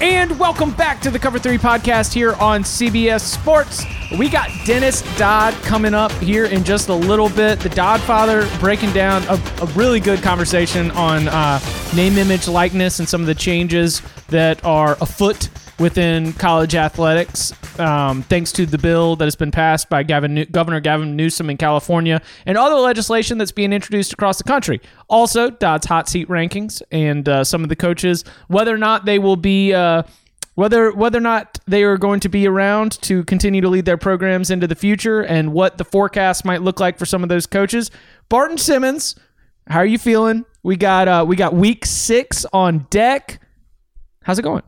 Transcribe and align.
And 0.00 0.38
welcome 0.40 0.72
back 0.72 1.00
to 1.02 1.10
the 1.10 1.18
Cover 1.20 1.38
3 1.38 1.56
podcast 1.56 2.12
here 2.12 2.34
on 2.34 2.62
CBS 2.62 3.20
Sports. 3.20 3.84
We 4.18 4.28
got 4.28 4.50
Dennis 4.66 5.02
Dodd 5.16 5.54
coming 5.62 5.94
up 5.94 6.10
here 6.14 6.46
in 6.46 6.64
just 6.64 6.88
a 6.88 6.94
little 6.94 7.28
bit. 7.28 7.60
The 7.60 7.68
Dodd 7.68 8.00
father 8.00 8.48
breaking 8.58 8.92
down 8.92 9.22
a, 9.24 9.40
a 9.62 9.66
really 9.76 10.00
good 10.00 10.20
conversation 10.20 10.90
on 10.92 11.28
uh, 11.28 11.60
name, 11.94 12.18
image, 12.18 12.48
likeness, 12.48 12.98
and 12.98 13.08
some 13.08 13.20
of 13.20 13.28
the 13.28 13.36
changes 13.36 14.02
that 14.28 14.62
are 14.64 14.98
afoot 15.00 15.48
within 15.78 16.32
college 16.34 16.74
athletics, 16.74 17.52
um, 17.80 18.22
thanks 18.22 18.52
to 18.52 18.66
the 18.66 18.78
bill 18.78 19.16
that 19.16 19.24
has 19.24 19.36
been 19.36 19.50
passed 19.50 19.88
by 19.88 20.02
Gavin 20.02 20.34
New- 20.34 20.44
Governor 20.46 20.80
Gavin 20.80 21.16
Newsom 21.16 21.50
in 21.50 21.56
California 21.56 22.20
and 22.46 22.56
other 22.56 22.76
legislation 22.76 23.38
that's 23.38 23.52
being 23.52 23.72
introduced 23.72 24.12
across 24.12 24.38
the 24.38 24.44
country. 24.44 24.80
Also, 25.08 25.50
Dodd's 25.50 25.86
hot 25.86 26.08
seat 26.08 26.28
rankings 26.28 26.80
and 26.90 27.28
uh, 27.28 27.44
some 27.44 27.62
of 27.62 27.68
the 27.68 27.76
coaches, 27.76 28.24
whether 28.48 28.74
or 28.74 28.78
not 28.78 29.04
they 29.04 29.18
will 29.18 29.36
be. 29.36 29.72
Uh, 29.72 30.04
whether 30.56 30.92
whether 30.92 31.18
or 31.18 31.20
not 31.20 31.58
they 31.66 31.82
are 31.82 31.98
going 31.98 32.20
to 32.20 32.28
be 32.28 32.46
around 32.46 32.92
to 33.02 33.24
continue 33.24 33.60
to 33.60 33.68
lead 33.68 33.86
their 33.86 33.96
programs 33.96 34.50
into 34.50 34.68
the 34.68 34.76
future 34.76 35.20
and 35.20 35.52
what 35.52 35.78
the 35.78 35.84
forecast 35.84 36.44
might 36.44 36.62
look 36.62 36.78
like 36.78 36.96
for 36.96 37.06
some 37.06 37.24
of 37.24 37.28
those 37.28 37.44
coaches. 37.44 37.90
Barton 38.28 38.56
Simmons, 38.56 39.16
how 39.66 39.80
are 39.80 39.86
you 39.86 39.98
feeling? 39.98 40.44
We 40.62 40.76
got 40.76 41.08
uh, 41.08 41.24
we 41.26 41.34
got 41.34 41.54
week 41.54 41.84
six 41.84 42.46
on 42.52 42.86
deck. 42.88 43.40
How's 44.22 44.38
it 44.38 44.42
going? 44.42 44.62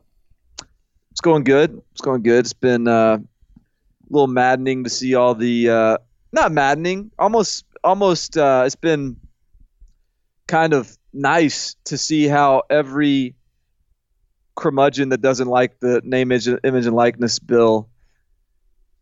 It's 1.16 1.22
going 1.22 1.44
good. 1.44 1.80
It's 1.92 2.02
going 2.02 2.20
good. 2.22 2.40
It's 2.40 2.52
been 2.52 2.86
uh, 2.86 3.16
a 3.16 3.20
little 4.10 4.26
maddening 4.26 4.84
to 4.84 4.90
see 4.90 5.14
all 5.14 5.34
the 5.34 5.70
uh, 5.70 5.98
not 6.30 6.52
maddening, 6.52 7.10
almost 7.18 7.64
almost. 7.82 8.36
Uh, 8.36 8.64
it's 8.66 8.76
been 8.76 9.16
kind 10.46 10.74
of 10.74 10.94
nice 11.14 11.74
to 11.86 11.96
see 11.96 12.28
how 12.28 12.64
every 12.68 13.34
curmudgeon 14.56 15.08
that 15.08 15.22
doesn't 15.22 15.48
like 15.48 15.80
the 15.80 16.02
name, 16.04 16.32
image, 16.32 16.48
image 16.48 16.84
and 16.84 16.94
likeness 16.94 17.38
bill, 17.38 17.88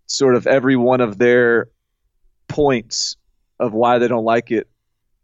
sort 0.07 0.37
of 0.37 0.47
every 0.47 0.77
one 0.77 1.01
of 1.01 1.19
their 1.19 1.69
points 2.47 3.17
of 3.59 3.73
why 3.73 3.99
they 3.99 4.07
don't 4.07 4.25
like 4.25 4.53
it, 4.53 4.69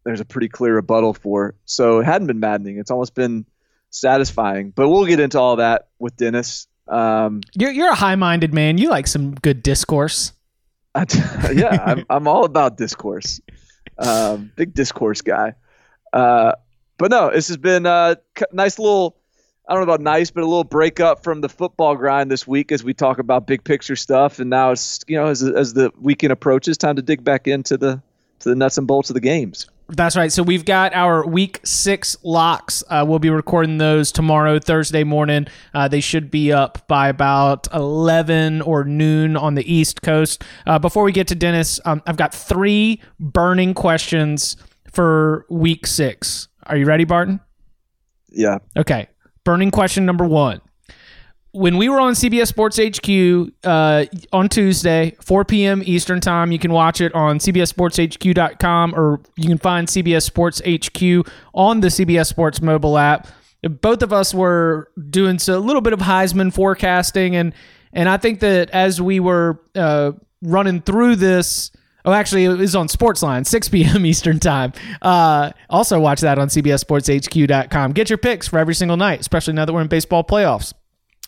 there's 0.02 0.18
a 0.18 0.24
pretty 0.24 0.48
clear 0.48 0.74
rebuttal 0.74 1.14
for. 1.14 1.54
So 1.66 2.00
it 2.00 2.04
hadn't 2.06 2.26
been 2.26 2.40
maddening. 2.40 2.78
It's 2.78 2.90
almost 2.90 3.14
been 3.14 3.46
satisfying. 3.90 4.70
But 4.72 4.88
we'll 4.88 5.06
get 5.06 5.20
into 5.20 5.38
all 5.38 5.54
that 5.56 5.86
with 6.00 6.16
Dennis. 6.16 6.66
Um, 6.90 7.40
You're 7.54 7.70
you're 7.70 7.90
a 7.90 7.94
high 7.94 8.16
minded 8.16 8.52
man. 8.52 8.76
You 8.76 8.90
like 8.90 9.06
some 9.06 9.34
good 9.34 9.62
discourse. 9.62 10.32
I 10.94 11.06
yeah, 11.54 11.82
I'm, 11.86 12.04
I'm 12.10 12.26
all 12.26 12.44
about 12.44 12.76
discourse. 12.76 13.40
Um, 13.96 14.50
big 14.56 14.74
discourse 14.74 15.20
guy. 15.22 15.54
Uh, 16.12 16.52
but 16.98 17.12
no, 17.12 17.30
this 17.30 17.48
has 17.48 17.56
been 17.56 17.86
a 17.86 18.16
nice 18.52 18.78
little. 18.78 19.16
I 19.68 19.74
don't 19.74 19.86
know 19.86 19.92
about 19.92 20.00
nice, 20.00 20.32
but 20.32 20.42
a 20.42 20.46
little 20.46 20.64
breakup 20.64 21.22
from 21.22 21.42
the 21.42 21.48
football 21.48 21.94
grind 21.94 22.28
this 22.28 22.44
week 22.44 22.72
as 22.72 22.82
we 22.82 22.92
talk 22.92 23.20
about 23.20 23.46
big 23.46 23.62
picture 23.62 23.94
stuff. 23.94 24.40
And 24.40 24.50
now 24.50 24.72
it's 24.72 24.98
you 25.06 25.16
know 25.16 25.26
as 25.26 25.44
as 25.44 25.74
the 25.74 25.92
weekend 26.00 26.32
approaches, 26.32 26.76
time 26.76 26.96
to 26.96 27.02
dig 27.02 27.22
back 27.22 27.46
into 27.46 27.76
the 27.76 28.02
to 28.40 28.48
the 28.48 28.56
nuts 28.56 28.78
and 28.78 28.88
bolts 28.88 29.10
of 29.10 29.14
the 29.14 29.20
games. 29.20 29.70
That's 29.96 30.16
right. 30.16 30.30
So 30.30 30.42
we've 30.42 30.64
got 30.64 30.94
our 30.94 31.26
week 31.26 31.60
six 31.64 32.16
locks. 32.22 32.84
Uh, 32.88 33.04
we'll 33.06 33.18
be 33.18 33.30
recording 33.30 33.78
those 33.78 34.12
tomorrow, 34.12 34.58
Thursday 34.58 35.04
morning. 35.04 35.46
Uh, 35.74 35.88
they 35.88 36.00
should 36.00 36.30
be 36.30 36.52
up 36.52 36.86
by 36.86 37.08
about 37.08 37.66
11 37.74 38.62
or 38.62 38.84
noon 38.84 39.36
on 39.36 39.54
the 39.54 39.72
East 39.72 40.02
Coast. 40.02 40.42
Uh, 40.66 40.78
before 40.78 41.02
we 41.02 41.12
get 41.12 41.28
to 41.28 41.34
Dennis, 41.34 41.80
um, 41.84 42.02
I've 42.06 42.16
got 42.16 42.34
three 42.34 43.02
burning 43.18 43.74
questions 43.74 44.56
for 44.92 45.46
week 45.50 45.86
six. 45.86 46.48
Are 46.66 46.76
you 46.76 46.86
ready, 46.86 47.04
Barton? 47.04 47.40
Yeah. 48.30 48.58
Okay. 48.76 49.08
Burning 49.44 49.70
question 49.70 50.06
number 50.06 50.24
one. 50.24 50.60
When 51.52 51.78
we 51.78 51.88
were 51.88 52.00
on 52.00 52.12
CBS 52.12 52.46
Sports 52.46 52.78
HQ 52.78 53.52
uh, 53.64 54.04
on 54.32 54.48
Tuesday, 54.48 55.16
4 55.20 55.44
p.m. 55.44 55.82
Eastern 55.84 56.20
Time, 56.20 56.52
you 56.52 56.60
can 56.60 56.72
watch 56.72 57.00
it 57.00 57.12
on 57.12 57.38
CBSSportsHQ.com 57.38 58.94
or 58.94 59.20
you 59.36 59.48
can 59.48 59.58
find 59.58 59.88
CBS 59.88 60.22
Sports 60.22 60.60
HQ 60.64 61.28
on 61.52 61.80
the 61.80 61.88
CBS 61.88 62.26
Sports 62.26 62.62
mobile 62.62 62.96
app. 62.96 63.26
Both 63.62 64.02
of 64.02 64.12
us 64.12 64.32
were 64.32 64.90
doing 65.10 65.38
a 65.48 65.58
little 65.58 65.82
bit 65.82 65.92
of 65.92 65.98
Heisman 66.00 66.52
forecasting, 66.52 67.36
and 67.36 67.52
and 67.92 68.08
I 68.08 68.16
think 68.16 68.40
that 68.40 68.70
as 68.70 69.02
we 69.02 69.20
were 69.20 69.60
uh, 69.74 70.12
running 70.40 70.80
through 70.80 71.16
this, 71.16 71.72
Oh, 72.04 72.12
actually, 72.12 72.46
it 72.46 72.48
was 72.56 72.74
on 72.74 72.88
Sportsline, 72.88 73.46
6 73.46 73.68
p.m. 73.70 74.06
Eastern 74.06 74.38
Time. 74.38 74.72
Uh, 75.02 75.50
also, 75.68 76.00
watch 76.00 76.20
that 76.20 76.38
on 76.38 76.48
CBSSportsHQ.com. 76.48 77.92
Get 77.92 78.08
your 78.08 78.16
picks 78.16 78.48
for 78.48 78.58
every 78.58 78.74
single 78.74 78.96
night, 78.96 79.20
especially 79.20 79.52
now 79.52 79.64
that 79.64 79.72
we're 79.72 79.82
in 79.82 79.88
baseball 79.88 80.24
playoffs. 80.24 80.72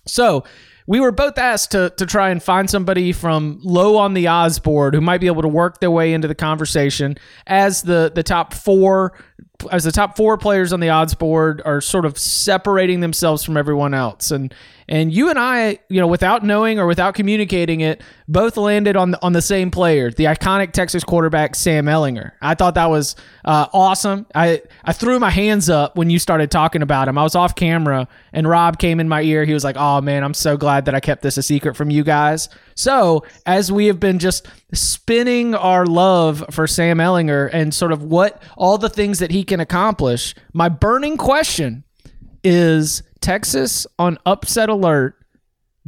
So, 0.06 0.44
we 0.86 1.00
were 1.00 1.12
both 1.12 1.38
asked 1.38 1.72
to, 1.72 1.92
to 1.96 2.06
try 2.06 2.30
and 2.30 2.42
find 2.42 2.68
somebody 2.68 3.12
from 3.12 3.60
low 3.62 3.96
on 3.96 4.14
the 4.14 4.26
odds 4.26 4.58
board 4.58 4.94
who 4.94 5.00
might 5.00 5.20
be 5.20 5.26
able 5.26 5.42
to 5.42 5.48
work 5.48 5.80
their 5.80 5.90
way 5.90 6.12
into 6.12 6.28
the 6.28 6.34
conversation 6.34 7.16
as 7.46 7.82
the, 7.82 8.10
the 8.14 8.22
top 8.22 8.52
four 8.52 9.12
as 9.70 9.84
the 9.84 9.92
top 9.92 10.16
four 10.16 10.36
players 10.36 10.72
on 10.72 10.80
the 10.80 10.88
odds 10.88 11.14
board 11.14 11.62
are 11.64 11.80
sort 11.80 12.04
of 12.04 12.18
separating 12.18 13.00
themselves 13.00 13.44
from 13.44 13.56
everyone 13.56 13.94
else. 13.94 14.30
And 14.30 14.54
and 14.88 15.12
you 15.12 15.30
and 15.30 15.38
I 15.38 15.78
you 15.88 16.00
know 16.00 16.06
without 16.06 16.42
knowing 16.42 16.78
or 16.78 16.86
without 16.86 17.14
communicating 17.14 17.80
it 17.80 18.02
both 18.26 18.56
landed 18.56 18.96
on 18.96 19.12
the, 19.12 19.22
on 19.22 19.32
the 19.32 19.42
same 19.42 19.70
player 19.70 20.10
the 20.10 20.24
iconic 20.24 20.72
Texas 20.72 21.04
quarterback 21.04 21.54
Sam 21.54 21.86
Ehlinger. 21.86 22.32
I 22.40 22.54
thought 22.54 22.74
that 22.74 22.90
was 22.90 23.14
uh, 23.44 23.66
awesome. 23.72 24.26
I 24.34 24.62
I 24.84 24.92
threw 24.92 25.18
my 25.18 25.30
hands 25.30 25.70
up 25.70 25.96
when 25.96 26.10
you 26.10 26.18
started 26.18 26.50
talking 26.50 26.82
about 26.82 27.08
him. 27.08 27.16
I 27.16 27.22
was 27.22 27.34
off 27.34 27.54
camera 27.54 28.08
and 28.32 28.48
Rob 28.48 28.78
came 28.78 29.00
in 29.00 29.08
my 29.08 29.22
ear. 29.22 29.44
He 29.44 29.54
was 29.54 29.64
like 29.64 29.76
oh 29.76 30.00
man 30.00 30.24
I'm 30.24 30.34
so 30.34 30.56
glad 30.56 30.86
that 30.86 30.94
I 30.94 31.00
kept 31.00 31.22
this 31.22 31.36
a 31.36 31.42
secret 31.42 31.76
from 31.76 31.90
you 31.90 32.02
guys 32.02 32.48
so 32.74 33.24
as 33.46 33.70
we 33.70 33.86
have 33.86 34.00
been 34.00 34.18
just 34.18 34.46
spinning 34.72 35.54
our 35.54 35.86
love 35.86 36.44
for 36.50 36.66
Sam 36.66 36.98
Ehlinger 36.98 37.50
and 37.52 37.74
sort 37.74 37.92
of 37.92 38.02
what 38.02 38.42
all 38.56 38.78
the 38.78 38.88
things 38.88 39.18
that 39.18 39.30
he 39.30 39.44
can 39.44 39.60
accomplish, 39.60 40.34
my 40.52 40.68
burning 40.68 41.16
question 41.16 41.84
is 42.44 43.02
Texas 43.20 43.86
on 43.98 44.18
upset 44.26 44.68
alert 44.68 45.16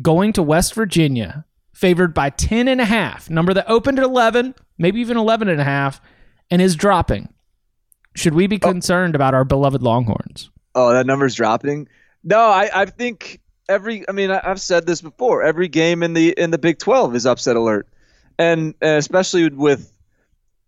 going 0.00 0.32
to 0.34 0.42
West 0.42 0.74
Virginia, 0.74 1.44
favored 1.72 2.14
by 2.14 2.30
10 2.30 2.68
and 2.68 2.80
a 2.80 2.84
half, 2.84 3.30
number 3.30 3.54
that 3.54 3.68
opened 3.68 3.98
at 3.98 4.04
11, 4.04 4.54
maybe 4.78 5.00
even 5.00 5.16
11 5.16 5.48
and 5.48 5.60
a 5.60 5.64
half, 5.64 6.00
and 6.50 6.60
is 6.60 6.76
dropping. 6.76 7.28
Should 8.16 8.34
we 8.34 8.46
be 8.46 8.58
oh. 8.62 8.70
concerned 8.70 9.14
oh. 9.14 9.18
about 9.18 9.34
our 9.34 9.44
beloved 9.44 9.82
Longhorns? 9.82 10.50
Oh, 10.74 10.92
that 10.92 11.06
number's 11.06 11.34
dropping? 11.34 11.88
No, 12.22 12.40
I, 12.40 12.70
I 12.72 12.86
think 12.86 13.40
every 13.68 14.08
I 14.08 14.12
mean 14.12 14.30
I've 14.30 14.60
said 14.60 14.86
this 14.86 15.00
before. 15.00 15.42
Every 15.42 15.68
game 15.68 16.02
in 16.02 16.14
the 16.14 16.30
in 16.30 16.50
the 16.50 16.58
Big 16.58 16.78
12 16.78 17.14
is 17.14 17.26
upset 17.26 17.56
alert 17.56 17.88
and 18.38 18.74
especially 18.80 19.48
with 19.48 19.92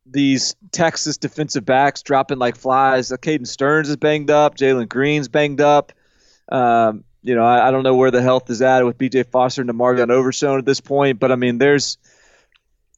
these 0.08 0.54
Texas 0.70 1.16
defensive 1.16 1.64
backs 1.64 2.02
dropping 2.02 2.38
like 2.38 2.56
flies. 2.56 3.10
Uh, 3.10 3.16
Caden 3.16 3.46
Sterns 3.46 3.88
is 3.88 3.96
banged 3.96 4.30
up. 4.30 4.56
Jalen 4.56 4.88
Green's 4.88 5.28
banged 5.28 5.60
up. 5.60 5.92
Um, 6.48 7.04
you 7.22 7.34
know, 7.34 7.44
I, 7.44 7.68
I, 7.68 7.70
don't 7.72 7.82
know 7.82 7.96
where 7.96 8.12
the 8.12 8.22
health 8.22 8.48
is 8.50 8.62
at 8.62 8.84
with 8.84 8.98
B.J. 8.98 9.24
Foster 9.24 9.62
and 9.62 9.68
Demarvion 9.68 10.10
Overshown 10.10 10.58
at 10.60 10.64
this 10.64 10.80
point, 10.80 11.18
but 11.18 11.32
I 11.32 11.36
mean, 11.36 11.58
there's 11.58 11.98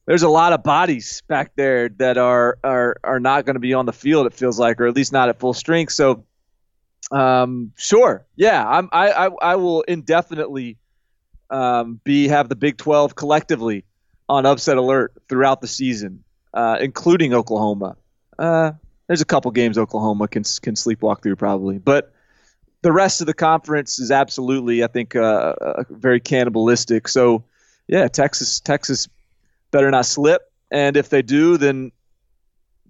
there's 0.05 0.21
a 0.21 0.29
lot 0.29 0.53
of 0.53 0.61
bodies 0.61 1.23
back 1.27 1.53
there 1.55 1.89
that 1.89 2.19
are 2.19 2.59
are 2.63 2.97
are 3.03 3.19
not 3.19 3.45
going 3.45 3.55
to 3.55 3.59
be 3.59 3.73
on 3.73 3.87
the 3.87 3.93
field. 3.93 4.27
It 4.27 4.35
feels 4.35 4.59
like, 4.59 4.79
or 4.79 4.85
at 4.85 4.95
least 4.95 5.11
not 5.11 5.29
at 5.29 5.39
full 5.39 5.55
strength. 5.55 5.93
So, 5.93 6.25
um, 7.11 7.71
sure, 7.75 8.25
yeah, 8.35 8.67
I'm 8.67 8.89
I 8.91 9.11
I, 9.11 9.25
I 9.27 9.55
will 9.55 9.81
indefinitely 9.83 10.77
um, 11.49 11.99
be 12.03 12.27
have 12.27 12.49
the 12.49 12.55
Big 12.55 12.77
12 12.77 13.15
collectively 13.15 13.85
on 14.27 14.45
upset 14.45 14.77
alert 14.77 15.13
throughout 15.27 15.61
the 15.61 15.67
season, 15.67 16.23
uh, 16.53 16.77
including 16.79 17.33
Oklahoma. 17.33 17.97
Uh, 18.37 18.73
there's 19.07 19.21
a 19.21 19.25
couple 19.25 19.49
games 19.51 19.77
Oklahoma 19.77 20.27
can 20.27 20.43
can 20.61 20.75
sleepwalk 20.75 21.23
through 21.23 21.35
probably, 21.35 21.79
but 21.79 22.13
the 22.81 22.91
rest 22.91 23.21
of 23.21 23.27
the 23.27 23.33
conference 23.33 23.99
is 23.99 24.11
absolutely, 24.11 24.83
I 24.83 24.87
think, 24.87 25.15
uh, 25.15 25.55
uh, 25.59 25.83
very 25.89 26.19
cannibalistic. 26.19 27.07
So, 27.07 27.43
yeah, 27.87 28.07
Texas 28.07 28.59
Texas 28.59 29.09
better 29.71 29.89
not 29.91 30.05
slip, 30.05 30.43
and 30.71 30.95
if 30.95 31.09
they 31.09 31.21
do, 31.21 31.57
then 31.57 31.91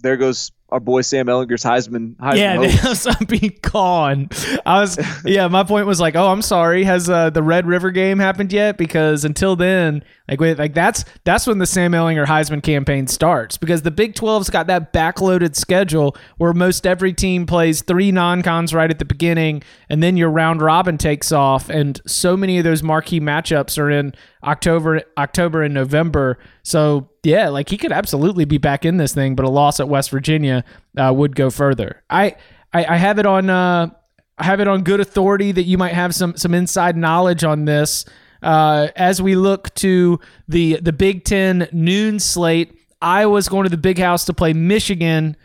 there 0.01 0.18
goes 0.18 0.51
our 0.71 0.80
boy 0.80 1.01
Sam 1.01 1.27
Ehlinger's 1.27 1.63
Heisman. 1.63 2.16
Heisman 2.18 2.38
yeah, 2.38 2.68
hopes. 2.77 3.07
I'm 3.07 3.25
being 3.25 3.57
gone. 3.62 4.30
I 4.66 4.81
was, 4.81 5.00
yeah. 5.25 5.48
My 5.48 5.63
point 5.63 5.88
was 5.88 6.00
like, 6.00 6.16
oh, 6.16 6.27
I'm 6.27 6.42
sorry. 6.42 6.83
Has 6.83 7.10
uh, 7.10 7.30
the 7.30 7.44
Red 7.44 7.66
River 7.66 7.92
game 7.92 8.19
happened 8.19 8.54
yet? 8.54 8.77
Because 8.77 9.25
until 9.25 9.56
then, 9.56 10.04
like, 10.30 10.39
wait, 10.39 10.60
like 10.60 10.74
that's 10.74 11.06
that's 11.24 11.48
when 11.48 11.57
the 11.57 11.66
Sam 11.66 11.92
Ehlinger 11.94 12.25
Heisman 12.25 12.62
campaign 12.62 13.07
starts. 13.07 13.57
Because 13.57 13.81
the 13.81 13.92
Big 13.92 14.13
12's 14.13 14.50
got 14.50 14.68
that 14.68 14.94
backloaded 14.94 15.56
schedule 15.56 16.16
where 16.38 16.54
most 16.54 16.86
every 16.86 17.13
team 17.13 17.45
plays 17.45 17.81
three 17.81 18.12
non-cons 18.12 18.74
right 18.74 18.92
at 18.92 19.00
the 19.00 19.06
beginning, 19.06 19.63
and 19.89 20.04
then 20.04 20.18
your 20.18 20.30
round 20.30 20.62
robin 20.62 20.98
takes 20.98 21.31
off, 21.31 21.69
and 21.69 22.00
so 22.06 22.38
many 22.38 22.60
of 22.60 22.63
those 22.63 22.83
marquee 22.83 23.19
matchups 23.19 23.77
are 23.80 23.89
in 23.89 24.13
October, 24.44 25.02
October 25.18 25.64
and 25.64 25.74
November. 25.74 26.38
So 26.64 27.10
yeah, 27.24 27.50
like 27.50 27.70
he 27.70 27.78
could 27.78 27.92
absolutely 27.92 28.46
be 28.46 28.58
back 28.58 28.86
in 28.86 28.98
this 28.98 29.14
thing, 29.14 29.36
but 29.36 29.46
a 29.46 29.50
loss 29.50 29.80
at 29.80 29.90
West 29.90 30.10
Virginia 30.10 30.64
uh, 30.98 31.14
would 31.14 31.36
go 31.36 31.50
further. 31.50 32.04
I, 32.10 32.36
I 32.74 32.86
I 32.86 32.98
have 32.98 33.20
it 33.20 33.26
on 33.26 33.50
uh 33.50 33.90
I 34.38 34.44
have 34.46 34.62
it 34.62 34.68
on 34.68 34.84
good 34.84 35.02
authority 35.02 35.52
that 35.52 35.64
you 35.64 35.78
might 35.78 35.94
have 35.94 36.16
some 36.16 36.38
some 36.38 36.54
inside 36.54 36.96
knowledge 36.96 37.44
on 37.44 37.66
this. 37.66 38.06
Uh, 38.42 38.88
as 38.96 39.22
we 39.22 39.36
look 39.36 39.74
to 39.76 40.20
the 40.48 40.80
the 40.82 40.94
Big 40.94 41.26
Ten 41.26 41.68
noon 41.74 42.20
slate, 42.20 42.74
Iowa's 43.02 43.50
going 43.50 43.66
to 43.66 43.70
the 43.70 43.78
Big 43.78 43.98
House 43.98 44.26
to 44.26 44.34
play 44.34 44.54
Michigan. 44.54 45.36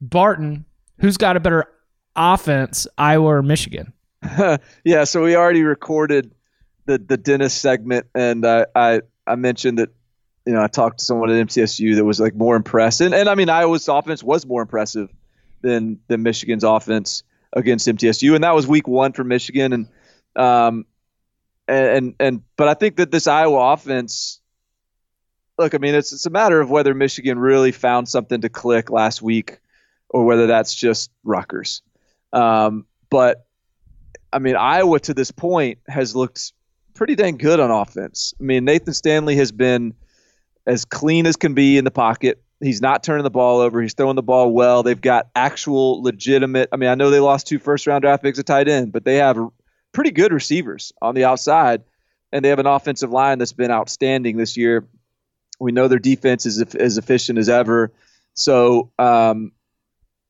Barton, 0.00 0.66
who's 1.00 1.16
got 1.16 1.36
a 1.36 1.40
better 1.40 1.64
offense, 2.14 2.86
Iowa 2.98 3.36
or 3.36 3.42
Michigan? 3.42 3.94
yeah, 4.84 5.04
so 5.04 5.22
we 5.22 5.34
already 5.34 5.62
recorded 5.62 6.34
the 6.86 6.98
the 6.98 7.16
Dennis 7.16 7.54
segment, 7.54 8.06
and 8.14 8.46
I 8.46 8.66
I, 8.74 9.00
I 9.26 9.34
mentioned 9.36 9.78
that 9.78 9.90
you 10.46 10.52
know 10.52 10.62
I 10.62 10.68
talked 10.68 10.98
to 10.98 11.04
someone 11.04 11.30
at 11.30 11.46
MTSU 11.46 11.96
that 11.96 12.04
was 12.04 12.20
like 12.20 12.34
more 12.34 12.56
impressed, 12.56 13.00
and, 13.00 13.14
and 13.14 13.28
I 13.28 13.34
mean 13.34 13.48
Iowa's 13.48 13.88
offense 13.88 14.22
was 14.22 14.46
more 14.46 14.62
impressive 14.62 15.10
than 15.62 16.00
than 16.08 16.22
Michigan's 16.22 16.64
offense 16.64 17.22
against 17.52 17.86
MTSU, 17.88 18.34
and 18.34 18.44
that 18.44 18.54
was 18.54 18.66
week 18.66 18.88
one 18.88 19.12
for 19.12 19.24
Michigan, 19.24 19.72
and 19.72 19.88
um 20.36 20.86
and 21.66 21.86
and, 21.86 22.14
and 22.20 22.42
but 22.56 22.68
I 22.68 22.74
think 22.74 22.96
that 22.96 23.10
this 23.10 23.26
Iowa 23.26 23.72
offense. 23.72 24.40
Look, 25.56 25.72
I 25.76 25.78
mean, 25.78 25.94
it's 25.94 26.12
it's 26.12 26.26
a 26.26 26.30
matter 26.30 26.60
of 26.60 26.68
whether 26.68 26.94
Michigan 26.94 27.38
really 27.38 27.70
found 27.70 28.08
something 28.08 28.40
to 28.40 28.48
click 28.48 28.90
last 28.90 29.22
week, 29.22 29.60
or 30.08 30.24
whether 30.24 30.48
that's 30.48 30.74
just 30.74 31.12
Rutgers. 31.22 31.80
Um, 32.32 32.86
but 33.08 33.46
I 34.32 34.40
mean, 34.40 34.56
Iowa 34.56 34.98
to 34.98 35.14
this 35.14 35.30
point 35.30 35.78
has 35.86 36.16
looked 36.16 36.52
pretty 36.94 37.14
dang 37.14 37.36
good 37.36 37.60
on 37.60 37.70
offense. 37.70 38.34
I 38.40 38.44
mean, 38.44 38.64
Nathan 38.64 38.94
Stanley 38.94 39.36
has 39.36 39.52
been 39.52 39.94
as 40.66 40.84
clean 40.84 41.26
as 41.26 41.36
can 41.36 41.54
be 41.54 41.76
in 41.76 41.84
the 41.84 41.90
pocket. 41.90 42.42
He's 42.60 42.80
not 42.80 43.02
turning 43.02 43.24
the 43.24 43.30
ball 43.30 43.60
over. 43.60 43.82
He's 43.82 43.94
throwing 43.94 44.16
the 44.16 44.22
ball 44.22 44.52
well. 44.52 44.82
They've 44.82 45.00
got 45.00 45.28
actual 45.34 46.02
legitimate. 46.02 46.68
I 46.72 46.76
mean, 46.76 46.88
I 46.88 46.94
know 46.94 47.10
they 47.10 47.20
lost 47.20 47.46
two 47.46 47.58
first 47.58 47.86
round 47.86 48.02
draft 48.02 48.22
picks 48.22 48.38
at 48.38 48.46
tight 48.46 48.68
end, 48.68 48.92
but 48.92 49.04
they 49.04 49.16
have 49.16 49.38
pretty 49.92 50.12
good 50.12 50.32
receivers 50.32 50.92
on 51.02 51.14
the 51.14 51.24
outside, 51.24 51.82
and 52.32 52.44
they 52.44 52.48
have 52.48 52.58
an 52.58 52.66
offensive 52.66 53.10
line 53.10 53.38
that's 53.38 53.52
been 53.52 53.70
outstanding 53.70 54.36
this 54.36 54.56
year. 54.56 54.86
We 55.60 55.72
know 55.72 55.88
their 55.88 55.98
defense 55.98 56.46
is 56.46 56.60
as 56.74 56.96
efficient 56.96 57.38
as 57.38 57.48
ever. 57.48 57.92
So, 58.34 58.90
um, 58.98 59.52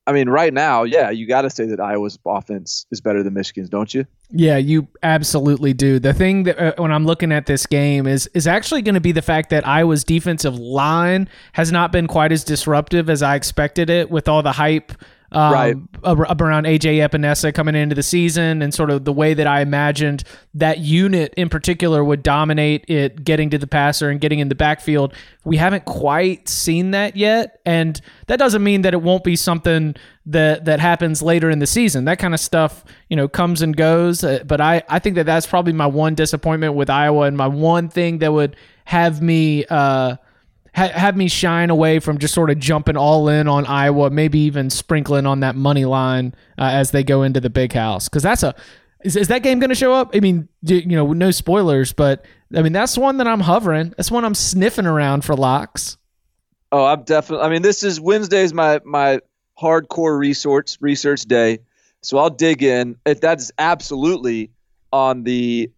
I 0.06 0.12
mean, 0.12 0.29
right 0.29 0.53
now, 0.53 0.83
yeah, 0.83 1.11
you 1.11 1.27
got 1.27 1.43
to 1.43 1.51
say 1.51 1.65
that 1.67 1.81
Iowa's 1.81 2.19
offense 2.27 2.85
is 2.91 3.01
better 3.01 3.23
than 3.23 3.33
Michigan's, 3.33 3.71
don't 3.71 3.93
you? 3.95 4.06
Yeah, 4.31 4.59
you 4.59 4.87
absolutely 5.03 5.73
do. 5.73 5.99
The 5.99 6.12
thing 6.12 6.43
that 6.43 6.59
uh, 6.59 6.75
when 6.77 6.93
I'm 6.93 7.06
looking 7.06 7.33
at 7.33 7.47
this 7.47 7.65
game 7.67 8.06
is 8.06 8.27
is 8.35 8.47
actually 8.47 8.83
going 8.83 8.97
to 8.97 9.01
be 9.01 9.12
the 9.12 9.23
fact 9.23 9.51
that 9.51 9.67
Iowa's 9.67 10.05
defensive 10.05 10.59
line 10.59 11.29
has 11.53 11.73
not 11.73 11.91
been 11.91 12.06
quite 12.06 12.33
as 12.33 12.45
disruptive 12.45 13.09
as 13.09 13.23
I 13.23 13.35
expected 13.35 13.89
it 13.89 14.11
with 14.11 14.29
all 14.29 14.43
the 14.43 14.53
hype 14.53 14.93
um, 15.35 15.53
Right. 15.53 15.77
around 16.05 16.67
AJ 16.67 17.07
Epenesa 17.07 17.53
coming 17.53 17.75
into 17.75 17.95
the 17.95 18.03
season 18.03 18.63
and 18.63 18.73
sort 18.73 18.91
of 18.91 19.05
the 19.05 19.13
way 19.13 19.35
that 19.35 19.47
I 19.47 19.61
imagined 19.61 20.25
that 20.55 20.79
unit 20.79 21.35
in 21.37 21.49
particular 21.49 22.05
would 22.05 22.23
dominate 22.23 22.85
it 22.89 23.25
getting 23.25 23.51
to 23.51 23.59
the 23.59 23.67
passer 23.67 24.11
and 24.11 24.21
getting 24.21 24.39
in 24.39 24.49
the 24.49 24.55
backfield. 24.55 25.13
We 25.45 25.57
haven't 25.57 25.85
quite 25.85 26.49
seen 26.49 26.93
that 26.93 27.17
yet, 27.17 27.61
and 27.67 28.01
that 28.29 28.39
doesn't 28.39 28.63
mean 28.63 28.83
that 28.83 28.95
it 28.95 29.03
won't 29.03 29.25
be 29.25 29.37
something 29.37 29.95
that 30.27 30.65
that 30.65 30.81
happens 30.81 31.21
later 31.23 31.51
in 31.51 31.59
the 31.59 31.67
season. 31.67 32.05
That 32.07 32.19
kind 32.19 32.33
of 32.33 32.41
stuff, 32.41 32.85
you 33.09 33.17
know, 33.17 33.29
comes 33.29 33.61
and 33.61 33.77
goes. 33.77 34.25
Uh, 34.25 34.43
but 34.47 34.61
I 34.61 34.83
I 34.89 34.99
think 34.99 35.17
that 35.17 35.27
that's 35.27 35.47
probably 35.47 35.73
my 35.75 35.87
one 35.87 36.15
disappointment 36.15 36.75
with 36.75 36.89
Iowa, 36.89 37.23
and 37.27 37.37
my 37.37 37.47
one 37.49 37.89
thing 37.89 38.19
that 38.19 38.33
would 38.33 38.57
have 38.85 39.21
me. 39.21 39.65
Uh, 39.67 40.17
ha- 40.75 40.88
have 40.88 41.17
me 41.17 41.29
shine 41.29 41.71
away 41.71 41.99
from 41.99 42.19
just 42.19 42.35
sort 42.35 42.50
of 42.50 42.59
jumping 42.59 42.97
all 42.97 43.29
in 43.29 43.49
on 43.49 43.67
Iowa, 43.67 44.11
maybe 44.11 44.41
even 44.41 44.71
sprinkling 44.71 45.26
on 45.26 45.41
that 45.41 45.56
money 45.56 45.85
line 45.85 46.35
uh, 46.59 46.65
as 46.65 46.91
they 46.91 47.03
go 47.03 47.23
into 47.23 47.41
the 47.41 47.50
big 47.50 47.73
house. 47.73 48.09
Because 48.09 48.23
that's 48.23 48.43
a 48.43 48.55
is, 49.05 49.17
is 49.17 49.29
that 49.29 49.43
game 49.43 49.61
going 49.61 49.71
to 49.71 49.75
show 49.75 49.93
up? 49.93 50.11
I 50.15 50.21
mean, 50.21 50.49
you 50.62 50.87
know, 50.87 51.12
no 51.12 51.31
spoilers, 51.31 51.93
but 51.93 52.25
I 52.55 52.62
mean 52.62 52.73
that's 52.73 52.99
one 52.99 53.19
that 53.19 53.26
I'm 53.26 53.41
hovering. 53.41 53.94
That's 53.97 54.11
one 54.11 54.25
I'm 54.25 54.35
sniffing 54.35 54.87
around 54.87 55.25
for 55.25 55.35
locks. 55.35 55.97
Oh, 56.73 56.85
I'm 56.85 57.05
definitely. 57.05 57.47
I 57.47 57.50
mean, 57.50 57.62
this 57.62 57.85
is 57.85 58.00
Wednesday's 58.00 58.53
my 58.53 58.81
my 58.85 59.20
hardcore 59.61 60.19
research 60.19 60.77
research 60.81 61.23
day, 61.23 61.61
so 62.03 62.19
I'll 62.19 62.31
dig 62.31 62.65
in. 62.65 62.97
If 63.06 63.20
that's 63.20 63.53
absolutely 63.59 64.50
on 64.93 65.23
the 65.23 65.70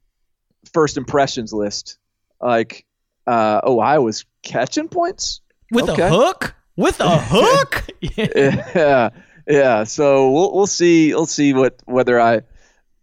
first 0.72 0.96
impressions 0.96 1.52
list, 1.52 1.98
like, 2.40 2.85
uh, 3.26 3.60
oh, 3.64 3.78
I 3.80 3.98
was 3.98 4.24
catching 4.42 4.88
points 4.88 5.40
With 5.72 5.88
Okay. 5.88 6.02
a 6.02 6.08
hook? 6.08 6.54
With 6.76 7.00
a 7.00 7.18
hook? 7.18 7.84
Yeah. 8.16 9.10
yeah. 9.48 9.84
So 9.84 10.30
we'll 10.30 10.54
we'll 10.54 10.66
see 10.66 11.14
we'll 11.14 11.26
see 11.26 11.52
what 11.54 11.80
whether 11.86 12.20
I 12.20 12.42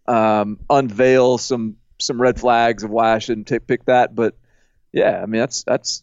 um, 0.06 0.58
unveil 0.70 1.38
some 1.38 1.76
some 2.00 2.20
red 2.20 2.38
flags 2.38 2.82
of 2.84 2.90
why 2.90 3.14
I 3.14 3.18
shouldn't 3.18 3.46
take, 3.48 3.66
pick 3.66 3.84
that. 3.86 4.14
But 4.14 4.36
yeah, 4.92 5.20
I 5.22 5.26
mean 5.26 5.40
that's 5.40 5.62
that's. 5.64 6.02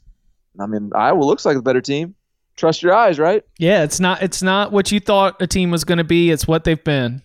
I 0.60 0.66
mean 0.66 0.92
Iowa 0.94 1.24
looks 1.24 1.46
like 1.46 1.56
a 1.58 1.62
better 1.62 1.82
team. 1.82 2.16
Trust 2.58 2.84
your 2.84 2.94
eyes, 2.94 3.18
right? 3.18 3.44
yeah, 3.58 3.84
it's 3.84 4.00
not 4.02 4.22
it's 4.22 4.44
not 4.44 4.72
what 4.74 4.92
you 4.92 5.00
thought 5.00 5.42
a 5.42 5.48
team 5.48 5.72
was 5.72 5.84
going 5.86 5.98
to 5.98 6.04
be. 6.04 6.30
It's 6.30 6.46
what 6.48 6.64
they've 6.66 6.84
been. 6.84 7.22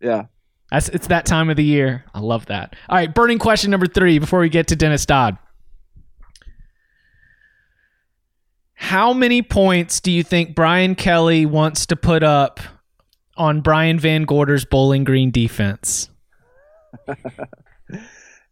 Yeah. 0.00 0.26
That's, 0.70 0.88
it's 0.90 1.06
that 1.08 1.24
time 1.26 1.48
of 1.50 1.56
the 1.56 1.64
year. 1.64 2.04
I 2.14 2.20
love 2.20 2.46
that. 2.46 2.76
All 2.88 2.96
right, 2.96 3.12
burning 3.12 3.38
question 3.38 3.70
number 3.70 3.86
three 3.86 4.18
before 4.18 4.38
we 4.40 4.48
get 4.50 4.68
to 4.68 4.76
Dennis 4.76 5.04
Dodd. 5.06 5.36
How 8.80 9.12
many 9.12 9.42
points 9.42 10.00
do 10.00 10.10
you 10.12 10.22
think 10.22 10.54
Brian 10.54 10.94
Kelly 10.94 11.44
wants 11.46 11.86
to 11.86 11.96
put 11.96 12.22
up 12.22 12.60
on 13.36 13.60
Brian 13.60 13.98
VanGorder's 13.98 14.64
Bowling 14.64 15.02
Green 15.04 15.30
defense? 15.32 16.08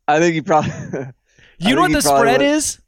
I 0.08 0.18
think 0.18 0.34
he 0.34 0.42
probably 0.42 0.70
You 1.58 1.74
know 1.74 1.82
what 1.82 1.92
the 1.92 2.02
spread 2.02 2.40
would. 2.40 2.46
is? 2.46 2.80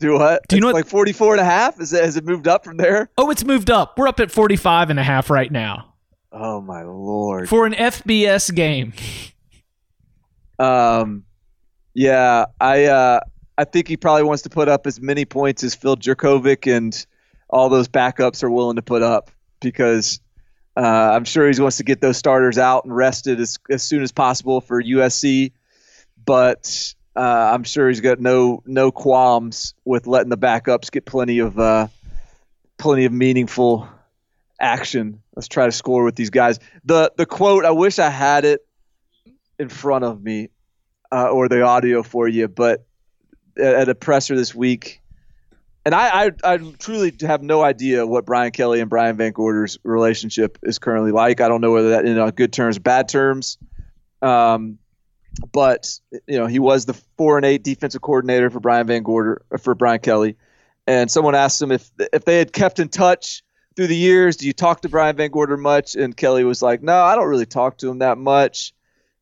do 0.00 0.14
what? 0.14 0.42
Do 0.48 0.56
you 0.56 0.60
know 0.60 0.68
what- 0.68 0.74
like 0.74 0.86
44 0.86 1.34
and 1.34 1.40
a 1.40 1.44
half? 1.44 1.80
Is 1.80 1.92
it, 1.92 2.02
has 2.04 2.16
it 2.16 2.24
moved 2.24 2.48
up 2.48 2.64
from 2.64 2.76
there? 2.78 3.10
Oh, 3.18 3.30
it's 3.30 3.44
moved 3.44 3.70
up. 3.70 3.96
We're 3.98 4.08
up 4.08 4.18
at 4.20 4.30
45 4.30 4.90
and 4.90 4.98
a 4.98 5.02
half 5.04 5.30
right 5.30 5.50
now 5.52 5.94
Oh 6.32 6.60
my 6.60 6.82
lord. 6.82 7.48
for 7.48 7.66
an 7.66 7.74
FBS 7.74 8.52
game. 8.54 8.92
Um, 10.58 11.24
yeah, 11.94 12.46
I 12.60 12.84
uh, 12.86 13.20
I 13.56 13.64
think 13.64 13.88
he 13.88 13.96
probably 13.96 14.24
wants 14.24 14.42
to 14.42 14.50
put 14.50 14.68
up 14.68 14.86
as 14.86 15.00
many 15.00 15.24
points 15.24 15.62
as 15.62 15.74
Phil 15.74 15.96
Jurkovec 15.96 16.70
and 16.70 17.06
all 17.48 17.68
those 17.68 17.88
backups 17.88 18.42
are 18.42 18.50
willing 18.50 18.76
to 18.76 18.82
put 18.82 19.02
up 19.02 19.30
because 19.60 20.20
uh, 20.76 20.80
I'm 20.80 21.24
sure 21.24 21.48
he 21.48 21.60
wants 21.60 21.76
to 21.76 21.84
get 21.84 22.00
those 22.00 22.16
starters 22.16 22.58
out 22.58 22.84
and 22.84 22.94
rested 22.94 23.40
as 23.40 23.58
as 23.70 23.82
soon 23.82 24.02
as 24.02 24.10
possible 24.10 24.60
for 24.60 24.82
USC. 24.82 25.52
But 26.24 26.94
uh, 27.14 27.20
I'm 27.20 27.62
sure 27.62 27.88
he's 27.88 28.00
got 28.00 28.20
no 28.20 28.62
no 28.66 28.90
qualms 28.90 29.74
with 29.84 30.06
letting 30.06 30.30
the 30.30 30.38
backups 30.38 30.90
get 30.90 31.04
plenty 31.04 31.38
of 31.38 31.58
uh, 31.58 31.88
plenty 32.76 33.04
of 33.04 33.12
meaningful 33.12 33.88
action. 34.60 35.22
Let's 35.36 35.48
try 35.48 35.66
to 35.66 35.72
score 35.72 36.02
with 36.02 36.16
these 36.16 36.30
guys. 36.30 36.58
The 36.84 37.12
the 37.16 37.26
quote 37.26 37.64
I 37.64 37.70
wish 37.70 38.00
I 38.00 38.10
had 38.10 38.44
it 38.44 38.66
in 39.60 39.68
front 39.68 40.04
of 40.04 40.20
me 40.20 40.48
uh, 41.12 41.28
or 41.28 41.48
the 41.48 41.62
audio 41.62 42.02
for 42.02 42.26
you, 42.26 42.48
but 42.48 42.84
at, 43.58 43.88
a 43.88 43.94
presser 43.94 44.36
this 44.36 44.54
week, 44.54 45.02
and 45.84 45.94
I, 45.94 46.26
I 46.26 46.30
I 46.44 46.56
truly 46.78 47.12
have 47.20 47.42
no 47.42 47.62
idea 47.62 48.06
what 48.06 48.24
Brian 48.24 48.52
Kelly 48.52 48.80
and 48.80 48.90
Brian 48.90 49.16
VanGorder's 49.16 49.78
relationship 49.82 50.58
is 50.62 50.78
currently 50.78 51.12
like. 51.12 51.40
I 51.40 51.48
don't 51.48 51.60
know 51.60 51.72
whether 51.72 51.90
that 51.90 52.04
in 52.04 52.18
uh, 52.18 52.30
good 52.30 52.52
terms, 52.52 52.78
bad 52.78 53.08
terms. 53.08 53.58
Um, 54.22 54.78
but 55.52 55.98
you 56.26 56.38
know 56.38 56.46
he 56.46 56.58
was 56.58 56.86
the 56.86 56.94
four 57.16 57.36
and 57.36 57.44
eight 57.44 57.62
defensive 57.62 58.02
coordinator 58.02 58.50
for 58.50 58.60
Brian 58.60 58.86
VanGorder 58.86 59.38
for 59.60 59.74
Brian 59.74 60.00
Kelly, 60.00 60.36
and 60.86 61.10
someone 61.10 61.34
asked 61.34 61.60
him 61.60 61.72
if 61.72 61.90
if 62.12 62.24
they 62.24 62.38
had 62.38 62.52
kept 62.52 62.78
in 62.78 62.88
touch 62.88 63.42
through 63.76 63.88
the 63.88 63.96
years. 63.96 64.36
Do 64.36 64.46
you 64.46 64.52
talk 64.52 64.82
to 64.82 64.88
Brian 64.88 65.16
VanGorder 65.16 65.58
much? 65.58 65.94
And 65.96 66.16
Kelly 66.16 66.44
was 66.44 66.62
like, 66.62 66.82
No, 66.82 67.02
I 67.02 67.14
don't 67.14 67.28
really 67.28 67.46
talk 67.46 67.78
to 67.78 67.90
him 67.90 67.98
that 67.98 68.18
much. 68.18 68.72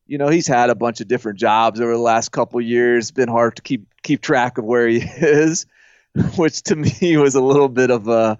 You 0.05 0.17
know, 0.17 0.27
he's 0.29 0.47
had 0.47 0.69
a 0.69 0.75
bunch 0.75 1.01
of 1.01 1.07
different 1.07 1.39
jobs 1.39 1.79
over 1.79 1.91
the 1.91 1.97
last 1.97 2.31
couple 2.31 2.59
years. 2.61 3.05
It's 3.05 3.11
been 3.11 3.29
hard 3.29 3.55
to 3.55 3.61
keep 3.61 3.85
keep 4.03 4.21
track 4.21 4.57
of 4.57 4.65
where 4.65 4.87
he 4.87 4.97
is, 5.17 5.65
which 6.35 6.61
to 6.63 6.75
me 6.75 7.17
was 7.17 7.35
a 7.35 7.41
little 7.41 7.69
bit 7.69 7.89
of 7.89 8.07
a 8.07 8.37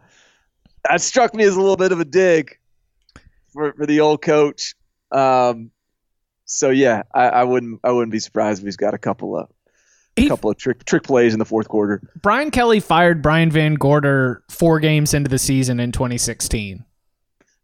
that 0.89 1.01
struck 1.01 1.33
me 1.33 1.43
as 1.43 1.55
a 1.55 1.61
little 1.61 1.77
bit 1.77 1.91
of 1.91 1.99
a 1.99 2.05
dig 2.05 2.57
for, 3.53 3.73
for 3.73 3.85
the 3.85 4.01
old 4.01 4.21
coach. 4.21 4.75
Um, 5.11 5.71
so 6.45 6.69
yeah, 6.69 7.03
I, 7.13 7.29
I, 7.29 7.43
wouldn't 7.43 7.79
I 7.83 7.91
wouldn't 7.91 8.11
be 8.11 8.19
surprised 8.19 8.61
if 8.61 8.65
he's 8.65 8.77
got 8.77 8.93
a 8.93 8.97
couple 8.97 9.37
of 9.37 9.49
a 10.17 10.27
couple 10.27 10.51
of 10.51 10.57
trick 10.57 10.85
trick 10.85 11.03
plays 11.03 11.33
in 11.33 11.39
the 11.39 11.45
fourth 11.45 11.67
quarter. 11.67 12.01
Brian 12.21 12.51
Kelly 12.51 12.79
fired 12.79 13.21
Brian 13.21 13.49
VanGorder 13.49 14.41
four 14.49 14.79
games 14.79 15.13
into 15.13 15.29
the 15.29 15.39
season 15.39 15.79
in 15.79 15.91
2016. 15.91 16.85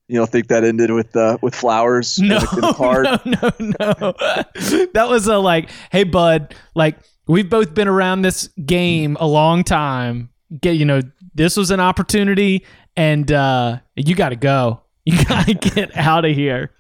You 0.10 0.18
don't 0.18 0.30
think 0.30 0.48
that 0.48 0.64
ended 0.64 0.90
with 0.90 1.16
uh, 1.16 1.38
with 1.42 1.54
flowers? 1.54 2.20
No, 2.30 2.40
no, 2.58 3.12
no, 3.26 3.52
no. 3.60 4.14
that 4.94 5.06
was 5.08 5.28
a 5.28 5.38
like, 5.38 5.70
hey, 5.92 6.04
bud, 6.04 6.56
like 6.74 6.98
we've 7.28 7.50
both 7.50 7.76
been 7.76 7.88
around 7.88 8.24
this 8.24 8.48
game 8.66 9.18
a 9.20 9.28
long 9.28 9.64
time. 9.64 10.32
Get 10.60 10.78
you 10.78 10.86
know, 10.86 11.02
this 11.36 11.56
was 11.56 11.70
an 11.70 11.80
opportunity, 11.80 12.66
and 12.98 13.32
uh, 13.32 13.80
you 13.96 14.16
got 14.16 14.30
to 14.30 14.36
go. 14.36 14.82
You 15.06 15.24
got 15.26 15.46
to 15.46 15.54
get 15.54 15.96
out 15.96 16.26
of 16.26 16.36
here. 16.36 16.72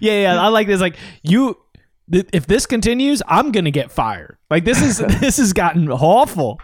Yeah, 0.00 0.22
yeah. 0.22 0.42
I 0.42 0.48
like 0.48 0.66
this. 0.66 0.80
Like 0.80 0.96
you, 1.22 1.58
if 2.10 2.46
this 2.46 2.66
continues, 2.66 3.22
I'm 3.26 3.52
gonna 3.52 3.70
get 3.70 3.90
fired. 3.90 4.36
Like 4.50 4.64
this 4.64 4.82
is 4.82 4.98
this 5.20 5.36
has 5.38 5.52
gotten 5.52 5.90
awful. 5.90 6.60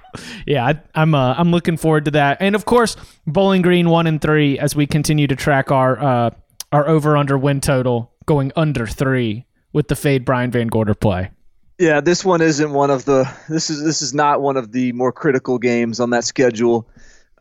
Yeah, 0.46 0.66
I, 0.66 1.00
am 1.00 1.14
uh, 1.14 1.34
I'm 1.34 1.50
looking 1.50 1.76
forward 1.76 2.06
to 2.06 2.10
that. 2.12 2.38
And 2.40 2.54
of 2.54 2.64
course, 2.64 2.96
Bowling 3.26 3.62
Green 3.62 3.88
one 3.88 4.06
and 4.06 4.20
three 4.20 4.58
as 4.58 4.74
we 4.74 4.86
continue 4.86 5.26
to 5.26 5.36
track 5.36 5.70
our 5.70 5.98
uh, 5.98 6.30
our 6.72 6.88
over 6.88 7.16
under 7.16 7.38
win 7.38 7.60
total 7.60 8.12
going 8.26 8.52
under 8.56 8.86
three 8.86 9.46
with 9.72 9.88
the 9.88 9.96
fade 9.96 10.24
Brian 10.24 10.50
VanGorder 10.50 10.98
play. 10.98 11.30
Yeah, 11.78 12.00
this 12.00 12.24
one 12.24 12.40
isn't 12.40 12.72
one 12.72 12.90
of 12.90 13.04
the. 13.04 13.30
This 13.48 13.70
is 13.70 13.82
this 13.84 14.02
is 14.02 14.14
not 14.14 14.40
one 14.40 14.56
of 14.56 14.72
the 14.72 14.92
more 14.92 15.12
critical 15.12 15.58
games 15.58 16.00
on 16.00 16.10
that 16.10 16.24
schedule 16.24 16.88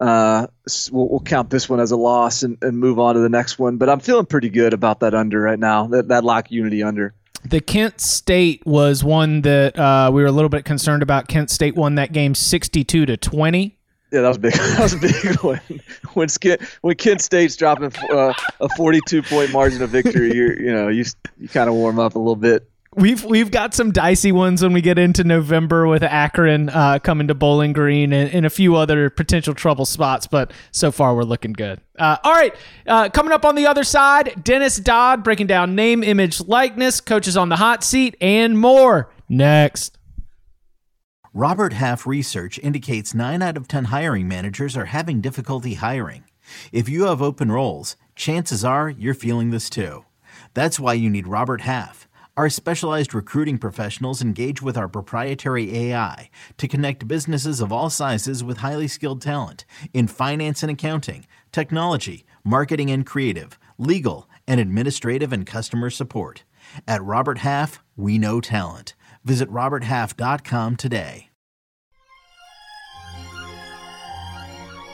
uh, 0.02 0.48
we'll, 0.92 1.08
we'll, 1.10 1.20
count 1.22 1.50
this 1.50 1.70
one 1.70 1.80
as 1.80 1.92
a 1.92 1.96
loss 1.96 2.44
and, 2.44 2.58
and, 2.62 2.78
move 2.78 3.00
on 3.00 3.16
to 3.16 3.22
the 3.22 3.30
next 3.30 3.58
one. 3.58 3.78
But 3.78 3.90
I'm 3.90 4.02
feeling 4.02 4.26
pretty 4.26 4.50
good 4.50 4.74
about 4.74 5.00
that 5.00 5.14
under 5.14 5.40
right 5.40 5.60
now. 5.60 5.88
That 5.88 6.10
that 6.10 6.24
lock 6.24 6.52
unity 6.52 6.84
under. 6.84 7.14
The 7.46 7.62
Kent 7.62 8.02
State 8.02 8.66
was 8.66 9.04
one 9.04 9.42
that 9.42 9.78
uh, 9.78 10.10
we 10.14 10.22
were 10.22 10.28
a 10.28 10.32
little 10.32 10.50
bit 10.50 10.66
concerned 10.66 11.04
about. 11.04 11.28
Kent 11.28 11.50
State 11.50 11.76
won 11.76 11.96
that 11.96 12.12
game 12.12 12.34
62 12.34 13.06
to 13.06 13.18
20. 13.18 13.78
Yeah, 14.12 14.22
that 14.22 14.28
was 14.28 14.38
big. 14.38 14.54
That 14.58 14.80
was 14.80 14.94
a 14.94 14.98
big 14.98 15.40
one. 15.42 15.62
When 16.14 16.28
Kent, 16.30 16.62
when 16.82 16.96
Kent 16.96 17.22
State's 17.22 17.56
dropping 17.56 17.92
uh, 18.10 18.34
a 18.60 18.70
42 18.78 19.24
point 19.24 19.52
margin 19.52 19.82
of 19.82 19.90
victory, 19.90 20.34
you 20.34 20.56
you 20.58 20.72
know 20.72 20.88
you 20.88 21.04
you 21.38 21.50
kind 21.50 21.70
of 21.70 21.76
warm 21.76 22.00
up 22.00 22.16
a 22.16 22.20
little 22.20 22.36
bit 22.36 22.70
we've 22.96 23.24
we've 23.24 23.52
got 23.52 23.74
some 23.74 23.92
dicey 23.92 24.32
ones 24.32 24.64
when 24.64 24.74
we 24.74 24.82
get 24.82 24.98
into 24.98 25.24
November 25.24 25.88
with 25.88 26.04
Akron 26.04 26.70
uh, 26.70 27.00
coming 27.00 27.28
to 27.28 27.36
Bowling 27.36 27.74
Green 27.74 28.14
and, 28.14 28.34
and, 28.34 28.46
a 28.46 28.50
few 28.50 28.76
other 28.76 29.10
potential 29.10 29.54
trouble 29.54 29.86
spots, 29.86 30.28
but 30.28 30.52
so 30.72 30.92
far 30.92 31.16
we're 31.16 31.24
looking 31.24 31.54
good. 31.54 31.82
Uh, 31.98 32.18
all 32.24 32.34
right, 32.34 32.56
uh, 32.88 33.10
coming 33.10 33.32
up 33.32 33.46
on 33.46 33.56
the 33.56 33.68
other 33.68 33.84
side, 33.84 34.44
Dennis 34.44 34.78
Dodd 34.78 35.24
breaking 35.24 35.48
down 35.48 35.76
name, 35.76 36.04
image, 36.04 36.42
likeness, 36.42 37.02
coaches 37.02 37.38
on 37.38 37.50
the 37.50 37.58
hot 37.58 37.84
seat, 37.84 38.16
and 38.22 38.58
more 38.58 39.12
next. 39.30 39.98
Robert 41.34 41.74
Half 41.74 42.08
research 42.08 42.60
indicates 42.60 43.14
nine 43.14 43.42
out 43.42 43.58
of 43.58 43.68
ten 43.68 43.86
hiring 43.86 44.28
managers 44.28 44.78
are 44.78 44.86
having 44.86 45.22
difficulty 45.22 45.76
hiring. 45.76 46.24
If 46.72 46.88
you 46.88 47.06
have 47.06 47.22
open 47.22 47.52
roles, 47.52 47.96
chances 48.16 48.64
are 48.64 48.90
you're 48.90 49.14
feeling 49.14 49.50
this 49.50 49.70
too. 49.70 50.06
That's 50.54 50.80
why 50.80 50.94
you 50.94 51.10
need 51.10 51.28
Robert 51.28 51.62
Half. 51.62 52.08
Our 52.38 52.50
specialized 52.50 53.14
recruiting 53.14 53.58
professionals 53.60 54.22
engage 54.22 54.62
with 54.62 54.76
our 54.76 54.90
proprietary 54.90 55.74
AI 55.74 56.30
to 56.58 56.68
connect 56.68 57.08
businesses 57.08 57.62
of 57.62 57.72
all 57.72 57.90
sizes 57.90 58.44
with 58.44 58.58
highly 58.58 58.90
skilled 58.90 59.22
talent 59.22 59.64
in 59.94 60.08
finance 60.08 60.62
and 60.62 60.70
accounting, 60.70 61.28
technology, 61.54 62.26
marketing 62.44 62.92
and 62.92 63.06
creative, 63.06 63.58
legal, 63.78 64.30
and 64.46 64.60
administrative 64.60 65.32
and 65.32 65.46
customer 65.46 65.90
support. 65.90 66.44
At 66.86 67.02
Robert 67.02 67.38
Half, 67.38 67.82
we 67.96 68.18
know 68.18 68.42
talent. 68.42 68.96
Visit 69.24 69.50
RobertHalf.com 69.50 70.76
today. 70.76 71.30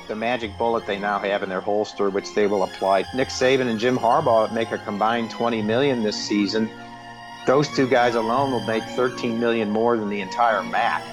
The 0.08 0.16
magic 0.16 0.56
bullet 0.60 0.86
they 0.86 1.00
now 1.00 1.18
have 1.18 1.42
in 1.42 1.50
their 1.50 1.62
holster, 1.62 2.12
which 2.12 2.36
they 2.36 2.46
will 2.46 2.64
apply. 2.64 3.06
Nick 3.16 3.30
Saban 3.30 3.68
and 3.68 3.80
Jim 3.80 3.98
Harbaugh 3.98 4.54
make 4.54 4.72
a 4.72 4.78
combined 4.78 5.32
20 5.32 5.64
million 5.64 6.04
this 6.04 6.18
season 6.18 6.70
those 7.46 7.68
two 7.70 7.88
guys 7.88 8.16
alone 8.16 8.52
will 8.52 8.66
make 8.66 8.84
13 8.84 9.40
million 9.40 9.70
more 9.70 9.98
than 9.98 10.10
the 10.10 10.22
entire 10.22 10.64
MAC. 10.64 11.04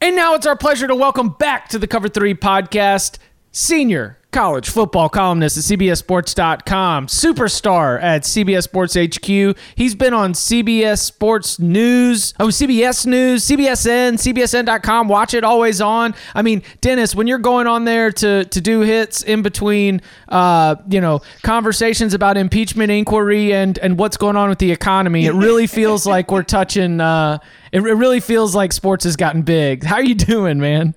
And 0.00 0.16
now 0.16 0.34
it's 0.34 0.46
our 0.46 0.56
pleasure 0.56 0.88
to 0.88 0.94
welcome 0.96 1.30
back 1.30 1.68
to 1.68 1.78
the 1.78 1.86
Cover 1.86 2.08
3 2.08 2.34
podcast, 2.34 3.18
senior 3.52 4.18
college 4.32 4.70
football 4.70 5.10
columnist 5.10 5.58
at 5.58 5.64
CBSSports.com, 5.64 7.06
superstar 7.06 8.02
at 8.02 8.22
CBS 8.22 8.62
Sports 8.64 8.96
HQ. 8.96 9.56
He's 9.76 9.94
been 9.94 10.14
on 10.14 10.32
CBS 10.32 11.00
Sports 11.00 11.58
News, 11.58 12.32
oh, 12.40 12.48
CBS 12.48 13.06
News, 13.06 13.44
CBSN, 13.46 14.14
CBSN.com. 14.14 15.08
Watch 15.08 15.34
it 15.34 15.44
always 15.44 15.80
on. 15.80 16.14
I 16.34 16.42
mean, 16.42 16.62
Dennis, 16.80 17.14
when 17.14 17.26
you're 17.26 17.38
going 17.38 17.66
on 17.66 17.84
there 17.84 18.10
to, 18.10 18.44
to 18.46 18.60
do 18.60 18.80
hits 18.80 19.22
in 19.22 19.42
between, 19.42 20.00
uh, 20.28 20.76
you 20.88 21.00
know, 21.00 21.20
conversations 21.42 22.14
about 22.14 22.38
impeachment 22.38 22.90
inquiry 22.90 23.52
and, 23.52 23.78
and 23.78 23.98
what's 23.98 24.16
going 24.16 24.36
on 24.36 24.48
with 24.48 24.58
the 24.58 24.72
economy, 24.72 25.26
it 25.26 25.34
really 25.34 25.66
feels 25.66 26.06
like 26.06 26.30
we're 26.30 26.42
touching, 26.42 27.00
uh, 27.00 27.38
it, 27.70 27.80
it 27.80 27.94
really 27.94 28.20
feels 28.20 28.54
like 28.54 28.72
sports 28.72 29.04
has 29.04 29.16
gotten 29.16 29.42
big. 29.42 29.84
How 29.84 29.96
are 29.96 30.04
you 30.04 30.14
doing, 30.14 30.58
man? 30.58 30.94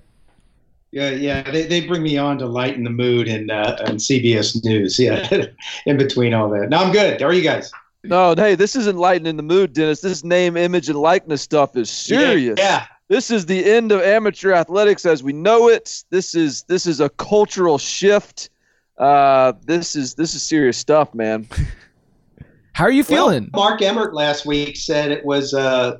Yeah, 0.96 1.10
yeah, 1.10 1.52
they, 1.52 1.66
they 1.66 1.86
bring 1.86 2.04
me 2.04 2.18
on 2.18 2.38
to 2.38 2.46
lighten 2.46 2.86
the 2.86 2.90
mood 2.90 3.28
and 3.28 3.52
uh, 3.52 3.76
and 3.82 4.00
CBS 4.00 4.64
News. 4.64 4.98
Yeah, 5.06 5.48
in 5.86 5.98
between 5.98 6.34
all 6.34 6.48
that. 6.52 6.70
No, 6.70 6.78
I'm 6.78 6.94
good. 6.94 7.20
How 7.20 7.28
are 7.28 7.34
you 7.34 7.42
guys? 7.42 7.70
No, 8.06 8.34
hey, 8.34 8.56
this 8.56 8.78
isn't 8.78 8.96
lightening 8.96 9.36
the 9.36 9.44
mood, 9.44 9.74
Dennis. 9.74 10.00
This 10.00 10.24
name, 10.24 10.56
image, 10.56 10.88
and 10.88 10.98
likeness 10.98 11.42
stuff 11.42 11.76
is 11.76 11.90
serious. 11.90 12.58
Yeah. 12.58 12.66
yeah. 12.66 12.86
This 13.10 13.30
is 13.30 13.46
the 13.46 13.70
end 13.70 13.92
of 13.92 14.04
amateur 14.04 14.54
athletics 14.54 15.06
as 15.06 15.22
we 15.22 15.34
know 15.34 15.68
it. 15.68 16.06
This 16.12 16.34
is 16.34 16.64
this 16.64 16.86
is 16.86 17.02
a 17.02 17.10
cultural 17.10 17.78
shift. 17.78 18.50
Uh, 18.98 19.52
this 19.66 19.98
is 19.98 20.16
this 20.16 20.34
is 20.34 20.44
serious 20.44 20.78
stuff, 20.78 21.14
man. 21.14 21.46
How 22.72 22.86
are 22.86 22.92
you 22.92 23.04
feeling? 23.04 23.50
Well, 23.54 23.66
Mark 23.66 23.82
Emmert 23.82 24.14
last 24.14 24.46
week 24.46 24.78
said 24.78 25.12
it 25.12 25.26
was 25.26 25.54
uh, 25.54 25.98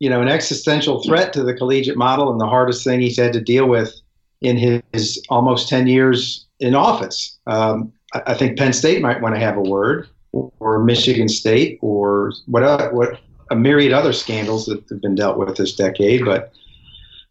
you 0.00 0.10
know, 0.10 0.20
an 0.20 0.28
existential 0.28 1.02
threat 1.02 1.32
to 1.32 1.42
the 1.42 1.54
collegiate 1.54 1.96
model 1.96 2.30
and 2.30 2.38
the 2.38 2.46
hardest 2.46 2.84
thing 2.84 3.00
he's 3.00 3.16
had 3.16 3.32
to 3.32 3.40
deal 3.40 3.66
with 3.66 4.02
in 4.40 4.82
his 4.92 5.22
almost 5.28 5.68
10 5.68 5.86
years 5.86 6.46
in 6.60 6.74
office. 6.74 7.38
Um, 7.46 7.92
I, 8.26 8.34
think 8.34 8.58
Penn 8.58 8.72
State 8.72 9.02
might 9.02 9.20
want 9.20 9.34
to 9.34 9.40
have 9.40 9.56
a 9.56 9.62
word, 9.62 10.08
or 10.32 10.82
Michigan 10.82 11.28
State, 11.28 11.78
or 11.80 12.32
what, 12.46 12.92
what 12.92 13.20
a 13.50 13.56
myriad 13.56 13.92
other 13.92 14.12
scandals 14.12 14.66
that 14.66 14.84
have 14.88 15.00
been 15.00 15.14
dealt 15.14 15.38
with 15.38 15.56
this 15.56 15.74
decade. 15.74 16.24
But 16.24 16.52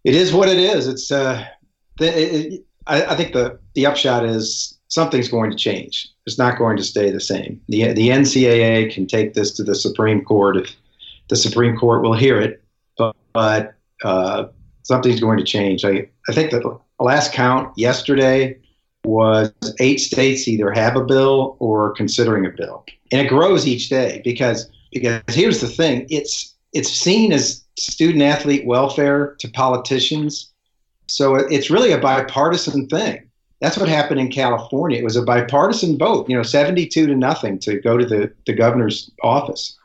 it 0.04 0.16
is 0.16 0.34
what 0.34 0.50
it 0.50 0.58
is. 0.58 0.88
It's 0.88 1.12
uh, 1.12 1.46
it, 2.00 2.06
it, 2.06 2.66
I, 2.88 3.06
I, 3.06 3.16
think 3.16 3.34
the 3.34 3.60
the 3.76 3.86
upshot 3.86 4.26
is 4.26 4.78
something's 4.88 5.30
going 5.30 5.52
to 5.52 5.58
change. 5.58 6.10
It's 6.26 6.38
not 6.38 6.58
going 6.58 6.78
to 6.78 6.84
stay 6.84 7.10
the 7.12 7.20
same. 7.20 7.62
The 7.70 7.94
the 7.94 8.10
NCAA 8.10 8.94
can 8.94 9.08
take 9.08 9.34
this 9.34 9.52
to 9.54 9.64
the 9.64 9.76
Supreme 9.76 10.24
Court 10.24 10.58
if 10.58 10.76
the 11.30 11.36
Supreme 11.36 11.78
Court 11.78 12.04
will 12.04 12.14
hear 12.14 12.40
it, 12.40 12.62
but, 12.98 13.16
but 13.34 13.76
uh, 14.04 14.46
something's 14.84 15.22
going 15.22 15.38
to 15.38 15.46
change. 15.46 15.86
I 15.86 16.10
I 16.30 16.34
think 16.34 16.52
that 16.52 16.64
last 17.04 17.34
count 17.34 17.72
yesterday 17.78 18.58
was 19.06 19.52
eight 19.80 20.00
states 20.00 20.48
either 20.48 20.72
have 20.72 20.96
a 20.96 21.04
bill 21.04 21.58
or 21.60 21.92
considering 21.92 22.46
a 22.46 22.50
bill, 22.50 22.86
and 23.12 23.22
it 23.22 23.30
grows 23.30 23.68
each 23.68 23.90
day 23.90 24.22
because 24.24 24.70
because 24.92 25.22
here's 25.30 25.62
the 25.62 25.68
thing: 25.68 26.08
it's 26.10 26.56
it's 26.74 26.90
seen 26.90 27.32
as 27.32 27.64
student 27.78 28.24
athlete 28.24 28.66
welfare 28.66 29.36
to 29.40 29.50
politicians, 29.50 30.54
so 31.08 31.36
it's 31.36 31.70
really 31.70 31.92
a 31.92 31.98
bipartisan 31.98 32.88
thing. 32.88 33.30
That's 33.64 33.78
what 33.78 33.88
happened 33.88 34.20
in 34.20 34.30
California. 34.30 34.98
It 34.98 35.06
was 35.06 35.16
a 35.16 35.22
bipartisan 35.22 35.98
vote, 35.98 36.30
you 36.30 36.36
know, 36.36 36.44
72 36.44 37.08
to 37.08 37.16
nothing 37.16 37.60
to 37.60 37.80
go 37.80 37.98
to 37.98 38.06
the, 38.06 38.30
the 38.46 38.52
governor's 38.52 39.10
office. 39.24 39.78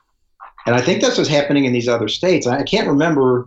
And 0.66 0.74
I 0.74 0.80
think 0.80 1.00
that's 1.00 1.16
what's 1.16 1.30
happening 1.30 1.64
in 1.64 1.72
these 1.72 1.88
other 1.88 2.08
states. 2.08 2.48
I 2.48 2.64
can't 2.64 2.88
remember 2.88 3.46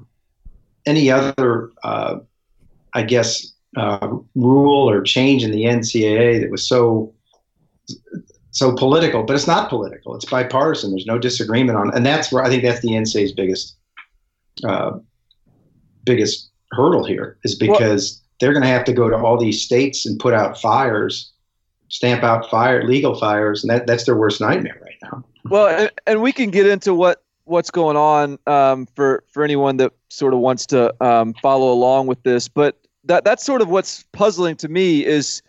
any 0.86 1.12
other, 1.12 1.72
uh, 1.84 2.20
I 2.94 3.04
guess, 3.04 3.50
uh, 3.78 4.18
rule 4.36 4.90
or 4.90 5.01
change 5.01 5.44
in 5.44 5.51
the 5.51 5.63
NCAA 5.63 6.42
that 6.42 6.51
was 6.51 6.68
so 6.68 7.13
so 8.51 8.75
political, 8.75 9.24
but 9.24 9.36
it's 9.36 9.48
not 9.48 9.70
political. 9.70 10.13
It's 10.16 10.25
bipartisan. 10.25 10.92
There's 10.92 11.06
no 11.06 11.18
disagreement 11.18 11.78
on, 11.78 11.94
and 11.96 12.06
that's 12.06 12.32
where 12.32 12.44
I 12.44 12.50
think 12.50 12.63
that's 12.63 12.82
the 12.82 12.90
NCAA's 12.90 13.32
biggest 13.32 13.78
uh, 14.66 15.00
biggest 16.04 16.50
hurdle 16.72 17.06
here 17.06 17.38
is 17.44 17.56
because 17.56 18.20
well, 18.20 18.28
they're 18.40 18.54
going 18.54 18.63
to 18.63 18.70
have 18.70 18.86
to 18.86 18.94
go 18.94 19.10
to 19.10 19.16
all 19.16 19.38
these 19.38 19.62
states 19.62 20.06
and 20.06 20.20
put 20.20 20.34
out 20.34 20.60
fires, 20.60 21.32
stamp 21.90 22.24
out 22.24 22.50
fire 22.50 22.84
legal 22.84 23.18
fires, 23.18 23.63
and 23.63 23.72
that, 23.72 23.88
that's 23.88 24.06
their 24.06 24.16
worst 24.16 24.42
nightmare 24.42 24.80
right 24.82 24.98
now. 25.04 25.24
Well, 25.46 25.68
and, 25.68 25.92
and 26.08 26.22
we 26.22 26.32
can 26.32 26.50
get 26.50 26.68
into 26.68 26.94
what 26.94 27.24
what's 27.46 27.72
going 27.72 27.98
on 27.98 28.38
um, 28.48 28.86
for 28.96 29.24
for 29.32 29.44
anyone 29.44 29.78
that 29.78 29.94
sort 30.10 30.34
of 30.34 30.40
wants 30.40 30.66
to 30.68 30.94
um, 31.04 31.34
follow 31.36 31.72
along 31.72 32.08
with 32.08 32.22
this, 32.24 32.48
but 32.48 32.80
that 33.05 33.24
that's 33.24 33.43
sort 33.43 33.62
of 33.62 33.70
what's 33.70 34.03
puzzling 34.12 34.55
to 34.58 34.67
me 34.67 35.05
is 35.05 35.41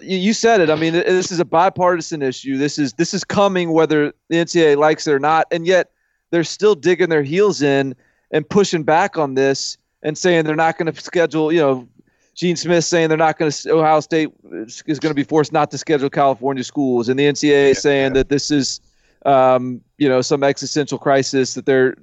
you 0.00 0.32
said 0.32 0.60
it. 0.60 0.70
I 0.70 0.74
mean, 0.74 0.92
this 0.92 1.32
is 1.32 1.40
a 1.40 1.44
bipartisan 1.44 2.22
issue. 2.22 2.58
This 2.58 2.78
is 2.78 2.92
this 2.94 3.14
is 3.14 3.24
coming 3.24 3.72
whether 3.72 4.12
the 4.28 4.36
NCAA 4.36 4.76
likes 4.76 5.06
it 5.06 5.12
or 5.12 5.18
not, 5.18 5.46
and 5.50 5.66
yet 5.66 5.90
they're 6.30 6.44
still 6.44 6.74
digging 6.74 7.08
their 7.08 7.22
heels 7.22 7.62
in 7.62 7.94
and 8.30 8.48
pushing 8.48 8.82
back 8.82 9.16
on 9.16 9.34
this 9.34 9.78
and 10.02 10.16
saying 10.16 10.44
they're 10.44 10.56
not 10.56 10.78
going 10.78 10.92
to 10.92 11.00
schedule. 11.00 11.52
You 11.52 11.60
know, 11.60 11.88
Gene 12.34 12.56
Smith 12.56 12.84
saying 12.84 13.08
they're 13.08 13.18
not 13.18 13.38
going 13.38 13.50
to. 13.50 13.70
Ohio 13.70 14.00
State 14.00 14.30
is 14.52 14.82
going 14.82 15.10
to 15.10 15.14
be 15.14 15.24
forced 15.24 15.52
not 15.52 15.70
to 15.70 15.78
schedule 15.78 16.10
California 16.10 16.64
schools, 16.64 17.08
and 17.08 17.18
the 17.18 17.24
NCAA 17.24 17.68
yeah, 17.68 17.72
saying 17.74 18.12
yeah. 18.12 18.20
that 18.20 18.28
this 18.28 18.50
is, 18.50 18.80
um, 19.24 19.80
you 19.98 20.08
know, 20.08 20.20
some 20.20 20.42
existential 20.42 20.98
crisis 20.98 21.54
that 21.54 21.66
they're 21.66 21.96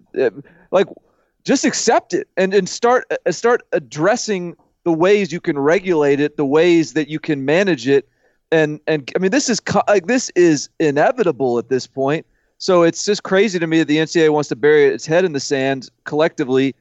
like. 0.72 0.88
Just 1.44 1.66
accept 1.66 2.14
it 2.14 2.28
and 2.38 2.54
and 2.54 2.68
start 2.70 3.12
uh, 3.12 3.32
start 3.32 3.64
addressing 3.72 4.56
the 4.84 4.94
ways 4.94 5.32
you 5.32 5.42
can 5.42 5.58
regulate 5.58 6.20
it, 6.20 6.38
the 6.38 6.46
ways 6.46 6.94
that 6.94 7.10
you 7.10 7.20
can 7.20 7.46
manage 7.46 7.88
it, 7.88 8.08
and 8.52 8.80
and 8.88 9.12
I 9.16 9.20
mean 9.20 9.32
this 9.32 9.50
is 9.50 9.62
like 9.88 10.08
this 10.08 10.30
is 10.36 10.70
inevitable 10.80 11.58
at 11.58 11.70
this 11.70 11.88
point. 11.88 12.26
So 12.58 12.84
it's 12.84 13.04
just 13.04 13.24
crazy 13.24 13.60
to 13.60 13.68
me 13.68 13.80
that 13.80 13.90
the 13.90 13.98
NCAA 13.98 14.30
wants 14.30 14.48
to 14.50 14.56
bury 14.56 14.86
its 14.86 15.06
head 15.06 15.26
in 15.26 15.34
the 15.34 15.40
sand 15.40 15.90
collectively 16.06 16.74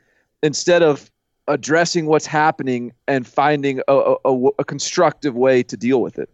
instead 0.43 0.81
of 0.81 1.11
addressing 1.49 2.07
what's 2.07 2.27
happening 2.27 2.93
and 3.09 3.27
finding 3.27 3.81
a, 3.89 4.15
a, 4.25 4.47
a 4.61 4.65
constructive 4.65 5.35
way 5.35 5.63
to 5.65 5.77
deal 5.77 6.01
with 6.01 6.19
it. 6.19 6.31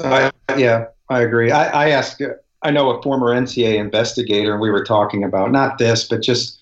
Uh, 0.00 0.30
yeah, 0.56 0.86
I 1.10 1.20
agree. 1.20 1.50
I, 1.50 1.86
I 1.86 1.90
asked. 1.90 2.22
I 2.62 2.70
know 2.70 2.90
a 2.90 3.02
former 3.02 3.34
NCAA 3.34 3.74
investigator, 3.74 4.52
and 4.52 4.60
we 4.60 4.70
were 4.70 4.84
talking 4.84 5.24
about 5.24 5.50
not 5.50 5.78
this, 5.78 6.08
but 6.08 6.22
just 6.22 6.61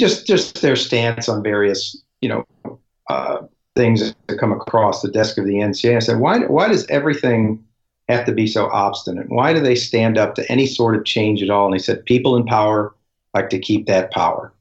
just 0.00 0.26
just 0.26 0.62
their 0.62 0.76
stance 0.76 1.28
on 1.28 1.42
various 1.42 2.02
you 2.20 2.28
know 2.28 2.78
uh, 3.08 3.38
things 3.76 4.14
that 4.26 4.38
come 4.38 4.52
across 4.52 5.02
the 5.02 5.10
desk 5.10 5.38
of 5.38 5.44
the 5.44 5.54
NCA. 5.54 5.96
I 5.96 6.00
said, 6.00 6.20
why, 6.20 6.40
why 6.40 6.68
does 6.68 6.86
everything 6.88 7.64
have 8.08 8.24
to 8.26 8.32
be 8.32 8.46
so 8.46 8.68
obstinate? 8.70 9.28
Why 9.28 9.52
do 9.52 9.60
they 9.60 9.74
stand 9.74 10.18
up 10.18 10.34
to 10.34 10.52
any 10.52 10.66
sort 10.66 10.96
of 10.96 11.04
change 11.04 11.42
at 11.42 11.50
all? 11.50 11.66
And 11.66 11.74
they 11.74 11.82
said, 11.82 12.04
people 12.04 12.36
in 12.36 12.44
power 12.44 12.94
like 13.34 13.48
to 13.50 13.58
keep 13.58 13.86
that 13.86 14.10
power 14.10 14.52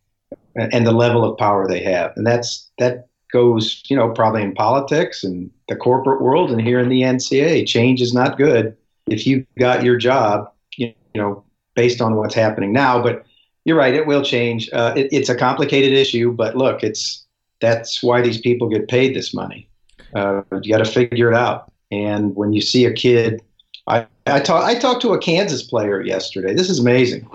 and 0.55 0.85
the 0.85 0.91
level 0.91 1.23
of 1.23 1.37
power 1.37 1.67
they 1.67 1.83
have. 1.83 2.13
And 2.15 2.25
that's 2.25 2.69
that 2.77 3.07
goes, 3.31 3.83
you 3.87 3.95
know, 3.95 4.09
probably 4.09 4.41
in 4.41 4.53
politics 4.53 5.23
and 5.23 5.49
the 5.67 5.75
corporate 5.75 6.21
world 6.21 6.51
and 6.51 6.61
here 6.61 6.79
in 6.79 6.89
the 6.89 7.01
NCA. 7.01 7.67
Change 7.67 8.01
is 8.01 8.13
not 8.13 8.37
good 8.37 8.75
if 9.07 9.25
you 9.25 9.45
got 9.57 9.83
your 9.83 9.97
job, 9.97 10.51
you 10.77 10.93
know, 11.15 11.43
based 11.75 12.01
on 12.01 12.15
what's 12.15 12.35
happening 12.35 12.73
now. 12.73 13.01
But 13.01 13.25
you're 13.65 13.77
right, 13.77 13.93
it 13.93 14.07
will 14.07 14.23
change. 14.23 14.69
Uh, 14.73 14.93
it, 14.95 15.09
it's 15.11 15.29
a 15.29 15.35
complicated 15.35 15.93
issue, 15.93 16.31
but 16.31 16.55
look, 16.55 16.83
it's 16.83 17.25
that's 17.59 18.01
why 18.01 18.21
these 18.21 18.39
people 18.39 18.69
get 18.69 18.87
paid 18.87 19.15
this 19.15 19.33
money. 19.33 19.67
Uh, 20.15 20.41
you 20.61 20.71
got 20.71 20.83
to 20.83 20.91
figure 20.91 21.29
it 21.29 21.35
out. 21.35 21.71
And 21.91 22.35
when 22.35 22.53
you 22.53 22.61
see 22.61 22.85
a 22.85 22.93
kid, 22.93 23.41
I, 23.87 24.07
I, 24.27 24.39
talk, 24.39 24.63
I 24.63 24.75
talked 24.75 25.01
to 25.01 25.13
a 25.13 25.19
Kansas 25.19 25.63
player 25.63 26.01
yesterday. 26.01 26.53
This 26.53 26.69
is 26.69 26.79
amazing. 26.79 27.27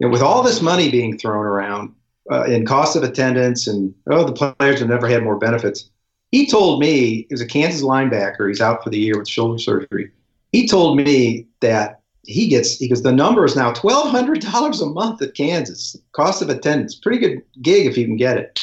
With 0.00 0.22
all 0.22 0.42
this 0.42 0.60
money 0.60 0.90
being 0.90 1.18
thrown 1.18 1.44
around 1.44 1.94
uh, 2.30 2.44
in 2.44 2.66
cost 2.66 2.96
of 2.96 3.02
attendance 3.02 3.66
and, 3.66 3.94
oh, 4.10 4.24
the 4.24 4.32
players 4.32 4.80
have 4.80 4.88
never 4.88 5.08
had 5.08 5.22
more 5.22 5.36
benefits. 5.36 5.88
He 6.32 6.46
told 6.46 6.80
me, 6.80 7.22
he 7.22 7.26
was 7.30 7.40
a 7.40 7.46
Kansas 7.46 7.82
linebacker. 7.82 8.48
He's 8.48 8.60
out 8.60 8.84
for 8.84 8.90
the 8.90 8.98
year 8.98 9.18
with 9.18 9.28
shoulder 9.28 9.58
surgery. 9.58 10.10
He 10.52 10.68
told 10.68 10.96
me 10.96 11.46
that 11.60 12.00
he 12.26 12.48
gets, 12.48 12.76
he 12.76 12.88
goes, 12.88 13.02
the 13.02 13.12
number 13.12 13.44
is 13.44 13.56
now 13.56 13.72
$1,200 13.72 14.82
a 14.82 14.86
month 14.86 15.22
at 15.22 15.34
Kansas. 15.34 15.96
Cost 16.12 16.42
of 16.42 16.48
attendance. 16.48 16.94
Pretty 16.94 17.18
good 17.18 17.42
gig 17.62 17.86
if 17.86 17.96
you 17.96 18.04
can 18.04 18.16
get 18.16 18.36
it. 18.36 18.60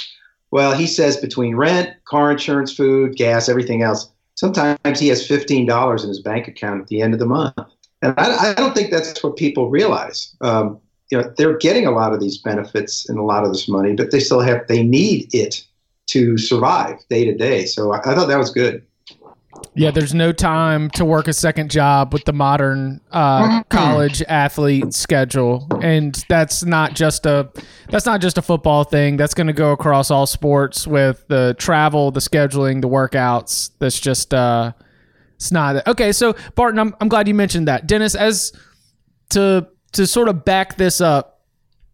Well, 0.51 0.73
he 0.73 0.85
says 0.85 1.17
between 1.17 1.55
rent, 1.55 1.89
car 2.05 2.31
insurance, 2.31 2.73
food, 2.73 3.15
gas, 3.15 3.49
everything 3.49 3.81
else, 3.81 4.11
sometimes 4.35 4.99
he 4.99 5.07
has 5.07 5.27
$15 5.27 6.03
in 6.03 6.07
his 6.07 6.21
bank 6.21 6.47
account 6.47 6.81
at 6.81 6.87
the 6.87 7.01
end 7.01 7.13
of 7.13 7.19
the 7.19 7.25
month. 7.25 7.57
And 8.01 8.13
I, 8.17 8.51
I 8.51 8.53
don't 8.53 8.75
think 8.75 8.91
that's 8.91 9.23
what 9.23 9.37
people 9.37 9.69
realize. 9.69 10.35
Um, 10.41 10.79
you 11.09 11.17
know, 11.17 11.33
they're 11.37 11.57
getting 11.57 11.87
a 11.87 11.91
lot 11.91 12.13
of 12.13 12.19
these 12.19 12.37
benefits 12.37 13.07
and 13.07 13.17
a 13.17 13.23
lot 13.23 13.43
of 13.43 13.51
this 13.51 13.67
money, 13.67 13.93
but 13.93 14.11
they 14.11 14.19
still 14.19 14.41
have, 14.41 14.67
they 14.67 14.83
need 14.83 15.33
it 15.33 15.65
to 16.07 16.37
survive 16.37 16.97
day 17.09 17.25
to 17.25 17.33
day. 17.33 17.65
So 17.65 17.93
I, 17.93 17.99
I 17.99 18.15
thought 18.15 18.27
that 18.27 18.37
was 18.37 18.51
good. 18.51 18.85
Yeah, 19.75 19.91
there's 19.91 20.13
no 20.13 20.31
time 20.31 20.89
to 20.91 21.05
work 21.05 21.27
a 21.27 21.33
second 21.33 21.71
job 21.71 22.13
with 22.13 22.25
the 22.25 22.33
modern 22.33 23.01
uh, 23.11 23.43
mm-hmm. 23.43 23.59
college 23.69 24.21
athlete 24.23 24.93
schedule, 24.93 25.67
and 25.81 26.13
that's 26.29 26.63
not 26.63 26.93
just 26.93 27.25
a 27.25 27.51
that's 27.89 28.05
not 28.05 28.21
just 28.21 28.37
a 28.37 28.41
football 28.41 28.83
thing. 28.83 29.17
That's 29.17 29.33
going 29.33 29.47
to 29.47 29.53
go 29.53 29.71
across 29.71 30.11
all 30.11 30.27
sports 30.27 30.85
with 30.85 31.25
the 31.27 31.55
travel, 31.57 32.11
the 32.11 32.19
scheduling, 32.19 32.81
the 32.81 32.89
workouts. 32.89 33.71
That's 33.79 33.99
just 33.99 34.33
uh, 34.33 34.73
it's 35.35 35.51
not 35.51 35.85
okay. 35.87 36.11
So 36.11 36.35
Barton, 36.55 36.79
I'm 36.79 36.95
I'm 37.01 37.09
glad 37.09 37.27
you 37.27 37.33
mentioned 37.33 37.67
that, 37.67 37.87
Dennis. 37.87 38.15
As 38.15 38.53
to 39.31 39.67
to 39.93 40.07
sort 40.07 40.29
of 40.29 40.45
back 40.45 40.77
this 40.77 41.01
up, 41.01 41.41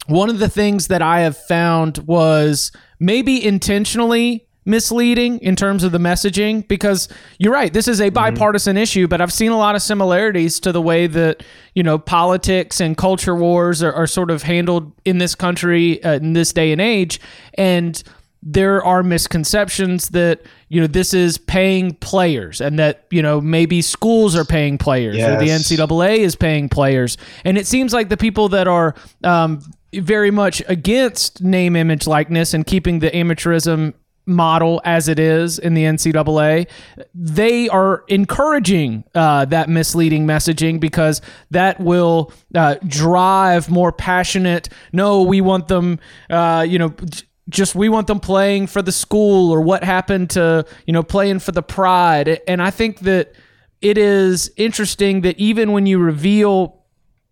one 0.08 0.30
of 0.30 0.40
the 0.40 0.50
things 0.50 0.88
that 0.88 1.02
I 1.02 1.22
have 1.22 1.38
found 1.38 2.00
was 2.00 2.72
maybe 3.00 3.44
intentionally 3.44 4.49
misleading 4.70 5.40
in 5.40 5.56
terms 5.56 5.84
of 5.84 5.92
the 5.92 5.98
messaging 5.98 6.68
because 6.68 7.10
you're 7.38 7.54
right 7.54 7.74
this 7.74 7.88
is 7.88 8.00
a 8.00 8.06
mm-hmm. 8.06 8.14
bipartisan 8.14 8.76
mm-hmm. 8.76 8.84
issue 8.84 9.08
but 9.08 9.20
i've 9.20 9.34
seen 9.34 9.52
a 9.52 9.58
lot 9.58 9.76
of 9.76 9.82
similarities 9.82 10.60
to 10.60 10.72
the 10.72 10.82
way 10.82 11.08
that 11.08 11.44
you 11.74 11.84
know 11.84 11.98
politics 11.98 12.80
and 12.80 12.98
culture 12.98 13.36
wars 13.36 13.82
are, 13.82 13.94
are 13.94 14.08
sort 14.08 14.32
of 14.32 14.44
handled 14.44 14.92
in 15.06 15.18
this 15.18 15.36
country 15.36 16.04
uh, 16.04 16.14
in 16.14 16.34
this 16.34 16.54
day 16.54 16.72
and 16.72 16.82
age 16.82 17.20
and 17.56 18.04
there 18.42 18.84
are 18.84 19.04
misconceptions 19.04 20.10
that 20.10 20.42
you 20.70 20.80
know 20.80 20.88
this 20.88 21.14
is 21.14 21.38
paying 21.38 21.94
players 21.96 22.62
and 22.62 22.80
that 22.80 23.06
you 23.12 23.22
know 23.22 23.42
maybe 23.42 23.82
schools 23.82 24.36
are 24.36 24.46
paying 24.46 24.78
players 24.78 25.18
yes. 25.18 25.30
or 25.30 25.44
the 25.44 25.52
ncaa 25.52 26.18
is 26.18 26.36
paying 26.36 26.70
players 26.70 27.18
and 27.44 27.58
it 27.58 27.68
seems 27.68 27.94
like 27.94 28.08
the 28.08 28.18
people 28.18 28.48
that 28.50 28.68
are 28.68 28.96
um, 29.24 29.60
very 29.94 30.32
much 30.32 30.62
against 30.68 31.42
name 31.42 31.76
image 31.76 32.08
likeness 32.08 32.54
and 32.54 32.66
keeping 32.66 33.00
the 33.00 33.10
amateurism 33.12 33.94
model 34.30 34.82
as 34.86 35.08
it 35.08 35.20
is 35.20 35.60
in 35.60 35.74
the 35.74 35.84
NCAA, 35.84 36.68
they 37.14 37.68
are 37.70 38.04
encouraging 38.08 39.04
uh, 39.16 39.46
that 39.46 39.70
misleading 39.70 40.26
messaging 40.26 40.80
because 40.80 41.22
that 41.52 41.80
will 41.80 42.32
uh, 42.56 42.76
drive 42.88 43.70
more 43.70 43.92
passionate. 43.92 44.70
No, 44.94 45.24
we 45.24 45.42
want 45.42 45.68
them, 45.68 46.00
uh, 46.30 46.66
you 46.68 46.80
know. 46.80 46.94
Just 47.50 47.74
we 47.74 47.90
want 47.90 48.06
them 48.06 48.20
playing 48.20 48.68
for 48.68 48.84
the 48.84 48.92
school 48.92 49.52
or 49.52 49.62
what 49.62 49.84
happened 49.84 50.30
to, 50.32 50.68
you 50.86 50.94
know, 50.94 51.02
playing 51.02 51.40
for 51.40 51.52
the 51.52 51.64
pride. 51.64 52.40
And 52.48 52.62
I 52.62 52.70
think 52.70 53.00
that 53.00 53.34
it 53.82 53.98
is 53.98 54.52
interesting 54.56 55.22
that 55.22 55.40
even 55.40 55.72
when 55.72 55.88
you 55.88 55.98
reveal 55.98 56.80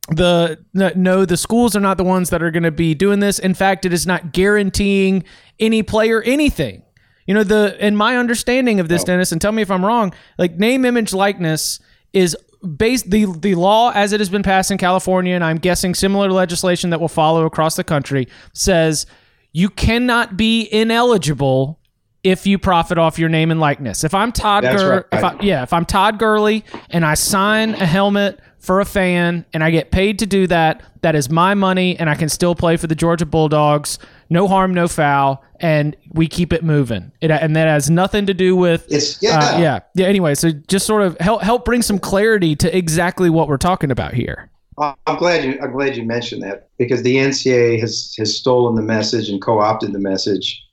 the 0.09 0.57
no 0.73 1.25
the 1.25 1.35
schools 1.35 1.75
are 1.75 1.81
not 1.81 1.97
the 1.97 2.03
ones 2.03 2.29
that 2.29 2.41
are 2.41 2.51
going 2.51 2.63
to 2.63 2.71
be 2.71 2.95
doing 2.95 3.19
this 3.19 3.39
in 3.39 3.53
fact 3.53 3.85
it 3.85 3.91
is 3.91 4.07
not 4.07 4.31
guaranteeing 4.31 5.23
any 5.59 5.83
player 5.83 6.21
anything 6.21 6.81
you 7.27 7.33
know, 7.33 7.43
the 7.43 7.77
in 7.85 7.95
my 7.95 8.17
understanding 8.17 8.79
of 8.79 8.87
this. 8.87 9.03
Dennis, 9.03 9.31
and 9.31 9.39
tell 9.39 9.51
me 9.51 9.61
if 9.61 9.69
I'm 9.69 9.85
wrong, 9.85 10.13
like 10.39 10.57
name, 10.57 10.85
image, 10.85 11.13
likeness 11.13 11.79
is 12.13 12.35
based 12.75 13.11
the 13.11 13.25
the 13.37 13.53
law 13.55 13.91
as 13.93 14.13
it 14.13 14.19
has 14.19 14.29
been 14.29 14.43
passed 14.43 14.71
in 14.71 14.77
California, 14.77 15.35
and 15.35 15.43
I'm 15.43 15.57
guessing 15.57 15.93
similar 15.93 16.31
legislation 16.31 16.89
that 16.89 16.99
will 16.99 17.07
follow 17.07 17.45
across 17.45 17.75
the 17.75 17.83
country 17.83 18.27
says 18.53 19.05
you 19.51 19.69
cannot 19.69 20.37
be 20.37 20.67
ineligible 20.71 21.79
if 22.23 22.45
you 22.45 22.57
profit 22.57 22.97
off 22.97 23.19
your 23.19 23.29
name 23.29 23.51
and 23.51 23.59
likeness. 23.59 24.03
If 24.03 24.13
I'm 24.13 24.31
Todd 24.31 24.63
Gurley, 24.63 24.89
right. 24.89 25.05
if 25.11 25.23
I, 25.23 25.37
yeah, 25.41 25.63
if 25.63 25.71
I'm 25.71 25.85
Todd 25.85 26.19
Gurley 26.19 26.65
and 26.89 27.05
I 27.05 27.13
sign 27.13 27.73
a 27.75 27.85
helmet 27.85 28.39
for 28.59 28.79
a 28.79 28.85
fan 28.85 29.45
and 29.53 29.63
I 29.63 29.71
get 29.71 29.91
paid 29.91 30.19
to 30.19 30.25
do 30.25 30.47
that, 30.47 30.83
that 31.01 31.15
is 31.15 31.29
my 31.29 31.53
money 31.53 31.97
and 31.97 32.09
I 32.09 32.15
can 32.15 32.29
still 32.29 32.55
play 32.55 32.77
for 32.77 32.87
the 32.87 32.95
Georgia 32.95 33.25
Bulldogs 33.25 33.99
no 34.29 34.47
harm, 34.47 34.73
no 34.73 34.87
foul, 34.87 35.43
and 35.59 35.95
we 36.11 36.27
keep 36.27 36.51
it 36.53 36.63
moving. 36.63 37.11
It, 37.21 37.31
and 37.31 37.55
that 37.55 37.67
has 37.67 37.89
nothing 37.89 38.25
to 38.25 38.33
do 38.33 38.55
with 38.55 38.85
it's 38.91 39.21
yeah 39.21 39.39
uh, 39.39 39.59
yeah 39.59 39.79
yeah. 39.95 40.05
Anyway, 40.05 40.35
so 40.35 40.51
just 40.51 40.85
sort 40.85 41.01
of 41.01 41.17
help 41.19 41.41
help 41.41 41.65
bring 41.65 41.81
some 41.81 41.99
clarity 41.99 42.55
to 42.57 42.77
exactly 42.77 43.29
what 43.29 43.47
we're 43.47 43.57
talking 43.57 43.91
about 43.91 44.13
here. 44.13 44.49
I'm 44.77 45.17
glad 45.17 45.43
you 45.43 45.59
I'm 45.61 45.71
glad 45.71 45.97
you 45.97 46.03
mentioned 46.03 46.43
that 46.43 46.69
because 46.77 47.01
the 47.03 47.15
NCAA 47.15 47.79
has 47.79 48.13
has 48.17 48.35
stolen 48.35 48.75
the 48.75 48.81
message 48.81 49.29
and 49.29 49.41
co-opted 49.41 49.93
the 49.93 49.99
message 49.99 50.63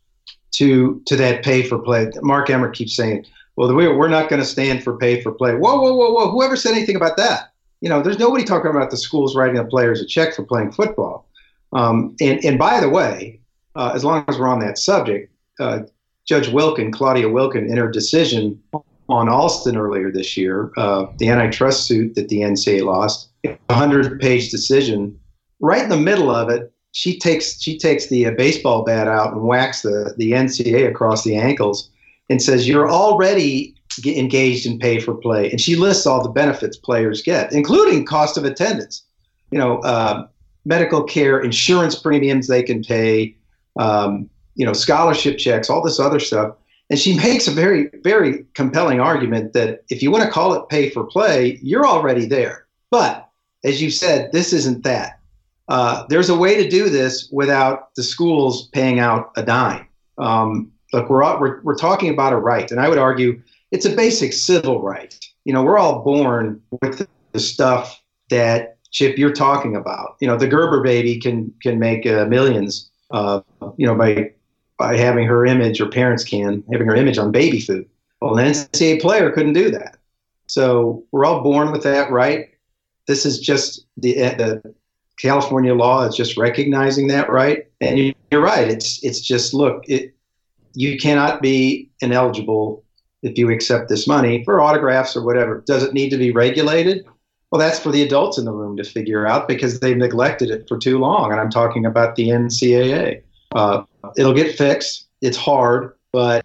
to 0.53 1.01
to 1.07 1.17
that 1.17 1.43
pay 1.43 1.63
for 1.63 1.79
play. 1.79 2.11
Mark 2.23 2.51
Emmert 2.51 2.75
keeps 2.75 2.95
saying, 2.95 3.25
well, 3.57 3.73
we're 3.75 4.09
not 4.09 4.29
going 4.29 4.41
to 4.41 4.47
stand 4.47 4.83
for 4.83 4.97
pay 4.99 5.23
for 5.23 5.33
play. 5.33 5.55
Whoa, 5.55 5.81
whoa, 5.81 5.95
whoa, 5.95 6.13
whoa! 6.13 6.31
Whoever 6.31 6.57
said 6.57 6.73
anything 6.73 6.97
about 6.97 7.17
that? 7.17 7.53
You 7.85 7.91
know, 7.91 8.01
there's 8.01 8.19
nobody 8.19 8.45
talking 8.45 8.71
about 8.71 8.91
the 8.91 8.97
schools 8.97 9.37
writing 9.37 9.57
the 9.57 9.65
players 9.67 10.01
a 10.01 10.07
check 10.07 10.35
for 10.35 10.43
playing 10.43 10.73
football. 10.73 11.29
Um, 11.75 12.17
and 12.19 12.43
and 12.43 12.59
by 12.59 12.81
the 12.81 12.89
way, 12.89 13.41
uh, 13.75 13.93
as 13.95 14.03
long 14.03 14.25
as 14.27 14.39
we're 14.39 14.49
on 14.49 14.61
that 14.61 14.79
subject, 14.79 15.31
uh, 15.61 15.81
Judge 16.27 16.49
Wilken, 16.49 16.95
Claudia 16.95 17.27
Wilken, 17.27 17.69
in 17.69 17.77
her 17.77 17.91
decision 17.91 18.59
on 19.11 19.29
Alston 19.29 19.77
earlier 19.77 20.11
this 20.11 20.35
year, 20.35 20.73
uh, 20.79 21.09
the 21.19 21.29
antitrust 21.29 21.87
suit 21.87 22.15
that 22.15 22.31
the 22.31 22.41
NCAA 22.41 22.87
lost, 22.87 23.29
a 23.45 23.59
hundred-page 23.71 24.51
decision. 24.51 25.21
Right 25.61 25.83
in 25.83 25.91
the 25.91 25.99
middle 25.99 26.31
of 26.31 26.49
it, 26.49 26.73
she 26.93 27.19
takes 27.19 27.61
she 27.61 27.77
takes 27.77 28.07
the 28.07 28.29
uh, 28.29 28.31
baseball 28.31 28.83
bat 28.85 29.09
out 29.09 29.35
and 29.35 29.43
whacks 29.43 29.83
the 29.83 30.15
the 30.17 30.33
NCAA 30.33 30.89
across 30.89 31.23
the 31.23 31.37
ankles 31.37 31.91
and 32.31 32.43
says 32.43 32.69
you're 32.69 32.91
already 32.91 33.75
engaged 34.05 34.67
in 34.67 34.79
pay 34.79 34.99
for 34.99 35.15
play, 35.15 35.51
and 35.51 35.61
she 35.61 35.77
lists 35.77 36.07
all 36.07 36.23
the 36.23 36.31
benefits 36.31 36.77
players 36.77 37.23
get, 37.23 37.53
including 37.53 38.05
cost 38.05 38.37
of 38.37 38.45
attendance. 38.45 39.03
You 39.51 39.59
know, 39.59 39.79
uh, 39.81 40.27
medical 40.65 41.03
care, 41.03 41.41
insurance 41.41 41.95
premiums 41.95 42.49
they 42.49 42.63
can 42.63 42.83
pay, 42.83 43.37
um, 43.79 44.29
you 44.55 44.65
know, 44.65 44.73
scholarship 44.73 45.39
checks, 45.39 45.69
all 45.69 45.83
this 45.83 46.01
other 46.01 46.19
stuff. 46.19 46.57
And 46.91 46.99
she 46.99 47.17
makes 47.17 47.47
a 47.47 47.51
very, 47.51 47.91
very 48.03 48.45
compelling 48.55 49.01
argument 49.01 49.53
that 49.53 49.85
if 49.91 50.03
you 50.03 50.11
want 50.11 50.25
to 50.25 50.31
call 50.31 50.55
it 50.55 50.69
pay 50.69 50.91
for 50.91 51.05
play, 51.05 51.59
you're 51.63 51.87
already 51.87 52.27
there. 52.27 52.67
But 52.91 53.29
as 53.65 53.83
you 53.83 53.91
said, 53.91 54.33
this 54.33 54.53
isn't 54.53 54.85
that. 54.85 55.19
Uh, 55.69 56.05
there's 56.09 56.29
a 56.29 56.37
way 56.37 56.63
to 56.63 56.69
do 56.69 56.91
this 56.91 57.29
without 57.33 57.95
the 57.95 58.03
schools 58.03 58.69
paying 58.69 58.99
out 58.99 59.33
a 59.37 59.43
dime. 59.43 59.87
Um, 60.19 60.71
look, 60.95 61.11
we're, 61.11 61.41
we're, 61.41 61.61
we're 61.63 61.77
talking 61.77 62.11
about 62.11 62.33
a 62.33 62.37
right, 62.37 62.71
and 62.71 62.81
I 62.81 62.89
would 62.89 62.99
argue 62.99 63.43
it's 63.71 63.85
a 63.85 63.95
basic 63.95 64.33
civil 64.33 64.81
right. 64.81 65.19
You 65.45 65.53
know, 65.53 65.63
we're 65.63 65.79
all 65.79 66.03
born 66.03 66.63
with 66.81 67.07
the 67.33 67.41
stuff 67.41 68.01
that 68.31 68.79
Chip, 68.93 69.19
you're 69.19 69.33
talking 69.33 69.75
about. 69.75 70.17
You 70.21 70.29
know, 70.29 70.37
the 70.37 70.47
Gerber 70.47 70.83
baby 70.83 71.19
can 71.19 71.53
can 71.61 71.79
make 71.79 72.07
uh, 72.07 72.27
millions. 72.27 72.91
Uh, 73.11 73.41
you 73.77 73.87
know, 73.87 73.95
by 73.95 74.33
by 74.79 74.97
having 74.97 75.27
her 75.27 75.45
image, 75.45 75.81
or 75.81 75.89
parents 75.89 76.25
can 76.25 76.63
having 76.73 76.87
her 76.87 76.95
image 76.95 77.19
on 77.19 77.33
baby 77.33 77.61
food. 77.61 77.87
Well, 78.21 78.39
an 78.39 78.47
NCAA 78.47 79.03
player 79.03 79.31
couldn't 79.33 79.53
do 79.53 79.71
that. 79.73 79.99
So 80.47 81.05
we're 81.11 81.25
all 81.25 81.43
born 81.43 81.73
with 81.73 81.83
that, 81.83 82.11
right? 82.11 82.51
This 83.07 83.27
is 83.27 83.41
just 83.41 83.85
the 83.97 84.23
uh, 84.23 84.35
the 84.37 84.75
California 85.19 85.75
law 85.75 86.05
is 86.05 86.17
just 86.17 86.37
recognizing 86.37 87.09
that, 87.09 87.29
right? 87.31 87.67
And 87.81 88.15
you're 88.31 88.41
right. 88.41 88.69
It's 88.69 89.03
it's 89.03 89.21
just 89.21 89.55
look, 89.55 89.85
it 89.89 90.15
you 90.75 90.99
cannot 90.99 91.41
be 91.41 91.91
ineligible 92.01 92.85
if 93.23 93.39
you 93.39 93.51
accept 93.51 93.89
this 93.89 94.07
money 94.07 94.45
for 94.45 94.61
autographs 94.61 95.17
or 95.17 95.25
whatever. 95.25 95.63
Does 95.67 95.83
it 95.83 95.95
need 95.95 96.11
to 96.11 96.19
be 96.19 96.31
regulated? 96.31 97.07
Well, 97.51 97.59
that's 97.59 97.79
for 97.79 97.91
the 97.91 98.03
adults 98.03 98.37
in 98.37 98.45
the 98.45 98.53
room 98.53 98.77
to 98.77 98.85
figure 98.85 99.27
out 99.27 99.49
because 99.49 99.81
they've 99.81 99.97
neglected 99.97 100.51
it 100.51 100.67
for 100.69 100.77
too 100.77 100.99
long. 100.99 101.31
And 101.31 101.41
I'm 101.41 101.51
talking 101.51 101.87
about 101.87 102.17
the 102.17 102.29
NCAA. 102.29 103.23
Uh, 103.53 103.85
it'll 104.17 104.35
get 104.35 104.57
fixed. 104.57 105.07
It's 105.21 105.37
hard, 105.37 105.95
but 106.13 106.45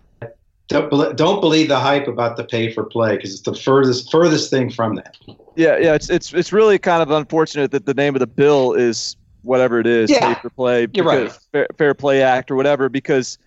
don't, 0.67 1.17
don't 1.17 1.41
believe 1.41 1.67
the 1.67 1.79
hype 1.79 2.07
about 2.07 2.37
the 2.37 2.43
pay 2.43 2.71
for 2.71 2.83
play 2.83 3.15
because 3.15 3.33
it's 3.33 3.41
the 3.41 3.55
furthest 3.55 4.11
furthest 4.11 4.51
thing 4.51 4.69
from 4.69 4.95
that. 4.95 5.17
Yeah, 5.55 5.77
yeah, 5.77 5.95
it's 5.95 6.09
it's 6.09 6.31
it's 6.31 6.53
really 6.53 6.77
kind 6.77 7.01
of 7.01 7.09
unfortunate 7.09 7.71
that 7.71 7.85
the 7.87 7.93
name 7.95 8.15
of 8.15 8.19
the 8.19 8.27
bill 8.27 8.73
is 8.73 9.17
whatever 9.41 9.79
it 9.79 9.87
is, 9.87 10.11
yeah. 10.11 10.33
pay 10.33 10.41
for 10.41 10.49
play, 10.51 10.85
right. 10.99 11.31
fair, 11.51 11.67
fair 11.77 11.93
Play 11.95 12.21
Act 12.21 12.51
or 12.51 12.55
whatever, 12.55 12.87
because 12.87 13.39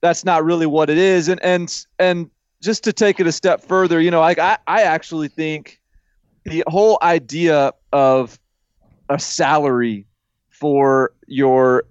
that's 0.00 0.24
not 0.24 0.44
really 0.44 0.66
what 0.66 0.90
it 0.90 0.98
is. 0.98 1.28
And 1.28 1.42
and 1.42 1.84
and 1.98 2.30
just 2.62 2.84
to 2.84 2.92
take 2.92 3.20
it 3.20 3.26
a 3.26 3.32
step 3.32 3.62
further, 3.62 4.00
you 4.00 4.10
know, 4.10 4.22
I 4.22 4.34
I 4.66 4.82
actually 4.82 5.28
think 5.28 5.80
the 6.44 6.64
whole 6.66 6.98
idea 7.02 7.72
of 7.92 8.38
a 9.08 9.18
salary 9.18 10.06
for 10.48 11.12
your 11.26 11.84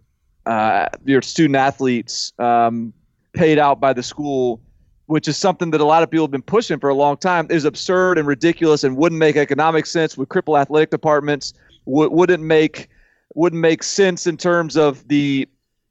uh, 0.45 0.87
your 1.05 1.21
student 1.21 1.55
athletes 1.55 2.33
um, 2.39 2.93
paid 3.33 3.59
out 3.59 3.79
by 3.79 3.93
the 3.93 4.01
school, 4.01 4.59
which 5.05 5.27
is 5.27 5.37
something 5.37 5.71
that 5.71 5.81
a 5.81 5.85
lot 5.85 6.01
of 6.01 6.09
people 6.09 6.25
have 6.25 6.31
been 6.31 6.41
pushing 6.41 6.79
for 6.79 6.89
a 6.89 6.95
long 6.95 7.17
time, 7.17 7.47
is 7.49 7.65
absurd 7.65 8.17
and 8.17 8.27
ridiculous 8.27 8.83
and 8.83 8.97
wouldn't 8.97 9.19
make 9.19 9.35
economic 9.35 9.85
sense. 9.85 10.17
Would 10.17 10.29
cripple 10.29 10.59
athletic 10.59 10.89
departments. 10.89 11.53
W- 11.85 12.09
wouldn't 12.09 12.43
make 12.43 12.89
wouldn't 13.35 13.61
make 13.61 13.83
sense 13.83 14.25
in 14.25 14.37
terms 14.37 14.75
of 14.75 15.07
the 15.07 15.47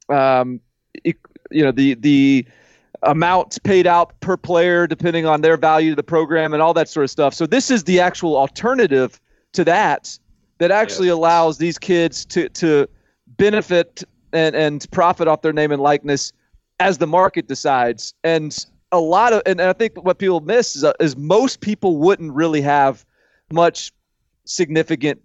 um, 0.09 0.61
you 1.51 1.63
know 1.63 1.73
the 1.73 1.95
the 1.95 2.47
amounts 3.03 3.59
paid 3.59 3.87
out 3.87 4.19
per 4.21 4.37
player 4.37 4.87
depending 4.87 5.25
on 5.25 5.41
their 5.41 5.57
value 5.57 5.91
to 5.91 5.97
the 5.97 6.03
program 6.03 6.53
and 6.53 6.63
all 6.63 6.75
that 6.75 6.89
sort 6.89 7.05
of 7.05 7.11
stuff. 7.11 7.33
So 7.35 7.47
this 7.47 7.71
is 7.71 7.85
the 7.85 8.01
actual 8.01 8.37
alternative 8.37 9.21
to 9.53 9.65
that 9.65 10.19
that 10.59 10.71
actually 10.71 11.09
allows 11.09 11.59
these 11.59 11.79
kids 11.79 12.25
to 12.27 12.49
to 12.51 12.89
benefit 13.37 14.05
and 14.33 14.55
and 14.55 14.91
profit 14.91 15.29
off 15.29 15.43
their 15.43 15.53
name 15.53 15.73
and 15.73 15.81
likeness 15.81 16.33
as 16.81 16.99
the 16.99 17.07
market 17.07 17.49
decides. 17.49 18.15
And 18.25 18.57
a 18.93 19.01
lot 19.01 19.33
of 19.33 19.43
and 19.47 19.61
I 19.61 19.73
think 19.73 20.03
what 20.03 20.19
people 20.19 20.41
miss 20.41 20.77
is, 20.77 20.85
uh, 20.85 20.93
is 21.01 21.17
most 21.17 21.61
people 21.61 21.99
wouldn't 21.99 22.33
really 22.33 22.61
have 22.63 23.05
much 23.51 23.93
significant 24.45 25.21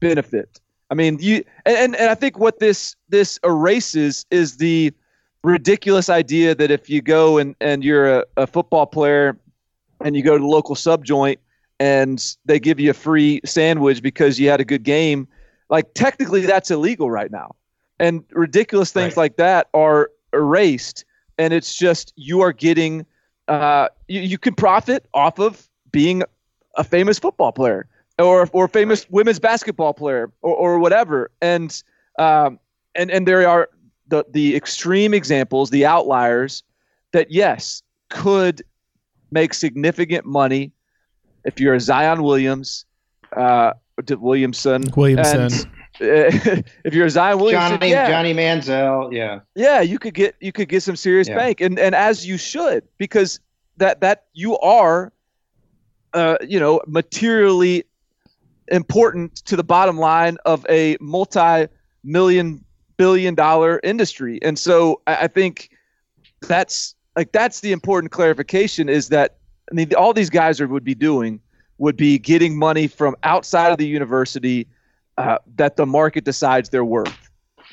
benefit. 0.00 0.60
I 0.90 0.94
mean, 0.94 1.18
you 1.20 1.44
and, 1.66 1.96
and 1.96 2.10
I 2.10 2.14
think 2.14 2.38
what 2.38 2.58
this 2.58 2.96
this 3.08 3.38
erases 3.44 4.26
is 4.30 4.56
the 4.56 4.92
ridiculous 5.44 6.08
idea 6.08 6.54
that 6.54 6.70
if 6.70 6.88
you 6.88 7.02
go 7.02 7.38
and, 7.38 7.54
and 7.60 7.84
you're 7.84 8.20
a, 8.20 8.24
a 8.38 8.46
football 8.46 8.86
player 8.86 9.38
and 10.00 10.16
you 10.16 10.22
go 10.22 10.36
to 10.36 10.42
the 10.42 10.48
local 10.48 10.74
sub 10.74 11.04
joint 11.04 11.38
and 11.78 12.36
they 12.46 12.58
give 12.58 12.80
you 12.80 12.90
a 12.90 12.94
free 12.94 13.40
sandwich 13.44 14.02
because 14.02 14.40
you 14.40 14.48
had 14.48 14.60
a 14.60 14.64
good 14.64 14.82
game, 14.82 15.28
like 15.68 15.92
technically 15.94 16.40
that's 16.40 16.70
illegal 16.70 17.10
right 17.10 17.30
now. 17.30 17.54
And 18.00 18.24
ridiculous 18.32 18.90
things 18.90 19.12
right. 19.12 19.24
like 19.24 19.36
that 19.36 19.68
are 19.74 20.10
erased. 20.32 21.04
And 21.38 21.52
it's 21.52 21.74
just 21.74 22.12
you 22.16 22.40
are 22.40 22.52
getting, 22.52 23.04
uh, 23.46 23.88
you, 24.08 24.22
you 24.22 24.38
can 24.38 24.54
profit 24.54 25.06
off 25.12 25.38
of 25.38 25.68
being 25.92 26.22
a 26.76 26.84
famous 26.84 27.18
football 27.18 27.52
player 27.52 27.86
or 28.18 28.48
or 28.52 28.66
famous 28.66 29.08
women's 29.10 29.38
basketball 29.38 29.92
player 29.92 30.30
or, 30.42 30.56
or 30.56 30.78
whatever. 30.78 31.30
And 31.40 31.82
um, 32.18 32.58
and 32.94 33.10
and 33.10 33.28
there 33.28 33.48
are 33.48 33.68
the 34.08 34.24
the 34.30 34.54
extreme 34.54 35.14
examples, 35.14 35.70
the 35.70 35.86
outliers 35.86 36.62
that 37.12 37.30
yes 37.30 37.82
could 38.10 38.62
make 39.30 39.54
significant 39.54 40.26
money 40.26 40.72
if 41.44 41.60
you're 41.60 41.74
a 41.74 41.80
Zion 41.80 42.22
Williams, 42.22 42.86
uh, 43.36 43.72
Williamson, 44.10 44.84
Williamson. 44.96 45.42
And, 45.42 45.66
if 46.84 46.92
you're 46.92 47.06
a 47.06 47.10
Zion 47.10 47.38
Williamson, 47.38 47.78
Johnny, 47.78 47.90
yeah. 47.90 48.08
Johnny 48.08 48.34
Manziel, 48.34 49.12
yeah, 49.12 49.40
yeah, 49.54 49.80
you 49.80 49.98
could 49.98 50.14
get 50.14 50.34
you 50.40 50.52
could 50.52 50.68
get 50.68 50.82
some 50.82 50.96
serious 50.96 51.28
yeah. 51.28 51.36
bank, 51.36 51.60
and 51.60 51.78
and 51.78 51.94
as 51.94 52.26
you 52.26 52.36
should, 52.36 52.82
because 52.98 53.38
that 53.76 54.00
that 54.00 54.24
you 54.32 54.58
are, 54.58 55.12
uh, 56.12 56.36
you 56.46 56.58
know, 56.58 56.80
materially 56.86 57.84
important 58.68 59.36
to 59.36 59.56
the 59.56 59.64
bottom 59.64 59.98
line 59.98 60.38
of 60.44 60.66
a 60.68 60.96
multi-million 61.00 62.63
billion 62.96 63.34
dollar 63.34 63.80
industry. 63.82 64.38
And 64.42 64.58
so 64.58 65.00
I, 65.06 65.28
think 65.28 65.70
that's 66.42 66.94
like 67.16 67.32
that's 67.32 67.60
the 67.60 67.72
important 67.72 68.12
clarification 68.12 68.88
is 68.88 69.08
that 69.08 69.36
I 69.70 69.74
mean 69.74 69.94
all 69.94 70.12
these 70.12 70.30
guys 70.30 70.60
are 70.60 70.68
would 70.68 70.84
be 70.84 70.94
doing 70.94 71.40
would 71.78 71.96
be 71.96 72.18
getting 72.18 72.58
money 72.58 72.86
from 72.86 73.16
outside 73.24 73.72
of 73.72 73.78
the 73.78 73.86
university 73.86 74.66
uh, 75.18 75.38
that 75.56 75.76
the 75.76 75.86
market 75.86 76.24
decides 76.24 76.68
they're 76.68 76.84
worth. 76.84 77.30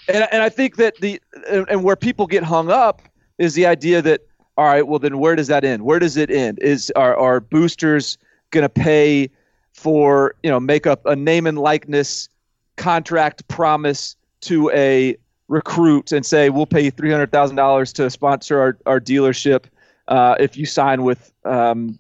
And, 0.08 0.28
and 0.32 0.42
I 0.42 0.50
think 0.50 0.78
that 0.78 0.96
the 0.98 1.22
and, 1.50 1.68
and 1.70 1.84
where 1.84 1.96
people 1.96 2.28
get 2.28 2.44
hung 2.44 2.72
up 2.72 3.02
is 3.38 3.54
the 3.54 3.66
idea 3.66 4.02
that 4.02 4.22
all 4.58 4.66
right, 4.66 4.88
well 4.88 5.00
then 5.00 5.20
where 5.20 5.36
does 5.36 5.48
that 5.48 5.64
end? 5.64 5.84
Where 5.84 6.00
does 6.00 6.18
it 6.18 6.30
end? 6.30 6.60
Is 6.62 6.92
are, 6.96 7.16
are 7.16 7.40
boosters 7.40 8.18
going 8.52 8.64
to 8.64 8.70
pay 8.70 9.30
for 9.74 10.36
you 10.44 10.50
know 10.50 10.60
make 10.60 10.86
up 10.86 11.06
a 11.06 11.16
name 11.16 11.48
and 11.48 11.58
likeness 11.58 12.30
contract 12.78 13.48
promise 13.48 14.16
to 14.42 14.70
a 14.72 15.18
recruit 15.48 16.12
and 16.12 16.26
say, 16.26 16.50
we'll 16.50 16.66
pay 16.66 16.82
you 16.82 16.92
$300,000 16.92 17.94
to 17.94 18.10
sponsor 18.10 18.60
our, 18.60 18.78
our 18.86 19.00
dealership 19.00 19.66
uh, 20.08 20.36
if 20.40 20.58
you 20.58 20.66
sign 20.66 21.04
with 21.04 21.32
um, 21.46 22.00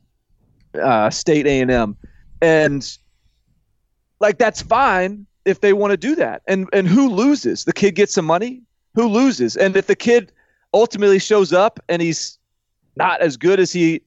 uh, 0.81 1.09
State 1.09 1.45
A&M. 1.45 1.97
And 2.41 2.97
like, 4.19 4.37
that's 4.37 4.61
fine 4.61 5.25
if 5.45 5.59
they 5.61 5.73
want 5.73 5.91
to 5.91 5.97
do 5.97 6.15
that. 6.15 6.41
And, 6.47 6.67
and 6.73 6.87
who 6.87 7.09
loses? 7.09 7.65
The 7.65 7.73
kid 7.73 7.95
gets 7.95 8.13
some 8.13 8.25
money? 8.25 8.61
Who 8.95 9.07
loses? 9.07 9.55
And 9.57 9.75
if 9.75 9.87
the 9.87 9.95
kid 9.95 10.31
ultimately 10.73 11.19
shows 11.19 11.51
up 11.51 11.79
and 11.89 12.01
he's 12.01 12.39
not 12.95 13.21
as 13.21 13.37
good 13.37 13.59
as 13.59 13.71
he 13.71 14.01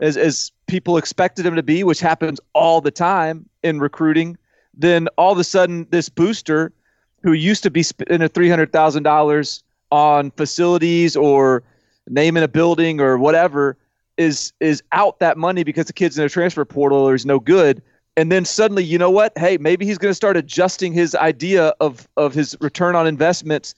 as, 0.00 0.16
as 0.16 0.50
people 0.66 0.96
expected 0.96 1.44
him 1.44 1.54
to 1.56 1.62
be, 1.62 1.84
which 1.84 2.00
happens 2.00 2.40
all 2.54 2.80
the 2.80 2.90
time 2.90 3.46
in 3.62 3.80
recruiting, 3.80 4.38
then 4.72 5.08
all 5.18 5.30
of 5.32 5.38
a 5.38 5.44
sudden 5.44 5.86
this 5.90 6.08
booster– 6.08 6.72
who 7.22 7.32
used 7.32 7.62
to 7.62 7.70
be 7.70 7.82
spending 7.82 8.20
$300,000 8.28 9.62
on 9.92 10.30
facilities 10.32 11.16
or 11.16 11.62
naming 12.08 12.42
a 12.42 12.48
building 12.48 13.00
or 13.00 13.18
whatever 13.18 13.76
is 14.16 14.52
is 14.60 14.82
out 14.92 15.18
that 15.20 15.38
money 15.38 15.64
because 15.64 15.86
the 15.86 15.92
kid's 15.92 16.18
in 16.18 16.24
a 16.24 16.28
transfer 16.28 16.64
portal 16.64 16.98
or 16.98 17.14
is 17.14 17.24
no 17.24 17.40
good. 17.40 17.82
And 18.16 18.30
then 18.30 18.44
suddenly, 18.44 18.84
you 18.84 18.98
know 18.98 19.10
what? 19.10 19.32
Hey, 19.38 19.56
maybe 19.56 19.86
he's 19.86 19.96
going 19.96 20.10
to 20.10 20.14
start 20.14 20.36
adjusting 20.36 20.92
his 20.92 21.14
idea 21.14 21.72
of 21.80 22.06
of 22.16 22.34
his 22.34 22.56
return 22.60 22.94
on 22.94 23.06
investments, 23.06 23.74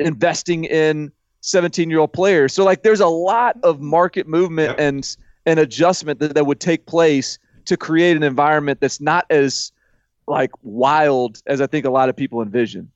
investing 0.00 0.64
in 0.64 1.12
17 1.42 1.88
year 1.88 2.00
old 2.00 2.12
players. 2.12 2.52
So 2.52 2.64
like, 2.64 2.82
there's 2.82 3.00
a 3.00 3.06
lot 3.06 3.56
of 3.62 3.80
market 3.80 4.26
movement 4.26 4.78
and 4.78 5.16
and 5.46 5.60
adjustment 5.60 6.18
that, 6.20 6.34
that 6.34 6.46
would 6.46 6.60
take 6.60 6.86
place 6.86 7.38
to 7.66 7.76
create 7.76 8.16
an 8.16 8.22
environment 8.22 8.80
that's 8.80 9.00
not 9.00 9.26
as 9.30 9.72
like 10.26 10.50
wild 10.62 11.42
as 11.46 11.60
I 11.60 11.66
think 11.66 11.84
a 11.84 11.90
lot 11.90 12.08
of 12.08 12.16
people 12.16 12.42
envision. 12.42 12.90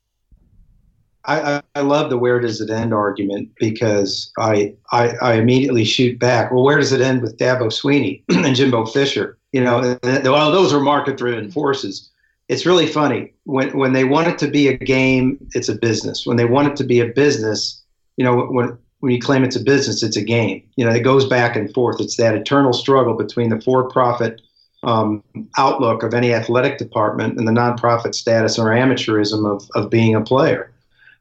I, 1.25 1.63
I, 1.75 1.81
love 1.81 2.09
the 2.09 2.17
where 2.17 2.41
does 2.41 2.63
it 2.63 2.71
end 2.71 2.95
argument 2.95 3.51
because 3.59 4.33
I, 4.39 4.75
I, 4.93 5.11
I 5.21 5.35
immediately 5.35 5.85
shoot 5.85 6.19
back. 6.19 6.51
Well, 6.51 6.65
where 6.65 6.79
does 6.79 6.91
it 6.93 7.03
end 7.03 7.21
with 7.21 7.37
Dabo 7.37 7.67
Swinney 7.67 8.23
and 8.47 8.57
Jimbo 8.57 8.87
Fisher? 8.87 9.37
You 9.53 9.63
know, 9.63 9.99
well, 10.03 10.53
those 10.53 10.73
are 10.73 10.81
market 10.81 11.19
driven 11.19 11.51
forces. 11.51 12.11
It's 12.49 12.65
really 12.65 12.87
funny 12.87 13.35
when 13.45 13.77
when 13.77 13.93
they 13.93 14.05
want 14.05 14.29
it 14.29 14.39
to 14.39 14.49
be 14.49 14.69
a 14.69 14.77
game, 14.77 15.39
it's 15.55 15.69
a 15.69 15.75
business. 15.75 16.25
When 16.25 16.39
they 16.39 16.47
want 16.47 16.69
it 16.69 16.77
to 16.77 16.85
be 16.85 17.01
a 17.01 17.07
business, 17.07 17.83
you 18.17 18.25
know, 18.25 18.47
when 18.47 18.79
when 19.01 19.13
you 19.13 19.21
claim 19.21 19.45
it's 19.45 19.57
a 19.57 19.63
business, 19.63 20.03
it's 20.03 20.17
a 20.17 20.25
game. 20.25 20.63
You 20.77 20.87
know, 20.87 20.93
it 20.93 21.01
goes 21.01 21.27
back 21.27 21.57
and 21.57 21.73
forth. 21.75 22.01
It's 22.01 22.17
that 22.17 22.35
eternal 22.35 22.73
struggle 22.73 23.15
between 23.15 23.51
the 23.51 23.61
for-profit 23.61 24.41
um, 24.83 25.23
outlook 25.57 26.03
of 26.03 26.15
any 26.15 26.33
athletic 26.33 26.79
department 26.79 27.39
and 27.39 27.49
the 27.49 27.53
nonprofit 27.53 28.15
status 28.15 28.59
or 28.59 28.67
amateurism 28.67 29.51
of, 29.51 29.69
of 29.75 29.91
being 29.91 30.15
a 30.15 30.21
player. 30.21 30.73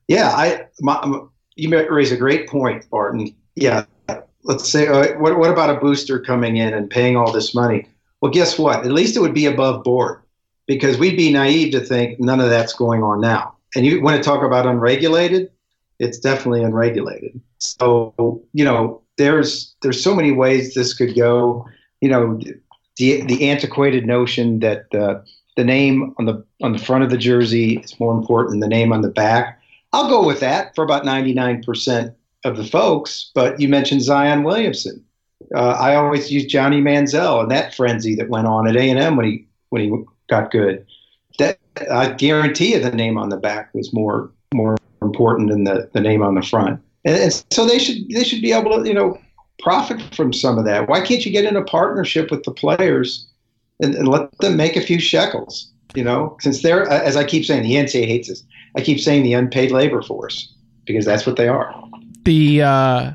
Yeah, 0.08 0.30
I 0.30 0.66
my, 0.80 1.22
you 1.56 1.70
raise 1.90 2.12
a 2.12 2.18
great 2.18 2.48
point, 2.48 2.90
Barton. 2.90 3.36
Yeah, 3.56 3.86
let's 4.44 4.70
say 4.70 4.88
uh, 4.88 5.18
what 5.20 5.38
what 5.38 5.52
about 5.52 5.70
a 5.70 5.80
booster 5.80 6.20
coming 6.20 6.58
in 6.58 6.74
and 6.74 6.90
paying 6.90 7.18
all 7.18 7.32
this 7.32 7.54
money? 7.54 7.88
Well, 8.22 8.32
guess 8.32 8.58
what? 8.58 8.86
At 8.86 8.92
least 8.92 9.16
it 9.16 9.20
would 9.20 9.34
be 9.34 9.46
above 9.46 9.84
board 9.84 10.22
because 10.66 10.98
we'd 10.98 11.18
be 11.18 11.32
naive 11.32 11.72
to 11.74 11.80
think 11.80 12.20
none 12.20 12.40
of 12.40 12.50
that's 12.50 12.74
going 12.74 13.04
on 13.04 13.22
now. 13.22 13.56
And 13.76 13.86
you 13.86 14.02
want 14.02 14.18
to 14.18 14.24
talk 14.24 14.44
about 14.44 14.66
unregulated? 14.66 15.52
It's 16.00 16.20
definitely 16.20 16.64
unregulated. 16.64 17.40
So 17.60 18.44
you 18.54 18.64
know, 18.64 19.02
there's 19.18 19.76
there's 19.82 20.02
so 20.02 20.16
many 20.16 20.32
ways 20.32 20.74
this 20.74 20.94
could 20.94 21.16
go. 21.16 21.68
You 22.02 22.10
know, 22.10 22.40
the 22.98 23.22
the 23.24 23.50
antiquated 23.50 24.06
notion 24.06 24.60
that 24.60 24.94
uh, 24.94 25.22
the 25.56 25.64
name 25.64 26.14
on 26.18 26.26
the 26.26 26.44
on 26.62 26.74
the 26.74 26.80
front 26.80 27.04
of 27.04 27.10
the 27.10 27.18
jersey 27.18 27.78
is 27.78 28.00
more 28.00 28.16
important 28.16 28.52
than 28.52 28.60
the 28.60 28.68
name 28.68 28.92
on 28.92 29.02
the 29.02 29.10
back. 29.10 29.62
I'll 29.94 30.10
go 30.10 30.26
with 30.26 30.40
that 30.42 30.76
for 30.76 30.84
about 30.84 31.04
99% 31.04 32.14
of 32.44 32.58
the 32.58 32.64
folks. 32.64 33.32
But 33.34 33.60
you 33.60 33.70
mentioned 33.70 34.02
Zion 34.02 34.44
Williamson. 34.44 35.04
Uh, 35.56 35.70
I 35.70 35.96
always 35.96 36.32
use 36.32 36.46
Johnny 36.46 36.82
Manziel 36.82 37.42
and 37.42 37.52
that 37.52 37.74
frenzy 37.74 38.16
that 38.16 38.30
went 38.30 38.48
on 38.48 38.68
at 38.68 38.76
A 38.76 38.90
and 38.90 39.00
M 39.00 39.16
when 39.16 39.26
he 39.26 39.48
when 39.70 39.82
he 39.82 40.04
got 40.30 40.52
good. 40.52 40.86
That 41.40 41.60
I 41.92 42.12
guarantee 42.12 42.74
you, 42.74 42.80
the 42.80 42.92
name 42.92 43.18
on 43.18 43.30
the 43.30 43.38
back 43.38 43.74
was 43.74 43.94
more 43.94 44.32
more 44.54 44.78
important 45.02 45.50
than 45.50 45.64
the, 45.64 45.90
the 45.94 46.02
name 46.02 46.24
on 46.24 46.36
the 46.36 46.42
front. 46.42 46.82
And, 47.06 47.16
and 47.16 47.44
so 47.52 47.66
they 47.66 47.80
should 47.80 48.10
they 48.10 48.24
should 48.24 48.42
be 48.42 48.52
able 48.52 48.78
to 48.78 48.88
you 48.88 48.94
know 48.94 49.20
profit 49.60 50.02
from 50.16 50.34
some 50.34 50.58
of 50.58 50.66
that. 50.66 50.88
Why 50.88 51.02
can't 51.02 51.26
you 51.26 51.32
get 51.32 51.46
in 51.46 51.56
a 51.56 51.64
partnership 51.64 52.32
with 52.32 52.44
the 52.44 52.52
players 52.52 53.28
and, 53.82 53.96
and 53.96 54.08
let 54.08 54.36
them 54.40 54.58
make 54.58 54.76
a 54.76 54.82
few 54.82 55.00
shekels? 55.00 55.72
You 55.96 56.04
know, 56.04 56.38
since 56.42 56.62
they're 56.62 56.88
as 56.88 57.16
I 57.16 57.24
keep 57.24 57.46
saying, 57.46 57.64
the 57.64 57.76
NCAA 57.76 58.08
hates 58.08 58.28
this. 58.28 58.44
I 58.76 58.82
keep 58.82 59.00
saying 59.00 59.24
the 59.24 59.34
unpaid 59.34 59.72
labor 59.72 60.02
force 60.02 60.54
because 60.86 61.06
that's 61.06 61.26
what 61.26 61.38
they 61.38 61.48
are. 61.48 61.74
The 62.24 62.62
uh, 62.62 63.12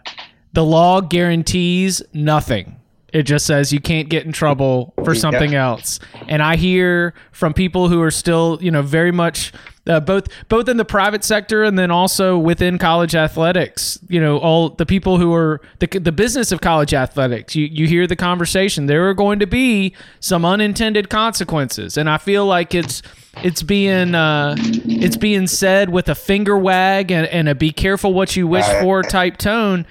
the 0.53 0.65
law 0.65 1.01
guarantees 1.01 2.03
nothing. 2.13 2.77
It 3.13 3.25
just 3.25 3.45
says 3.47 3.73
you 3.73 3.81
can't 3.81 4.09
get 4.09 4.25
in 4.25 4.33
trouble 4.33 4.95
for 5.05 5.15
something 5.15 5.53
Yeah. 5.53 5.67
else. 5.69 6.01
And 6.29 6.43
I 6.43 6.57
hear 6.57 7.13
from 7.31 7.53
people 7.53 7.89
who 7.89 8.01
are 8.01 8.11
still, 8.11 8.59
you 8.63 8.71
know, 8.71 8.83
very 8.83 9.13
much 9.13 9.53
uh, 9.85 9.99
both 9.99 10.29
both 10.49 10.69
in 10.69 10.77
the 10.77 10.85
private 10.85 11.25
sector 11.25 11.65
and 11.65 11.77
then 11.77 11.91
also 11.91 12.39
within 12.39 12.79
college 12.79 13.17
athletics. 13.17 13.99
You 14.09 14.21
know, 14.21 14.39
all 14.39 14.69
the 14.71 14.87
people 14.87 15.19
who 15.19 15.35
are 15.35 15.61
the 15.81 15.89
the 15.89 16.13
business 16.13 16.53
of 16.53 16.61
college 16.61 16.95
athletics. 16.95 17.57
You 17.57 17.67
you 17.67 17.87
hear 17.89 18.07
the 18.07 18.15
conversation. 18.17 18.87
There 18.87 19.09
are 19.09 19.15
going 19.15 19.41
to 19.41 19.47
be 19.47 19.93
some 20.21 20.45
unintended 20.45 21.11
consequences, 21.11 21.97
and 21.97 22.09
I 22.09 22.19
feel 22.19 22.47
like 22.47 22.75
it's 22.77 23.03
it's 23.43 23.63
being 23.65 24.15
uh, 24.15 24.55
it's 24.59 25.17
being 25.17 25.49
said 25.49 25.89
with 25.91 26.09
a 26.09 26.15
finger 26.15 26.57
wag 26.57 27.11
and, 27.11 27.27
and 27.27 27.49
a 27.49 27.55
be 27.57 27.73
careful 27.73 28.15
what 28.15 28.37
you 28.37 28.47
wish 28.47 28.67
for 28.81 29.03
type 29.03 29.37
tone. 29.37 29.85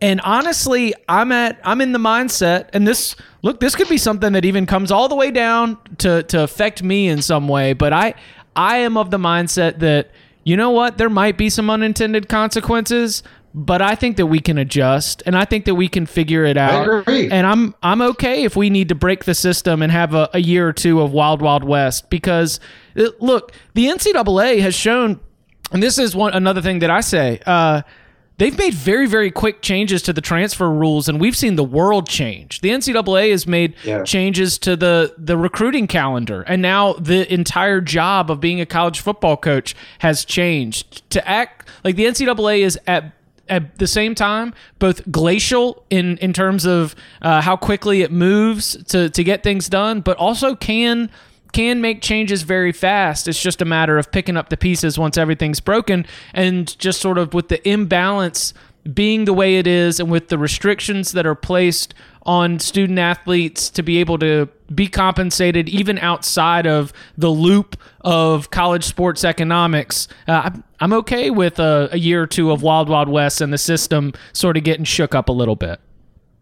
And 0.00 0.20
honestly, 0.20 0.94
I'm 1.08 1.32
at 1.32 1.58
I'm 1.64 1.80
in 1.80 1.92
the 1.92 1.98
mindset, 1.98 2.68
and 2.72 2.86
this 2.86 3.16
look, 3.42 3.58
this 3.60 3.74
could 3.74 3.88
be 3.88 3.98
something 3.98 4.32
that 4.32 4.44
even 4.44 4.64
comes 4.64 4.92
all 4.92 5.08
the 5.08 5.16
way 5.16 5.30
down 5.30 5.76
to 5.98 6.22
to 6.24 6.42
affect 6.42 6.82
me 6.82 7.08
in 7.08 7.20
some 7.20 7.48
way. 7.48 7.72
But 7.72 7.92
I 7.92 8.14
I 8.54 8.78
am 8.78 8.96
of 8.96 9.10
the 9.10 9.18
mindset 9.18 9.80
that 9.80 10.10
you 10.44 10.56
know 10.56 10.70
what, 10.70 10.98
there 10.98 11.10
might 11.10 11.36
be 11.36 11.50
some 11.50 11.68
unintended 11.68 12.28
consequences, 12.28 13.22
but 13.54 13.82
I 13.82 13.94
think 13.96 14.16
that 14.18 14.26
we 14.26 14.38
can 14.40 14.56
adjust, 14.56 15.22
and 15.26 15.36
I 15.36 15.44
think 15.44 15.64
that 15.64 15.74
we 15.74 15.88
can 15.88 16.06
figure 16.06 16.44
it 16.44 16.56
out. 16.56 16.86
And 17.32 17.46
I'm 17.46 17.74
I'm 17.82 18.00
okay 18.02 18.44
if 18.44 18.54
we 18.56 18.70
need 18.70 18.88
to 18.90 18.94
break 18.94 19.24
the 19.24 19.34
system 19.34 19.82
and 19.82 19.90
have 19.90 20.14
a, 20.14 20.30
a 20.32 20.38
year 20.40 20.68
or 20.68 20.72
two 20.72 21.00
of 21.00 21.12
wild 21.12 21.42
wild 21.42 21.64
west 21.64 22.08
because 22.08 22.60
uh, 22.96 23.08
look, 23.18 23.52
the 23.74 23.86
NCAA 23.86 24.60
has 24.60 24.74
shown, 24.76 25.18
and 25.72 25.82
this 25.82 25.98
is 25.98 26.14
one 26.14 26.32
another 26.34 26.62
thing 26.62 26.78
that 26.78 26.90
I 26.90 27.00
say. 27.00 27.40
Uh, 27.44 27.82
They've 28.38 28.56
made 28.56 28.72
very, 28.72 29.06
very 29.06 29.30
quick 29.32 29.62
changes 29.62 30.00
to 30.02 30.12
the 30.12 30.20
transfer 30.20 30.70
rules, 30.70 31.08
and 31.08 31.20
we've 31.20 31.36
seen 31.36 31.56
the 31.56 31.64
world 31.64 32.08
change. 32.08 32.60
The 32.60 32.70
NCAA 32.70 33.30
has 33.32 33.46
made 33.46 33.74
Yeah. 33.84 34.04
changes 34.04 34.58
to 34.58 34.76
the 34.76 35.12
the 35.18 35.36
recruiting 35.36 35.86
calendar, 35.88 36.42
and 36.42 36.62
now 36.62 36.92
the 36.94 37.30
entire 37.32 37.80
job 37.80 38.30
of 38.30 38.40
being 38.40 38.60
a 38.60 38.66
college 38.66 39.00
football 39.00 39.36
coach 39.36 39.74
has 39.98 40.24
changed. 40.24 41.02
To 41.10 41.28
act 41.28 41.68
like 41.84 41.96
the 41.96 42.06
NCAA 42.06 42.60
is 42.62 42.78
at 42.86 43.12
at 43.48 43.78
the 43.78 43.86
same 43.86 44.14
time 44.14 44.52
both 44.78 45.10
glacial 45.10 45.82
in 45.90 46.16
in 46.18 46.32
terms 46.32 46.64
of 46.66 46.94
uh, 47.22 47.40
how 47.40 47.56
quickly 47.56 48.02
it 48.02 48.12
moves 48.12 48.76
to 48.84 49.08
to 49.10 49.24
get 49.24 49.42
things 49.42 49.68
done, 49.68 50.00
but 50.00 50.16
also 50.16 50.54
can 50.54 51.10
can 51.52 51.80
make 51.80 52.02
changes 52.02 52.42
very 52.42 52.72
fast. 52.72 53.28
It's 53.28 53.40
just 53.40 53.62
a 53.62 53.64
matter 53.64 53.98
of 53.98 54.10
picking 54.10 54.36
up 54.36 54.48
the 54.48 54.56
pieces 54.56 54.98
once 54.98 55.16
everything's 55.16 55.60
broken 55.60 56.06
and 56.32 56.78
just 56.78 57.00
sort 57.00 57.18
of 57.18 57.34
with 57.34 57.48
the 57.48 57.66
imbalance 57.68 58.54
being 58.92 59.24
the 59.24 59.32
way 59.32 59.56
it 59.56 59.66
is 59.66 60.00
and 60.00 60.10
with 60.10 60.28
the 60.28 60.38
restrictions 60.38 61.12
that 61.12 61.26
are 61.26 61.34
placed 61.34 61.94
on 62.22 62.58
student 62.58 62.98
athletes 62.98 63.70
to 63.70 63.82
be 63.82 63.98
able 63.98 64.18
to 64.18 64.48
be 64.74 64.86
compensated 64.86 65.68
even 65.68 65.98
outside 65.98 66.66
of 66.66 66.92
the 67.16 67.30
loop 67.30 67.76
of 68.02 68.50
college 68.50 68.84
sports 68.84 69.24
economics. 69.24 70.08
Uh, 70.26 70.50
I'm, 70.80 70.92
okay 70.92 71.30
with 71.30 71.58
a, 71.58 71.88
a 71.92 71.98
year 71.98 72.22
or 72.22 72.26
two 72.26 72.50
of 72.50 72.62
Wild 72.62 72.88
Wild 72.88 73.08
West 73.08 73.40
and 73.40 73.52
the 73.52 73.58
system 73.58 74.12
sort 74.32 74.56
of 74.56 74.64
getting 74.64 74.84
shook 74.84 75.14
up 75.14 75.28
a 75.28 75.32
little 75.32 75.56
bit. 75.56 75.80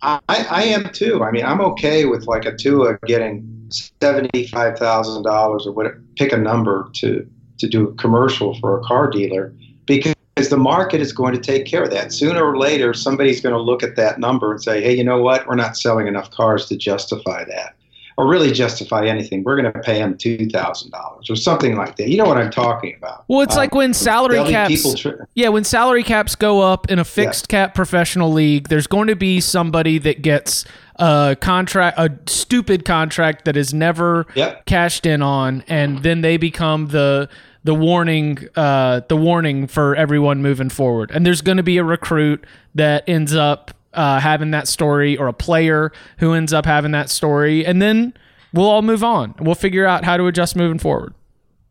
I, 0.06 0.20
I 0.28 0.62
am 0.64 0.90
too. 0.92 1.24
I 1.24 1.32
mean, 1.32 1.44
I'm 1.44 1.60
okay 1.60 2.04
with 2.04 2.26
like 2.26 2.44
a 2.44 2.56
Tua 2.56 2.96
getting 3.06 3.68
seventy-five 3.70 4.78
thousand 4.78 5.24
dollars 5.24 5.66
or 5.66 5.72
whatever. 5.72 6.00
Pick 6.16 6.32
a 6.32 6.36
number 6.36 6.88
to 6.94 7.28
to 7.58 7.68
do 7.68 7.88
a 7.88 7.94
commercial 7.94 8.54
for 8.60 8.78
a 8.78 8.84
car 8.84 9.10
dealer 9.10 9.52
because 9.86 10.14
the 10.48 10.56
market 10.56 11.00
is 11.00 11.12
going 11.12 11.34
to 11.34 11.40
take 11.40 11.66
care 11.66 11.82
of 11.82 11.90
that. 11.90 12.12
Sooner 12.12 12.44
or 12.44 12.56
later, 12.56 12.94
somebody's 12.94 13.40
going 13.40 13.54
to 13.54 13.60
look 13.60 13.82
at 13.82 13.96
that 13.96 14.20
number 14.20 14.52
and 14.52 14.62
say, 14.62 14.80
"Hey, 14.80 14.96
you 14.96 15.02
know 15.02 15.20
what? 15.20 15.46
We're 15.48 15.56
not 15.56 15.76
selling 15.76 16.06
enough 16.06 16.30
cars 16.30 16.66
to 16.66 16.76
justify 16.76 17.44
that." 17.44 17.75
Or 18.18 18.26
really 18.26 18.50
justify 18.50 19.04
anything. 19.06 19.44
We're 19.44 19.60
going 19.60 19.70
to 19.70 19.78
pay 19.80 19.98
them 19.98 20.16
two 20.16 20.48
thousand 20.48 20.90
dollars 20.90 21.28
or 21.28 21.36
something 21.36 21.76
like 21.76 21.96
that. 21.96 22.08
You 22.08 22.16
know 22.16 22.24
what 22.24 22.38
I'm 22.38 22.50
talking 22.50 22.94
about? 22.96 23.24
Well, 23.28 23.42
it's 23.42 23.54
Um, 23.54 23.58
like 23.58 23.74
when 23.74 23.92
salary 23.92 24.42
caps. 24.44 24.94
people 24.96 25.26
yeah, 25.34 25.48
when 25.50 25.64
salary 25.64 26.02
caps 26.02 26.34
go 26.34 26.62
up 26.62 26.90
in 26.90 26.98
a 26.98 27.04
fixed 27.04 27.48
cap 27.48 27.74
professional 27.74 28.32
league, 28.32 28.68
there's 28.68 28.86
going 28.86 29.08
to 29.08 29.16
be 29.16 29.38
somebody 29.40 29.98
that 29.98 30.22
gets 30.22 30.64
a 30.98 31.36
contract, 31.42 31.98
a 31.98 32.10
stupid 32.26 32.86
contract 32.86 33.44
that 33.44 33.54
is 33.56 33.74
never 33.74 34.26
Yep. 34.34 34.64
cashed 34.64 35.04
in 35.04 35.20
on, 35.20 35.62
and 35.68 36.02
then 36.02 36.22
they 36.22 36.38
become 36.38 36.86
the 36.86 37.28
the 37.64 37.74
warning, 37.74 38.38
uh, 38.56 39.00
the 39.08 39.16
warning 39.16 39.66
for 39.66 39.94
everyone 39.96 40.40
moving 40.40 40.68
forward. 40.70 41.10
And 41.12 41.26
there's 41.26 41.42
going 41.42 41.56
to 41.56 41.64
be 41.64 41.76
a 41.78 41.84
recruit 41.84 42.46
that 42.76 43.02
ends 43.08 43.34
up 43.34 43.72
uh, 43.96 44.20
having 44.20 44.52
that 44.52 44.68
story, 44.68 45.16
or 45.16 45.26
a 45.26 45.32
player 45.32 45.90
who 46.18 46.32
ends 46.32 46.52
up 46.52 46.64
having 46.66 46.92
that 46.92 47.10
story, 47.10 47.66
and 47.66 47.82
then 47.82 48.14
we'll 48.52 48.68
all 48.68 48.82
move 48.82 49.02
on. 49.02 49.34
We'll 49.40 49.54
figure 49.54 49.86
out 49.86 50.04
how 50.04 50.16
to 50.16 50.26
adjust 50.26 50.54
moving 50.54 50.78
forward. 50.78 51.14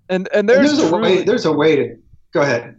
And 0.10 0.28
and 0.34 0.40
And 0.40 0.50
there's, 0.50 0.78
there's 0.78 0.92
a 0.92 0.98
way. 0.98 1.24
There's 1.24 1.46
a 1.46 1.54
way 1.54 1.76
to 1.76 1.98
go 2.34 2.42
ahead. 2.42 2.76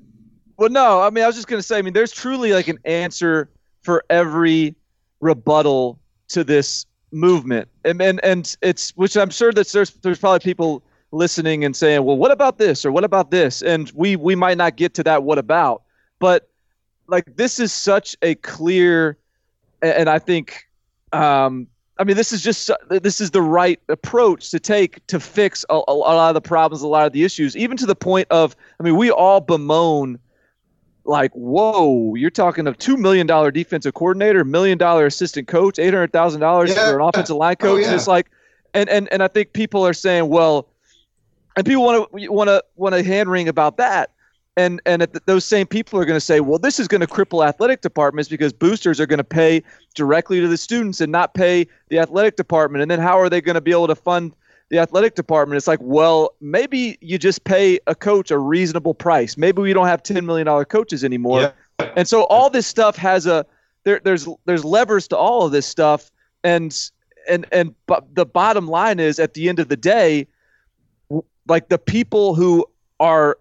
Well, 0.59 0.71
no, 0.71 1.01
I 1.03 1.11
mean, 1.11 1.25
I 1.25 1.27
was 1.27 1.37
just 1.37 1.49
going 1.49 1.59
to 1.59 1.63
say, 1.63 1.79
I 1.79 1.83
mean, 1.83 1.93
there's 1.93 2.13
truly 2.13 2.53
like 2.53 2.69
an 2.69 2.79
answer 2.85 3.51
for 3.83 4.05
every 4.11 4.75
rebuttal 5.21 5.99
to 6.29 6.45
this 6.45 6.87
movement, 7.13 7.69
and 7.85 8.01
and, 8.03 8.23
and 8.25 8.57
it's 8.63 8.91
which 8.97 9.17
I'm 9.17 9.31
sure 9.31 9.53
that 9.53 9.69
there's 9.69 9.91
there's 9.91 10.19
probably 10.19 10.41
people 10.41 10.83
listening 11.13 11.65
and 11.65 11.75
saying, 11.75 12.05
well, 12.05 12.17
what 12.17 12.31
about 12.31 12.59
this 12.59 12.85
or 12.85 12.93
what 12.93 13.05
about 13.05 13.31
this, 13.31 13.63
and 13.63 13.91
we 13.95 14.17
we 14.17 14.35
might 14.35 14.59
not 14.59 14.77
get 14.77 14.95
to 14.95 15.05
that 15.05 15.23
what 15.23 15.39
about, 15.39 15.83
but 16.19 16.49
like 17.07 17.37
this 17.37 17.61
is 17.61 17.73
such 17.73 18.17
a 18.23 18.35
clear, 18.37 19.11
a- 19.11 19.17
and 19.93 20.09
I 20.09 20.19
think 20.19 20.67
um, 21.13 21.69
I 21.99 22.05
mean, 22.05 22.17
this 22.17 22.33
is 22.33 22.43
just 22.43 22.71
this 22.89 23.21
is 23.21 23.31
the 23.31 23.41
right 23.41 23.81
approach 23.89 24.51
to 24.51 24.61
take 24.61 25.07
to 25.07 25.19
fix 25.19 25.65
a, 25.71 25.81
a, 25.89 25.95
lot 25.95 26.29
of 26.29 26.35
the 26.35 26.47
problems, 26.47 26.83
a 26.83 26.87
lot 26.87 27.07
of 27.07 27.13
the 27.13 27.25
issues, 27.25 27.57
even 27.57 27.77
to 27.79 27.87
the 27.87 27.95
point 27.95 28.29
of, 28.31 28.55
I 28.79 28.83
mean, 28.83 28.97
we 28.97 29.11
all 29.11 29.41
bemoan 29.41 30.19
like, 31.05 31.33
whoa, 31.33 32.15
you're 32.15 32.31
talking 32.31 32.67
a 32.67 32.75
two 32.75 32.97
million 32.99 33.27
dollar 33.27 33.51
defensive 33.51 33.95
coordinator, 33.95 34.45
million 34.45 34.77
dollar 34.77 35.07
assistant 35.07 35.49
coach, 35.49 35.79
eight 35.79 35.95
hundred 35.95 36.13
thousand 36.13 36.41
yeah. 36.43 36.47
dollars 36.47 36.75
for 36.75 37.01
an 37.01 37.09
offensive 37.09 37.37
line 37.37 37.57
coach. 37.57 37.85
Oh, 37.85 37.89
yeah. 37.89 37.95
It's 37.95 38.07
like, 38.07 38.31
and 38.75 38.91
and 38.91 39.11
and 39.11 39.23
I 39.23 39.29
think 39.29 39.55
people 39.55 39.87
are 39.87 39.95
saying, 39.95 40.29
well, 40.29 40.69
and 41.57 41.65
people 41.65 41.83
want 41.83 42.11
to 42.13 42.31
want 42.31 42.49
to 42.49 42.63
want 42.75 42.95
to 42.95 43.03
hand 43.03 43.31
wring 43.31 43.49
about 43.49 43.79
that 43.79 44.11
and 44.57 44.81
and 44.87 45.03
the, 45.03 45.21
those 45.27 45.45
same 45.45 45.67
people 45.67 46.01
are 46.01 46.05
going 46.05 46.17
to 46.17 46.25
say, 46.25 46.41
well, 46.41 46.59
this 46.59 46.79
is 46.79 46.89
going 46.89 47.03
to 47.03 47.07
cripple 47.07 47.47
athletic 47.47 47.83
departments 47.83 48.29
because 48.29 48.53
boosters 48.53 49.01
are 49.01 49.07
going 49.07 49.19
to 49.19 49.25
pay 49.25 49.63
directly 49.95 50.41
to 50.41 50.49
the 50.49 50.57
students 50.57 51.01
and 51.01 51.13
not 51.13 51.35
pay 51.35 51.67
the 51.89 51.99
athletic 51.99 52.37
department. 52.37 52.83
And 52.83 52.91
then 52.91 52.99
how 52.99 53.19
are 53.19 53.29
they 53.29 53.41
going 53.41 53.55
to 53.55 53.61
be 53.61 53.71
able 53.71 53.87
to 53.89 53.95
fund 53.95 54.35
the 54.71 54.79
athletic 54.79 55.15
department? 55.15 55.57
It's 55.57 55.69
like, 55.69 55.79
well, 55.83 56.35
maybe 56.41 56.97
you 57.01 57.19
just 57.19 57.45
pay 57.45 57.79
a 57.87 57.95
coach 57.95 58.31
a 58.31 58.39
reasonable 58.39 58.95
price. 58.95 59.37
Maybe 59.37 59.61
we 59.61 59.73
don't 59.73 59.87
have 59.87 60.03
ten 60.03 60.25
million 60.25 60.47
dollar 60.47 60.65
coaches 60.65 61.05
anymore. 61.05 61.53
Yeah. 61.79 61.93
And 61.95 62.09
so 62.09 62.25
all 62.25 62.49
this 62.49 62.67
stuff 62.67 62.97
has 62.97 63.27
a 63.27 63.45
there, 63.85 64.01
there's 64.03 64.27
there's 64.47 64.65
levers 64.65 65.07
to 65.09 65.17
all 65.17 65.45
of 65.45 65.53
this 65.53 65.67
stuff, 65.67 66.11
and 66.43 66.75
and 67.29 67.47
and 67.53 67.75
but 67.87 68.15
the 68.15 68.27
bottom 68.27 68.67
line 68.69 69.01
is 69.01 69.19
at 69.19 69.35
the 69.35 69.49
end 69.49 69.59
of 69.59 69.69
the 69.69 69.77
day, 69.77 70.27
like 71.47 71.69
the 71.69 71.79
people 71.79 72.35
who 72.35 72.67
are 72.99 73.39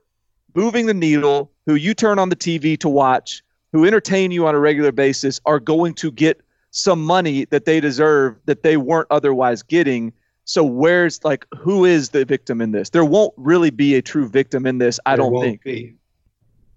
moving 0.55 0.85
the 0.85 0.93
needle, 0.93 1.51
who 1.65 1.75
you 1.75 1.93
turn 1.93 2.19
on 2.19 2.29
the 2.29 2.35
TV 2.35 2.77
to 2.79 2.89
watch, 2.89 3.43
who 3.71 3.85
entertain 3.85 4.31
you 4.31 4.47
on 4.47 4.55
a 4.55 4.59
regular 4.59 4.91
basis, 4.91 5.39
are 5.45 5.59
going 5.59 5.93
to 5.95 6.11
get 6.11 6.41
some 6.71 7.03
money 7.03 7.45
that 7.45 7.65
they 7.65 7.79
deserve 7.79 8.35
that 8.45 8.63
they 8.63 8.77
weren't 8.77 9.07
otherwise 9.09 9.63
getting. 9.63 10.11
So 10.43 10.63
where's 10.63 11.23
like 11.23 11.45
who 11.57 11.85
is 11.85 12.09
the 12.09 12.25
victim 12.25 12.61
in 12.61 12.71
this? 12.71 12.89
There 12.89 13.05
won't 13.05 13.33
really 13.37 13.69
be 13.69 13.95
a 13.95 14.01
true 14.01 14.27
victim 14.27 14.65
in 14.65 14.77
this. 14.77 14.99
I 15.05 15.15
there 15.15 15.29
don't 15.29 15.41
think. 15.41 15.63
Be. 15.63 15.95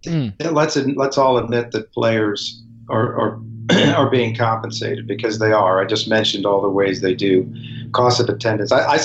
Mm. 0.05 0.53
Let's 0.53 0.77
let's 0.77 1.19
all 1.19 1.39
admit 1.39 1.73
that 1.73 1.93
players 1.93 2.63
are 2.89 3.19
are 3.19 3.41
are 3.97 4.09
being 4.09 4.35
compensated 4.35 5.07
because 5.07 5.39
they 5.39 5.53
are. 5.53 5.83
I 5.83 5.85
just 5.85 6.09
mentioned 6.09 6.47
all 6.47 6.63
the 6.63 6.71
ways 6.71 7.01
they 7.01 7.15
do. 7.15 7.53
Cost 7.93 8.21
of 8.21 8.29
attendance. 8.29 8.73
I, 8.73 8.95
I 8.95 8.99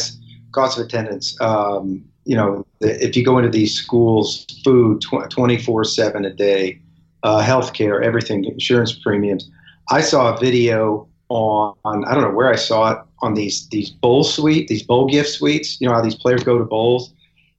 cost 0.52 0.78
of 0.78 0.86
attendance. 0.86 1.40
Um, 1.42 2.06
you 2.26 2.36
know, 2.36 2.66
if 2.80 3.16
you 3.16 3.24
go 3.24 3.38
into 3.38 3.50
these 3.50 3.74
schools, 3.74 4.46
food 4.64 5.02
24 5.02 5.84
7 5.84 6.26
a 6.26 6.34
day, 6.34 6.80
uh, 7.24 7.42
healthcare, 7.42 8.04
everything, 8.04 8.46
insurance 8.46 8.94
premiums. 8.94 9.50
I 9.90 10.02
saw 10.02 10.36
a 10.36 10.40
video 10.40 11.08
on, 11.30 11.76
I 12.06 12.14
don't 12.14 12.24
know 12.24 12.32
where 12.32 12.52
I 12.52 12.56
saw 12.56 12.92
it, 12.92 13.00
on 13.22 13.34
these, 13.34 13.68
these 13.70 13.90
bowl 13.90 14.24
suite, 14.24 14.68
these 14.68 14.84
bowl 14.84 15.08
gift 15.08 15.30
suites. 15.30 15.80
You 15.80 15.88
know 15.88 15.94
how 15.94 16.02
these 16.02 16.16
players 16.16 16.44
go 16.44 16.58
to 16.58 16.66
bowls? 16.66 17.14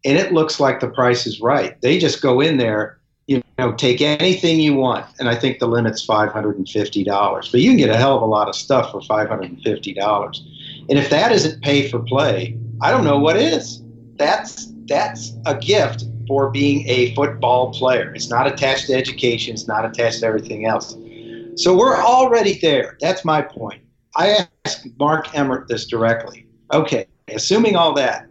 And 0.04 0.18
it 0.18 0.32
looks 0.32 0.60
like 0.60 0.80
the 0.80 0.88
price 0.88 1.26
is 1.26 1.40
right. 1.40 1.80
They 1.80 1.98
just 1.98 2.20
go 2.20 2.40
in 2.42 2.58
there, 2.58 2.98
you 3.26 3.42
know, 3.58 3.72
take 3.72 4.02
anything 4.02 4.60
you 4.60 4.74
want. 4.74 5.06
And 5.18 5.30
I 5.30 5.34
think 5.34 5.58
the 5.58 5.66
limit's 5.66 6.06
$550. 6.06 7.50
But 7.50 7.60
you 7.60 7.70
can 7.70 7.78
get 7.78 7.88
a 7.88 7.96
hell 7.96 8.16
of 8.16 8.22
a 8.22 8.26
lot 8.26 8.48
of 8.48 8.54
stuff 8.54 8.92
for 8.92 9.00
$550. 9.00 10.38
And 10.90 10.98
if 10.98 11.08
that 11.08 11.32
isn't 11.32 11.62
pay 11.62 11.88
for 11.88 12.00
play, 12.00 12.58
I 12.82 12.90
don't 12.90 13.04
know 13.04 13.18
what 13.18 13.36
is 13.36 13.83
that's 14.16 14.72
that's 14.86 15.32
a 15.46 15.56
gift 15.56 16.04
for 16.26 16.50
being 16.50 16.88
a 16.88 17.14
football 17.14 17.72
player. 17.72 18.14
It's 18.14 18.30
not 18.30 18.46
attached 18.46 18.86
to 18.86 18.94
education. 18.94 19.54
It's 19.54 19.68
not 19.68 19.84
attached 19.84 20.20
to 20.20 20.26
everything 20.26 20.66
else. 20.66 20.96
So 21.56 21.76
we're 21.76 21.96
already 21.96 22.58
there. 22.60 22.96
That's 23.00 23.24
my 23.24 23.42
point. 23.42 23.82
I 24.16 24.46
asked 24.64 24.86
Mark 24.98 25.34
Emmert 25.34 25.68
this 25.68 25.86
directly. 25.86 26.46
Okay, 26.72 27.06
assuming 27.28 27.76
all 27.76 27.94
that, 27.94 28.26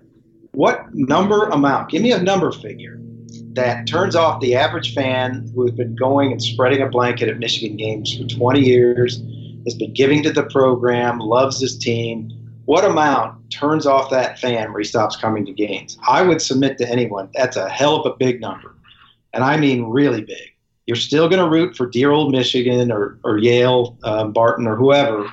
what 0.51 0.93
number 0.93 1.47
amount? 1.49 1.89
Give 1.89 2.01
me 2.01 2.11
a 2.11 2.21
number 2.21 2.51
figure 2.51 2.99
that 3.53 3.87
turns 3.87 4.15
off 4.15 4.41
the 4.41 4.55
average 4.55 4.93
fan 4.93 5.49
who 5.53 5.63
has 5.63 5.71
been 5.71 5.95
going 5.95 6.31
and 6.31 6.41
spreading 6.41 6.81
a 6.81 6.89
blanket 6.89 7.29
at 7.29 7.37
Michigan 7.37 7.77
games 7.77 8.17
for 8.17 8.25
20 8.25 8.59
years, 8.59 9.21
has 9.65 9.75
been 9.75 9.93
giving 9.93 10.23
to 10.23 10.31
the 10.31 10.43
program, 10.43 11.19
loves 11.19 11.61
his 11.61 11.77
team, 11.77 12.31
what 12.65 12.85
amount 12.85 13.51
turns 13.51 13.85
off 13.85 14.09
that 14.09 14.39
fan 14.39 14.71
where 14.71 14.79
he 14.79 14.85
stops 14.85 15.15
coming 15.15 15.45
to 15.45 15.51
games? 15.51 15.97
I 16.07 16.21
would 16.21 16.41
submit 16.41 16.77
to 16.79 16.89
anyone 16.89 17.29
that's 17.33 17.57
a 17.57 17.69
hell 17.69 17.97
of 17.97 18.11
a 18.11 18.15
big 18.15 18.41
number. 18.41 18.75
And 19.33 19.43
I 19.43 19.57
mean 19.57 19.85
really 19.85 20.21
big. 20.21 20.49
You're 20.85 20.95
still 20.95 21.29
going 21.29 21.43
to 21.43 21.49
root 21.49 21.75
for 21.75 21.87
dear 21.87 22.11
old 22.11 22.31
Michigan 22.31 22.91
or, 22.91 23.17
or 23.23 23.37
Yale, 23.37 23.97
um, 24.03 24.33
Barton, 24.33 24.67
or 24.67 24.75
whoever 24.75 25.29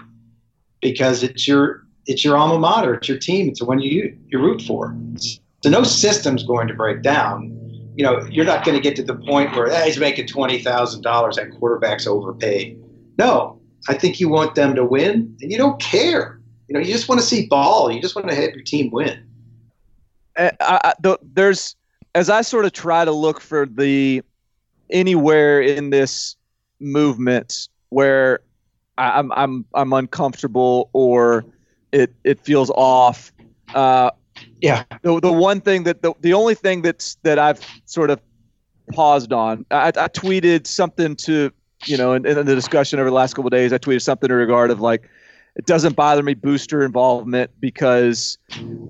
because 0.81 1.23
it's 1.23 1.47
your 1.47 1.87
it's 2.07 2.25
your 2.25 2.37
alma 2.37 2.59
mater, 2.59 2.95
it's 2.95 3.09
your 3.09 3.19
team, 3.19 3.49
it's 3.49 3.61
the 3.61 3.67
one 3.67 3.81
you 3.81 4.17
you 4.29 4.39
root 4.39 4.63
for. 4.63 4.97
So 5.63 5.71
no 5.71 5.83
system's 5.83 6.43
going 6.45 6.69
to 6.69 6.75
break 6.75 7.03
down. 7.03 7.57
You 7.97 8.05
know, 8.05 8.25
you're 8.31 8.47
not 8.47 8.65
going 8.65 8.77
to 8.77 8.83
get 8.83 8.97
to 8.97 9.03
the 9.03 9.17
point 9.17 9.55
where 9.55 9.71
hey, 9.71 9.87
he's 9.87 9.99
making 9.99 10.27
twenty 10.27 10.63
thousand 10.63 11.03
dollars 11.03 11.37
and 11.37 11.53
quarterbacks 11.53 12.07
overpaid. 12.07 12.81
No, 13.19 13.61
I 13.89 13.95
think 13.95 14.21
you 14.21 14.29
want 14.29 14.55
them 14.55 14.75
to 14.75 14.85
win, 14.85 15.37
and 15.41 15.53
you 15.53 15.59
don't 15.59 15.81
care 15.81 16.40
you 16.71 16.75
know, 16.75 16.81
you 16.81 16.93
just 16.93 17.09
want 17.09 17.21
to 17.21 17.27
see 17.27 17.47
ball. 17.47 17.91
You 17.91 18.01
just 18.01 18.15
want 18.15 18.29
to 18.29 18.35
have 18.35 18.55
your 18.55 18.63
team 18.63 18.91
win. 18.93 19.25
I, 20.39 20.53
I, 20.61 20.95
the, 21.01 21.19
there's 21.35 21.75
as 22.15 22.31
I 22.31 22.43
sort 22.43 22.65
of 22.65 22.73
try 22.73 23.05
to 23.05 23.11
look 23.11 23.41
for 23.41 23.67
the 23.67 24.23
anywhere 24.89 25.61
in 25.61 25.91
this 25.91 26.37
movement 26.79 27.69
where 27.89 28.39
I'm 28.99 29.33
I'm 29.33 29.65
I'm 29.75 29.93
uncomfortable 29.93 30.91
or 30.93 31.45
it 31.91 32.15
it 32.23 32.39
feels 32.39 32.71
off. 32.71 33.33
Uh, 33.75 34.13
yeah. 34.61 34.85
The 35.03 35.19
the 35.19 35.33
one 35.33 35.61
thing 35.61 35.83
that 35.85 36.03
the 36.03 36.15
the 36.21 36.35
only 36.35 36.55
thing 36.55 36.83
that's 36.83 37.17
that 37.25 37.41
I've 37.41 37.67
sort 37.87 38.11
of 38.11 38.21
paused 38.93 39.33
on. 39.33 39.67
I, 39.73 39.89
I 39.89 40.07
tweeted 40.09 40.69
something 40.69 41.17
to 41.17 41.51
you 41.87 41.97
know 41.97 42.13
in, 42.13 42.25
in 42.27 42.47
the 42.47 42.55
discussion 42.55 43.01
over 43.01 43.11
the 43.11 43.17
last 43.17 43.35
couple 43.35 43.49
of 43.49 43.53
days. 43.53 43.73
I 43.73 43.79
tweeted 43.79 44.03
something 44.03 44.31
in 44.31 44.37
regard 44.37 44.71
of 44.71 44.81
like 44.81 45.11
it 45.57 45.67
doesn't 45.67 45.97
bother 45.97 46.23
me 46.23 46.35
booster 46.35 46.85
involvement 46.85 47.51
because 47.61 48.39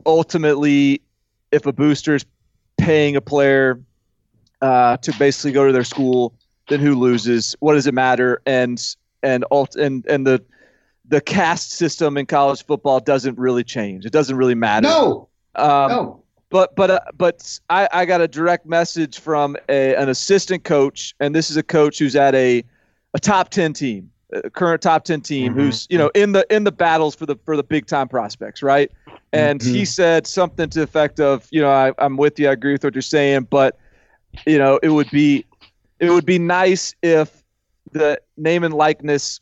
ultimately, 0.06 1.00
if 1.50 1.66
a 1.66 1.72
booster 1.72 2.14
is 2.14 2.24
paying 2.78 3.16
a 3.16 3.20
player 3.20 3.80
uh, 4.60 4.96
to 4.98 5.12
basically 5.18 5.52
go 5.52 5.66
to 5.66 5.72
their 5.72 5.84
school, 5.84 6.34
then 6.68 6.80
who 6.80 6.94
loses? 6.94 7.56
What 7.60 7.74
does 7.74 7.86
it 7.86 7.94
matter? 7.94 8.42
And 8.46 8.82
and 9.22 9.44
ult- 9.50 9.76
and 9.76 10.06
and 10.06 10.26
the 10.26 10.42
the 11.08 11.20
caste 11.20 11.72
system 11.72 12.16
in 12.16 12.26
college 12.26 12.64
football 12.64 13.00
doesn't 13.00 13.36
really 13.38 13.64
change. 13.64 14.06
It 14.06 14.12
doesn't 14.12 14.36
really 14.36 14.54
matter. 14.54 14.88
No. 14.88 15.28
Um, 15.56 15.90
no. 15.90 16.22
But 16.50 16.74
but 16.74 16.90
uh, 16.90 17.00
but 17.16 17.60
I, 17.70 17.88
I 17.92 18.04
got 18.04 18.20
a 18.20 18.28
direct 18.28 18.66
message 18.66 19.20
from 19.20 19.56
a, 19.68 19.94
an 19.94 20.08
assistant 20.08 20.64
coach, 20.64 21.14
and 21.20 21.34
this 21.34 21.48
is 21.50 21.56
a 21.56 21.62
coach 21.62 21.98
who's 21.98 22.16
at 22.16 22.34
a 22.34 22.64
a 23.14 23.20
top 23.20 23.50
ten 23.50 23.72
team, 23.72 24.10
current 24.52 24.82
top 24.82 25.04
10 25.04 25.20
team 25.22 25.52
mm-hmm. 25.52 25.60
who's 25.60 25.86
you 25.90 25.98
know 25.98 26.10
in 26.14 26.32
the 26.32 26.46
in 26.54 26.64
the 26.64 26.72
battles 26.72 27.14
for 27.14 27.26
the 27.26 27.36
for 27.44 27.56
the 27.56 27.62
big 27.62 27.86
time 27.86 28.08
prospects 28.08 28.62
right 28.62 28.90
and 29.32 29.60
mm-hmm. 29.60 29.74
he 29.74 29.84
said 29.84 30.26
something 30.26 30.68
to 30.70 30.80
the 30.80 30.84
effect 30.84 31.20
of 31.20 31.48
you 31.50 31.60
know 31.60 31.70
I, 31.70 31.92
i'm 31.98 32.16
with 32.16 32.38
you 32.38 32.48
i 32.48 32.52
agree 32.52 32.72
with 32.72 32.84
what 32.84 32.94
you're 32.94 33.02
saying 33.02 33.48
but 33.50 33.78
you 34.46 34.58
know 34.58 34.78
it 34.82 34.90
would 34.90 35.10
be 35.10 35.44
it 35.98 36.10
would 36.10 36.26
be 36.26 36.38
nice 36.38 36.94
if 37.02 37.42
the 37.92 38.20
name 38.36 38.62
and 38.62 38.72
likeness 38.72 39.40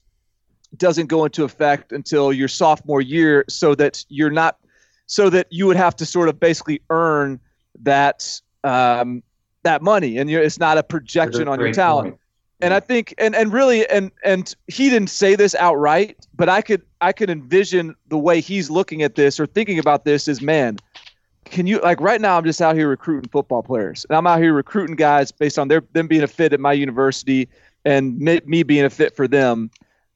doesn't 0.76 1.06
go 1.06 1.24
into 1.24 1.44
effect 1.44 1.92
until 1.92 2.32
your 2.32 2.48
sophomore 2.48 3.00
year 3.00 3.44
so 3.48 3.74
that 3.74 4.04
you're 4.08 4.30
not 4.30 4.58
so 5.06 5.30
that 5.30 5.46
you 5.50 5.66
would 5.66 5.76
have 5.76 5.96
to 5.96 6.06
sort 6.06 6.28
of 6.28 6.38
basically 6.40 6.80
earn 6.90 7.40
that 7.80 8.40
um, 8.64 9.22
that 9.62 9.82
money 9.82 10.18
and 10.18 10.30
you 10.30 10.40
it's 10.40 10.58
not 10.58 10.78
a 10.78 10.82
projection 10.82 11.46
on 11.46 11.60
your 11.60 11.72
talent 11.72 12.10
point 12.10 12.20
and 12.60 12.74
I 12.74 12.80
think 12.80 13.14
and 13.18 13.34
and 13.34 13.52
really 13.52 13.88
and 13.88 14.10
and 14.24 14.54
he 14.66 14.90
didn't 14.90 15.10
say 15.10 15.36
this 15.36 15.54
outright, 15.54 16.26
but 16.34 16.48
I 16.48 16.60
could 16.60 16.82
I 17.00 17.12
could 17.12 17.30
envision 17.30 17.94
the 18.08 18.18
way 18.18 18.40
he's 18.40 18.70
looking 18.70 19.02
at 19.02 19.14
this 19.14 19.38
or 19.38 19.46
thinking 19.46 19.78
about 19.78 20.04
this 20.04 20.28
is 20.28 20.42
man, 20.42 20.78
can 21.44 21.66
you 21.66 21.80
like 21.80 22.00
right 22.00 22.20
now 22.20 22.36
I'm 22.36 22.44
just 22.44 22.60
out 22.60 22.74
here 22.74 22.88
recruiting 22.88 23.30
football 23.30 23.62
players 23.62 24.04
and 24.08 24.16
I'm 24.16 24.26
out 24.26 24.40
here 24.40 24.52
recruiting 24.52 24.96
guys 24.96 25.30
based 25.30 25.58
on 25.58 25.68
their 25.68 25.82
them 25.92 26.08
being 26.08 26.22
a 26.22 26.28
fit 26.28 26.52
at 26.52 26.60
my 26.60 26.72
university 26.72 27.48
and 27.84 28.18
me, 28.18 28.40
me 28.44 28.62
being 28.62 28.84
a 28.84 28.90
fit 28.90 29.14
for 29.14 29.28
them. 29.28 29.70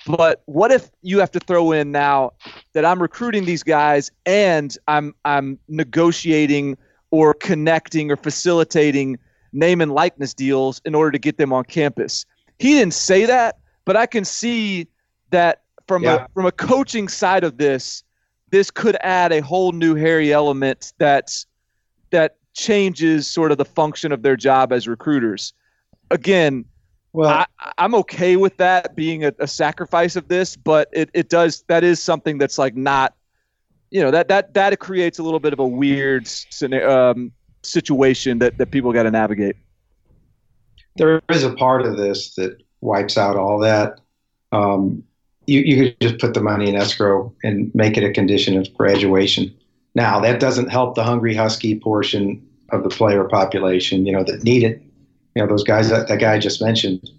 But 0.04 0.42
what 0.46 0.72
if 0.72 0.90
you 1.02 1.20
have 1.20 1.30
to 1.30 1.40
throw 1.40 1.70
in 1.70 1.92
now 1.92 2.32
that 2.72 2.84
I'm 2.84 3.00
recruiting 3.00 3.44
these 3.44 3.62
guys 3.62 4.10
and 4.26 4.76
I'm 4.88 5.14
I'm 5.24 5.60
negotiating 5.68 6.76
or 7.12 7.34
connecting 7.34 8.10
or 8.10 8.16
facilitating 8.16 9.18
name 9.52 9.80
and 9.80 9.92
likeness 9.92 10.34
deals 10.34 10.80
in 10.84 10.94
order 10.94 11.10
to 11.10 11.18
get 11.18 11.36
them 11.36 11.52
on 11.52 11.64
campus. 11.64 12.24
He 12.58 12.74
didn't 12.74 12.94
say 12.94 13.26
that, 13.26 13.58
but 13.84 13.96
I 13.96 14.06
can 14.06 14.24
see 14.24 14.88
that 15.30 15.62
from 15.86 16.04
yeah. 16.04 16.24
a 16.24 16.28
from 16.34 16.46
a 16.46 16.52
coaching 16.52 17.08
side 17.08 17.44
of 17.44 17.58
this, 17.58 18.04
this 18.50 18.70
could 18.70 18.96
add 19.00 19.32
a 19.32 19.40
whole 19.40 19.72
new 19.72 19.94
hairy 19.94 20.32
element 20.32 20.92
that 20.98 21.32
that 22.10 22.36
changes 22.54 23.26
sort 23.26 23.50
of 23.50 23.58
the 23.58 23.64
function 23.64 24.12
of 24.12 24.22
their 24.22 24.36
job 24.36 24.72
as 24.72 24.86
recruiters. 24.86 25.52
Again, 26.10 26.64
Well, 27.12 27.28
I, 27.30 27.72
I'm 27.78 27.94
okay 27.96 28.36
with 28.36 28.56
that 28.56 28.96
being 28.96 29.24
a, 29.24 29.32
a 29.38 29.46
sacrifice 29.46 30.16
of 30.16 30.28
this, 30.28 30.56
but 30.56 30.88
it, 30.92 31.10
it 31.12 31.28
does 31.28 31.64
that 31.68 31.84
is 31.84 32.02
something 32.02 32.38
that's 32.38 32.58
like 32.58 32.74
not, 32.74 33.14
you 33.90 34.00
know, 34.00 34.10
that 34.10 34.28
that 34.28 34.54
that 34.54 34.78
creates 34.78 35.18
a 35.18 35.22
little 35.22 35.40
bit 35.40 35.52
of 35.52 35.58
a 35.58 35.66
weird 35.66 36.28
um, 36.82 37.32
situation 37.62 38.38
that 38.38 38.58
that 38.58 38.70
people 38.70 38.92
got 38.92 39.04
to 39.04 39.10
navigate. 39.10 39.56
There 40.96 41.22
is 41.30 41.44
a 41.44 41.54
part 41.54 41.86
of 41.86 41.96
this 41.96 42.34
that 42.34 42.62
wipes 42.80 43.16
out 43.16 43.36
all 43.36 43.58
that. 43.60 44.00
Um, 44.52 45.04
you, 45.46 45.60
you 45.60 45.76
could 45.76 46.00
just 46.00 46.18
put 46.18 46.34
the 46.34 46.42
money 46.42 46.68
in 46.68 46.76
escrow 46.76 47.34
and 47.42 47.74
make 47.74 47.96
it 47.96 48.04
a 48.04 48.12
condition 48.12 48.58
of 48.58 48.72
graduation. 48.74 49.54
Now 49.94 50.20
that 50.20 50.40
doesn't 50.40 50.68
help 50.68 50.94
the 50.94 51.02
hungry 51.02 51.34
husky 51.34 51.78
portion 51.78 52.46
of 52.70 52.82
the 52.82 52.88
player 52.88 53.24
population, 53.24 54.06
you 54.06 54.12
know, 54.12 54.24
that 54.24 54.42
need 54.42 54.62
it. 54.62 54.82
You 55.34 55.42
know, 55.42 55.48
those 55.48 55.64
guys 55.64 55.88
that, 55.88 56.08
that 56.08 56.20
guy 56.20 56.38
just 56.38 56.60
mentioned 56.60 57.10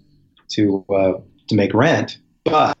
to 0.50 0.84
uh, 0.88 1.14
to 1.48 1.54
make 1.54 1.74
rent, 1.74 2.18
but 2.44 2.76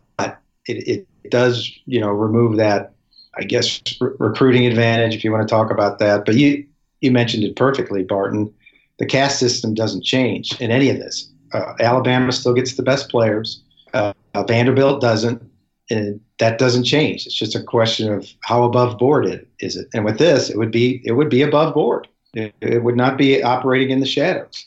it, 0.66 0.88
it 0.88 1.30
does, 1.30 1.70
you 1.86 2.00
know, 2.00 2.08
remove 2.08 2.56
that, 2.56 2.94
I 3.36 3.42
guess, 3.42 3.80
re- 4.00 4.12
recruiting 4.18 4.66
advantage 4.66 5.14
if 5.14 5.24
you 5.24 5.32
want 5.32 5.46
to 5.46 5.52
talk 5.52 5.70
about 5.70 5.98
that. 5.98 6.24
But 6.24 6.36
you 6.36 6.66
you 7.00 7.10
mentioned 7.10 7.44
it 7.44 7.56
perfectly, 7.56 8.02
Barton. 8.02 8.52
The 8.98 9.06
caste 9.06 9.38
system 9.38 9.74
doesn't 9.74 10.04
change 10.04 10.60
in 10.60 10.70
any 10.70 10.88
of 10.90 10.98
this. 10.98 11.30
Uh, 11.52 11.74
Alabama 11.80 12.32
still 12.32 12.54
gets 12.54 12.74
the 12.74 12.82
best 12.82 13.08
players. 13.08 13.62
Uh, 13.92 14.12
Vanderbilt 14.46 15.00
doesn't, 15.00 15.42
and 15.90 16.20
that 16.38 16.58
doesn't 16.58 16.84
change. 16.84 17.26
It's 17.26 17.34
just 17.34 17.54
a 17.54 17.62
question 17.62 18.12
of 18.12 18.28
how 18.40 18.64
above 18.64 18.98
board 18.98 19.26
it 19.26 19.48
is 19.60 19.76
it. 19.76 19.88
And 19.94 20.04
with 20.04 20.18
this, 20.18 20.50
it 20.50 20.58
would 20.58 20.70
be 20.70 21.00
it 21.04 21.12
would 21.12 21.28
be 21.28 21.42
above 21.42 21.74
board. 21.74 22.08
It, 22.34 22.54
it 22.60 22.82
would 22.82 22.96
not 22.96 23.16
be 23.16 23.42
operating 23.42 23.90
in 23.90 24.00
the 24.00 24.06
shadows. 24.06 24.66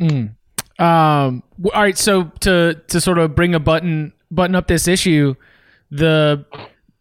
Mm. 0.00 0.34
Um, 0.78 1.42
all 1.64 1.82
right. 1.82 1.96
So 1.96 2.24
to 2.40 2.80
to 2.88 3.00
sort 3.00 3.18
of 3.18 3.34
bring 3.34 3.54
a 3.54 3.60
button 3.60 4.12
button 4.30 4.54
up 4.54 4.66
this 4.66 4.86
issue, 4.86 5.34
the 5.90 6.44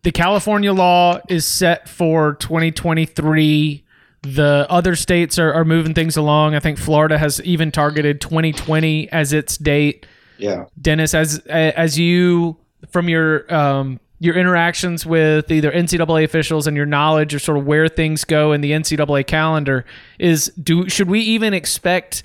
the 0.03 0.11
California 0.11 0.71
law 0.71 1.19
is 1.27 1.45
set 1.45 1.89
for 1.89 2.35
2023. 2.35 3.83
The 4.23 4.65
other 4.69 4.95
states 4.95 5.37
are, 5.39 5.53
are 5.53 5.63
moving 5.65 5.93
things 5.93 6.17
along. 6.17 6.55
I 6.55 6.59
think 6.59 6.77
Florida 6.77 7.17
has 7.17 7.41
even 7.43 7.71
targeted 7.71 8.19
2020 8.21 9.11
as 9.11 9.31
its 9.33 9.57
date. 9.57 10.05
Yeah, 10.37 10.65
Dennis, 10.81 11.13
as 11.13 11.39
as 11.47 11.97
you 11.97 12.57
from 12.89 13.09
your 13.09 13.51
um, 13.53 13.99
your 14.19 14.35
interactions 14.35 15.05
with 15.05 15.51
either 15.51 15.71
NCAA 15.71 16.23
officials 16.23 16.67
and 16.67 16.75
your 16.75 16.85
knowledge 16.85 17.33
of 17.33 17.41
sort 17.41 17.57
of 17.57 17.65
where 17.65 17.87
things 17.87 18.23
go 18.23 18.51
in 18.51 18.61
the 18.61 18.71
NCAA 18.71 19.25
calendar, 19.27 19.85
is 20.19 20.47
do 20.61 20.89
should 20.89 21.09
we 21.09 21.21
even 21.21 21.53
expect 21.53 22.23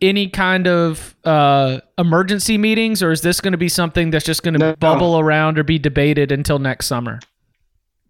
any 0.00 0.28
kind 0.28 0.66
of 0.66 1.14
uh, 1.24 1.78
emergency 1.96 2.58
meetings, 2.58 3.02
or 3.02 3.12
is 3.12 3.20
this 3.22 3.40
going 3.40 3.52
to 3.52 3.58
be 3.58 3.68
something 3.68 4.10
that's 4.10 4.24
just 4.24 4.42
going 4.42 4.54
to 4.54 4.58
No. 4.58 4.76
bubble 4.76 5.18
around 5.18 5.58
or 5.58 5.62
be 5.64 5.78
debated 5.78 6.32
until 6.32 6.58
next 6.58 6.86
summer? 6.86 7.20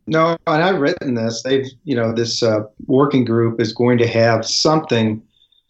No, 0.06 0.36
and 0.46 0.62
I've 0.62 0.80
written 0.80 1.14
this. 1.14 1.42
They've, 1.42 1.66
you 1.84 1.94
know, 1.94 2.12
this 2.12 2.42
uh, 2.42 2.64
working 2.86 3.24
group 3.24 3.60
is 3.60 3.72
going 3.72 3.98
to 3.98 4.06
have 4.06 4.44
something 4.44 5.22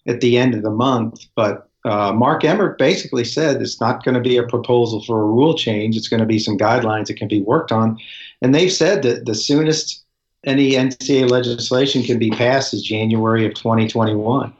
at 0.07 0.20
the 0.20 0.39
end 0.39 0.55
of 0.55 0.62
the 0.62 0.70
month. 0.70 1.26
But 1.37 1.68
uh, 1.85 2.12
Mark 2.12 2.45
Emmert 2.45 2.78
basically 2.78 3.24
said 3.24 3.61
it's 3.61 3.80
not 3.80 4.05
going 4.05 4.14
to 4.14 4.20
be 4.20 4.37
a 4.37 4.47
proposal 4.47 5.03
for 5.05 5.20
a 5.20 5.26
rule 5.26 5.57
change. 5.57 5.97
It's 5.97 6.09
going 6.09 6.20
to 6.20 6.26
be 6.26 6.39
some 6.39 6.57
guidelines 6.57 7.07
that 7.07 7.16
can 7.16 7.28
be 7.28 7.43
worked 7.43 7.72
on. 7.72 7.99
And 8.41 8.55
they've 8.55 8.72
said 8.72 9.03
that 9.03 9.26
the 9.26 9.35
soonest 9.35 10.03
any 10.45 10.72
NCA 10.72 11.30
legislation 11.30 12.03
can 12.03 12.18
be 12.18 12.30
passed 12.30 12.74
is 12.74 12.83
January 12.83 13.47
of 13.47 13.55
2021. 13.55 14.53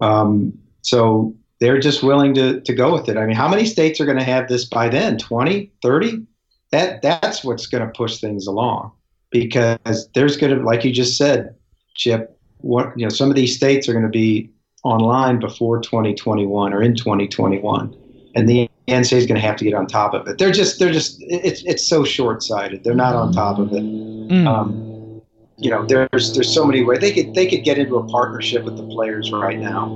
Um, 0.00 0.58
so 0.82 1.34
they're 1.60 1.78
just 1.78 2.02
willing 2.02 2.34
to, 2.34 2.60
to 2.60 2.74
go 2.74 2.92
with 2.92 3.08
it. 3.08 3.16
I 3.16 3.24
mean, 3.26 3.36
how 3.36 3.48
many 3.48 3.64
states 3.64 4.00
are 4.00 4.06
going 4.06 4.18
to 4.18 4.24
have 4.24 4.48
this 4.48 4.64
by 4.64 4.88
then? 4.88 5.18
20, 5.18 5.70
30? 5.82 6.26
That, 6.74 7.02
that's 7.02 7.44
what's 7.44 7.68
going 7.68 7.86
to 7.86 7.92
push 7.92 8.18
things 8.18 8.48
along 8.48 8.90
because 9.30 10.08
there's 10.12 10.36
going 10.36 10.58
to, 10.58 10.64
like 10.64 10.84
you 10.84 10.92
just 10.92 11.16
said, 11.16 11.54
Chip, 11.94 12.36
what, 12.62 12.92
you 12.96 13.06
know, 13.06 13.10
some 13.10 13.30
of 13.30 13.36
these 13.36 13.54
states 13.54 13.88
are 13.88 13.92
going 13.92 14.04
to 14.04 14.10
be 14.10 14.50
online 14.82 15.38
before 15.38 15.80
2021 15.80 16.74
or 16.74 16.82
in 16.82 16.96
2021. 16.96 17.96
And 18.34 18.48
the 18.48 18.68
NCAA 18.88 19.18
is 19.18 19.26
going 19.26 19.40
to 19.40 19.46
have 19.46 19.54
to 19.54 19.64
get 19.64 19.74
on 19.74 19.86
top 19.86 20.14
of 20.14 20.26
it. 20.26 20.38
They're 20.38 20.50
just, 20.50 20.80
they're 20.80 20.90
just, 20.92 21.18
it's, 21.20 21.62
it's 21.64 21.86
so 21.86 22.02
short-sighted. 22.02 22.82
They're 22.82 22.92
not 22.92 23.14
on 23.14 23.32
top 23.32 23.60
of 23.60 23.72
it. 23.72 23.84
Mm. 23.84 24.44
Um, 24.48 25.22
you 25.56 25.70
know, 25.70 25.86
there's 25.86 26.34
there's 26.34 26.52
so 26.52 26.64
many 26.64 26.82
ways 26.82 26.98
they 26.98 27.12
could 27.12 27.32
they 27.32 27.46
could 27.46 27.62
get 27.62 27.78
into 27.78 27.94
a 27.96 28.04
partnership 28.08 28.64
with 28.64 28.76
the 28.76 28.82
players 28.88 29.30
right 29.30 29.56
now, 29.56 29.86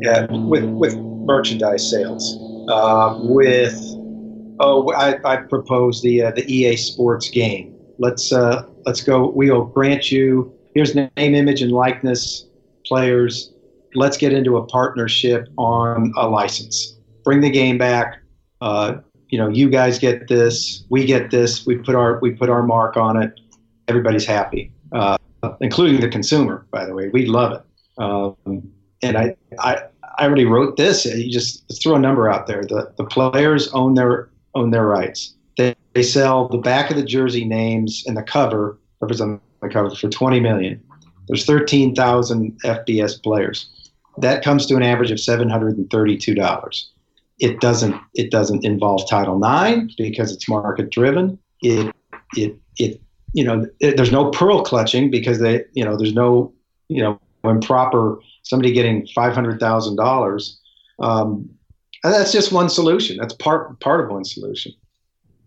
yeah, 0.00 0.26
with 0.30 0.64
with 0.64 0.96
merchandise 0.96 1.90
sales, 1.90 2.38
uh, 2.70 3.18
with 3.20 3.97
oh 4.60 4.92
I, 4.92 5.18
I 5.24 5.36
propose 5.36 6.02
the 6.02 6.22
uh, 6.22 6.30
the 6.32 6.50
EA 6.52 6.76
Sports 6.76 7.30
game. 7.30 7.76
Let's 7.98 8.32
uh, 8.32 8.66
let's 8.86 9.02
go. 9.02 9.30
We'll 9.30 9.64
grant 9.64 10.10
you 10.10 10.52
here's 10.74 10.94
name, 10.94 11.10
image, 11.16 11.62
and 11.62 11.72
likeness 11.72 12.46
players. 12.86 13.52
Let's 13.94 14.16
get 14.16 14.32
into 14.32 14.56
a 14.58 14.66
partnership 14.66 15.48
on 15.56 16.12
a 16.16 16.28
license. 16.28 16.96
Bring 17.24 17.40
the 17.40 17.50
game 17.50 17.78
back. 17.78 18.22
Uh, 18.60 18.98
you 19.28 19.38
know, 19.38 19.48
you 19.48 19.68
guys 19.68 19.98
get 19.98 20.28
this, 20.28 20.84
we 20.88 21.04
get 21.04 21.30
this. 21.30 21.66
We 21.66 21.76
put 21.76 21.94
our 21.94 22.18
we 22.20 22.30
put 22.30 22.48
our 22.48 22.62
mark 22.62 22.96
on 22.96 23.20
it. 23.20 23.40
Everybody's 23.88 24.26
happy 24.26 24.72
uh, 24.92 25.16
including 25.60 26.00
the 26.00 26.08
consumer. 26.08 26.66
By 26.70 26.84
the 26.86 26.94
way, 26.94 27.08
we 27.08 27.26
love 27.26 27.52
it. 27.52 28.02
Um, 28.02 28.70
and 29.02 29.16
I, 29.16 29.36
I, 29.58 29.82
I 30.18 30.26
already 30.26 30.44
wrote 30.44 30.76
this. 30.76 31.04
You 31.04 31.30
just 31.30 31.82
throw 31.82 31.96
a 31.96 31.98
number 31.98 32.28
out 32.28 32.46
there. 32.46 32.62
The 32.62 32.92
the 32.96 33.04
players 33.04 33.68
own 33.72 33.94
their 33.94 34.30
own 34.58 34.70
their 34.70 34.86
rights. 34.86 35.34
They, 35.56 35.74
they 35.94 36.02
sell 36.02 36.48
the 36.48 36.58
back 36.58 36.90
of 36.90 36.96
the 36.96 37.04
jersey 37.04 37.44
names 37.44 38.04
and 38.06 38.16
the 38.16 38.22
cover 38.22 38.78
represent 39.00 39.40
the 39.62 39.68
cover 39.68 39.90
for 39.90 40.08
20 40.08 40.40
million. 40.40 40.82
There's 41.26 41.44
13,000 41.44 42.60
FBS 42.64 43.22
players. 43.22 43.68
That 44.18 44.42
comes 44.42 44.66
to 44.66 44.76
an 44.76 44.82
average 44.82 45.10
of 45.10 45.18
$732. 45.18 46.84
It 47.40 47.60
doesn't 47.60 47.94
it 48.14 48.32
doesn't 48.32 48.64
involve 48.64 49.08
Title 49.08 49.40
IX 49.40 49.94
because 49.94 50.32
it's 50.32 50.48
market 50.48 50.90
driven. 50.90 51.38
It 51.62 51.94
it 52.34 52.56
it 52.78 53.00
you 53.32 53.44
know, 53.44 53.66
it, 53.80 53.96
there's 53.96 54.12
no 54.12 54.30
pearl 54.30 54.62
clutching 54.62 55.10
because 55.10 55.38
they, 55.38 55.64
you 55.72 55.84
know, 55.84 55.96
there's 55.96 56.14
no, 56.14 56.52
you 56.88 57.02
know, 57.02 57.20
improper 57.44 58.18
somebody 58.42 58.72
getting 58.72 59.06
five 59.14 59.34
hundred 59.34 59.60
thousand 59.60 59.98
um, 61.00 61.48
dollars. 62.02 62.18
That's 62.18 62.32
just 62.32 62.52
one 62.52 62.68
solution. 62.68 63.16
That's 63.16 63.34
part 63.34 63.78
part 63.80 64.04
of 64.04 64.10
one 64.10 64.24
solution. 64.24 64.72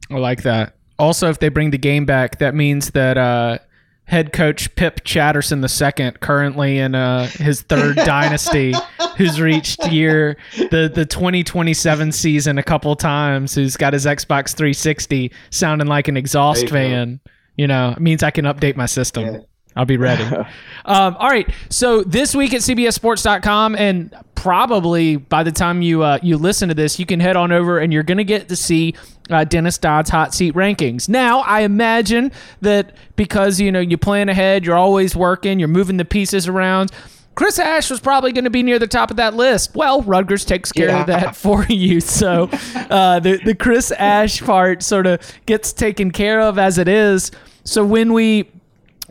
I 0.10 0.16
like 0.16 0.44
that. 0.44 0.76
Also, 1.00 1.30
if 1.30 1.40
they 1.40 1.50
bring 1.50 1.72
the 1.72 1.78
game 1.78 2.06
back, 2.06 2.40
that 2.40 2.54
means 2.54 2.92
that 2.92 3.18
uh, 3.18 3.58
head 4.06 4.34
coach 4.34 4.74
Pip 4.76 5.04
Chatterson 5.04 5.64
II, 5.64 6.12
currently 6.20 6.78
in 6.80 6.96
uh, 6.96 7.28
his 7.28 7.62
third 7.62 7.96
dynasty, 8.06 8.74
who's 9.18 9.40
reached 9.40 9.88
year 9.88 10.38
the 10.58 10.92
the 10.94 11.06
2027 11.06 12.12
season 12.12 12.58
a 12.58 12.64
couple 12.64 12.96
times, 12.96 13.56
who's 13.56 13.78
got 13.78 13.94
his 13.94 14.06
Xbox 14.06 14.56
360 14.56 15.32
sounding 15.50 15.88
like 15.88 16.08
an 16.08 16.18
exhaust 16.18 16.64
you 16.64 16.68
go. 16.68 16.74
fan. 16.74 17.20
You 17.58 17.68
know, 17.68 17.92
it 17.92 18.00
means 18.00 18.24
I 18.24 18.32
can 18.32 18.46
update 18.46 18.76
my 18.76 18.86
system. 18.86 19.26
Yeah. 19.26 19.40
I'll 19.76 19.86
be 19.86 19.98
ready. 19.98 20.24
um, 20.86 21.16
all 21.18 21.30
right. 21.30 21.50
So 21.70 22.04
this 22.04 22.36
week 22.36 22.54
at 22.54 22.62
CBSSports.com, 22.62 23.76
and 23.76 24.14
probably 24.36 25.18
by 25.18 25.44
the 25.44 25.52
time 25.52 25.82
you 25.82 26.04
uh, 26.04 26.20
you 26.22 26.38
listen 26.38 26.70
to 26.70 26.76
this, 26.76 27.00
you 27.00 27.06
can 27.06 27.20
head 27.20 27.36
on 27.36 27.52
over 27.52 27.80
and 27.80 27.94
you're 27.94 28.04
going 28.04 28.18
to 28.18 28.24
get 28.24 28.50
to 28.50 28.56
see 28.56 28.96
uh, 29.30 29.44
Dennis 29.44 29.78
Dodd's 29.78 30.10
hot 30.10 30.34
seat 30.34 30.56
rankings. 30.56 31.08
Now, 31.08 31.42
I 31.42 31.62
imagine 31.62 32.32
that 32.62 32.96
because 33.16 33.60
you 33.60 33.72
know 33.72 33.80
you 33.80 33.98
plan 33.98 34.30
ahead, 34.30 34.66
you're 34.66 34.78
always 34.78 35.16
working, 35.16 35.60
you're 35.60 35.68
moving 35.68 35.98
the 35.98 36.06
pieces 36.06 36.48
around. 36.48 36.92
Chris 37.34 37.58
Ash 37.60 37.90
was 37.90 38.02
probably 38.02 38.34
going 38.34 38.44
to 38.44 38.50
be 38.50 38.62
near 38.62 38.78
the 38.78 38.88
top 38.88 39.10
of 39.10 39.18
that 39.18 39.36
list. 39.36 39.74
Well, 39.74 40.02
Rutgers 40.02 40.44
takes 40.44 40.72
care 40.72 40.94
of 40.94 41.08
that 41.08 41.34
for 41.36 41.66
you. 41.70 42.02
So 42.02 42.50
uh, 42.76 43.20
the 43.20 43.40
the 43.46 43.56
Chris 43.56 43.92
Ash 43.92 44.42
part 44.42 44.84
sort 44.84 45.08
of 45.08 45.22
gets 45.46 45.72
taken 45.72 46.12
care 46.12 46.42
of 46.42 46.60
as 46.60 46.78
it 46.78 46.90
is. 46.90 47.32
So 47.64 47.86
when 47.86 48.12
we 48.12 48.50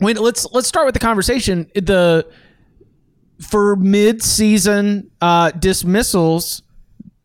when 0.01 0.17
let's 0.17 0.51
let's 0.51 0.67
start 0.67 0.85
with 0.85 0.93
the 0.93 0.99
conversation. 0.99 1.69
The 1.75 2.27
for 3.39 3.75
mid-season 3.75 5.09
uh, 5.19 5.51
dismissals, 5.51 6.61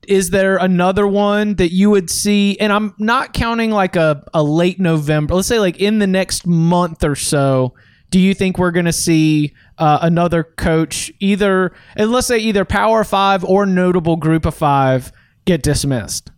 is 0.07 0.31
there 0.31 0.57
another 0.57 1.07
one 1.07 1.57
that 1.57 1.73
you 1.73 1.91
would 1.91 2.09
see? 2.09 2.59
And 2.59 2.73
I'm 2.73 2.95
not 2.99 3.35
counting 3.35 3.71
like 3.71 3.97
a, 3.97 4.25
a 4.33 4.43
late 4.43 4.81
November. 4.81 5.35
Let's 5.35 5.49
say 5.49 5.59
like 5.59 5.79
in 5.79 5.99
the 5.99 6.07
next 6.07 6.47
month 6.47 7.03
or 7.05 7.17
so. 7.17 7.75
Do 8.11 8.21
you 8.21 8.35
think 8.35 8.57
we're 8.57 8.71
going 8.71 8.87
to 8.87 8.93
see 8.93 9.53
uh, 9.79 9.99
another 10.01 10.45
coach 10.45 11.11
either, 11.19 11.75
and 11.97 12.13
let's 12.13 12.29
say 12.29 12.39
either 12.39 12.65
Power 12.65 13.03
Five 13.03 13.45
or 13.45 13.67
notable 13.67 14.17
Group 14.17 14.47
of 14.47 14.55
Five 14.55 15.11
get 15.45 15.63
dismissed? 15.63 16.31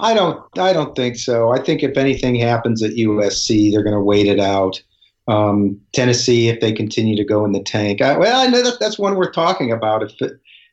I 0.00 0.14
don't. 0.14 0.42
I 0.58 0.72
don't 0.72 0.96
think 0.96 1.16
so. 1.16 1.50
I 1.50 1.60
think 1.60 1.82
if 1.82 1.96
anything 1.96 2.34
happens 2.34 2.82
at 2.82 2.92
USC, 2.92 3.70
they're 3.70 3.84
going 3.84 3.94
to 3.94 4.02
wait 4.02 4.26
it 4.26 4.40
out. 4.40 4.82
Um, 5.28 5.80
Tennessee, 5.92 6.48
if 6.48 6.60
they 6.60 6.72
continue 6.72 7.16
to 7.16 7.24
go 7.24 7.44
in 7.44 7.52
the 7.52 7.62
tank, 7.62 8.02
I, 8.02 8.16
well, 8.16 8.40
I 8.40 8.48
know 8.48 8.62
that 8.62 8.80
that's 8.80 8.98
one 8.98 9.14
we're 9.14 9.30
talking 9.30 9.70
about. 9.70 10.02
If 10.02 10.32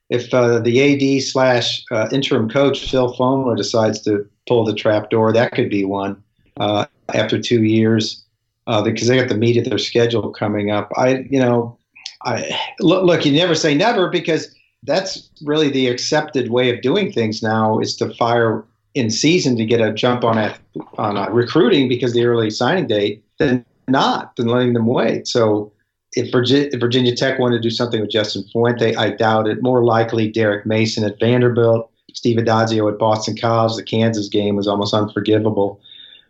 if 0.09 0.33
uh, 0.33 0.59
the 0.59 1.17
AD 1.17 1.23
slash 1.23 1.83
uh, 1.91 2.09
interim 2.11 2.49
coach 2.49 2.89
Phil 2.89 3.13
Fulmer 3.13 3.55
decides 3.55 4.01
to 4.01 4.27
pull 4.47 4.65
the 4.65 4.73
trap 4.73 5.11
door, 5.11 5.31
that 5.31 5.51
could 5.51 5.69
be 5.69 5.85
one 5.85 6.21
uh, 6.59 6.85
after 7.13 7.39
two 7.39 7.63
years 7.63 8.23
uh, 8.67 8.81
because 8.81 9.07
they 9.07 9.17
got 9.17 9.29
the 9.29 9.37
meat 9.37 9.57
of 9.57 9.65
their 9.65 9.77
schedule 9.77 10.31
coming 10.31 10.71
up. 10.71 10.91
I, 10.95 11.25
you 11.29 11.39
know, 11.39 11.77
I 12.23 12.59
look, 12.79 13.03
look, 13.03 13.25
you 13.25 13.31
never 13.31 13.55
say 13.55 13.75
never 13.75 14.09
because 14.09 14.53
that's 14.83 15.29
really 15.43 15.69
the 15.69 15.87
accepted 15.87 16.49
way 16.49 16.73
of 16.73 16.81
doing 16.81 17.11
things 17.11 17.43
now 17.43 17.79
is 17.79 17.95
to 17.97 18.13
fire 18.15 18.65
in 18.95 19.09
season 19.09 19.55
to 19.57 19.65
get 19.65 19.81
a 19.81 19.93
jump 19.93 20.23
on 20.23 20.37
a, 20.37 20.55
on 20.97 21.17
a 21.17 21.31
recruiting 21.31 21.87
because 21.87 22.13
the 22.13 22.25
early 22.25 22.49
signing 22.49 22.87
date, 22.87 23.23
than 23.37 23.65
not, 23.87 24.35
than 24.35 24.47
letting 24.47 24.73
them 24.73 24.87
wait. 24.87 25.27
So 25.27 25.71
if 26.13 26.31
Virginia, 26.31 26.69
if 26.71 26.79
Virginia 26.79 27.15
Tech 27.15 27.39
wanted 27.39 27.57
to 27.57 27.61
do 27.61 27.69
something 27.69 28.01
with 28.01 28.09
Justin 28.09 28.43
Fuente, 28.51 28.95
I 28.95 29.11
doubt 29.11 29.47
it. 29.47 29.61
More 29.61 29.83
likely, 29.83 30.29
Derek 30.29 30.65
Mason 30.65 31.03
at 31.03 31.19
Vanderbilt, 31.19 31.89
Steve 32.13 32.37
Addazio 32.37 32.91
at 32.91 32.97
Boston 32.97 33.37
College. 33.37 33.75
The 33.75 33.83
Kansas 33.83 34.27
game 34.27 34.55
was 34.55 34.67
almost 34.67 34.93
unforgivable, 34.93 35.79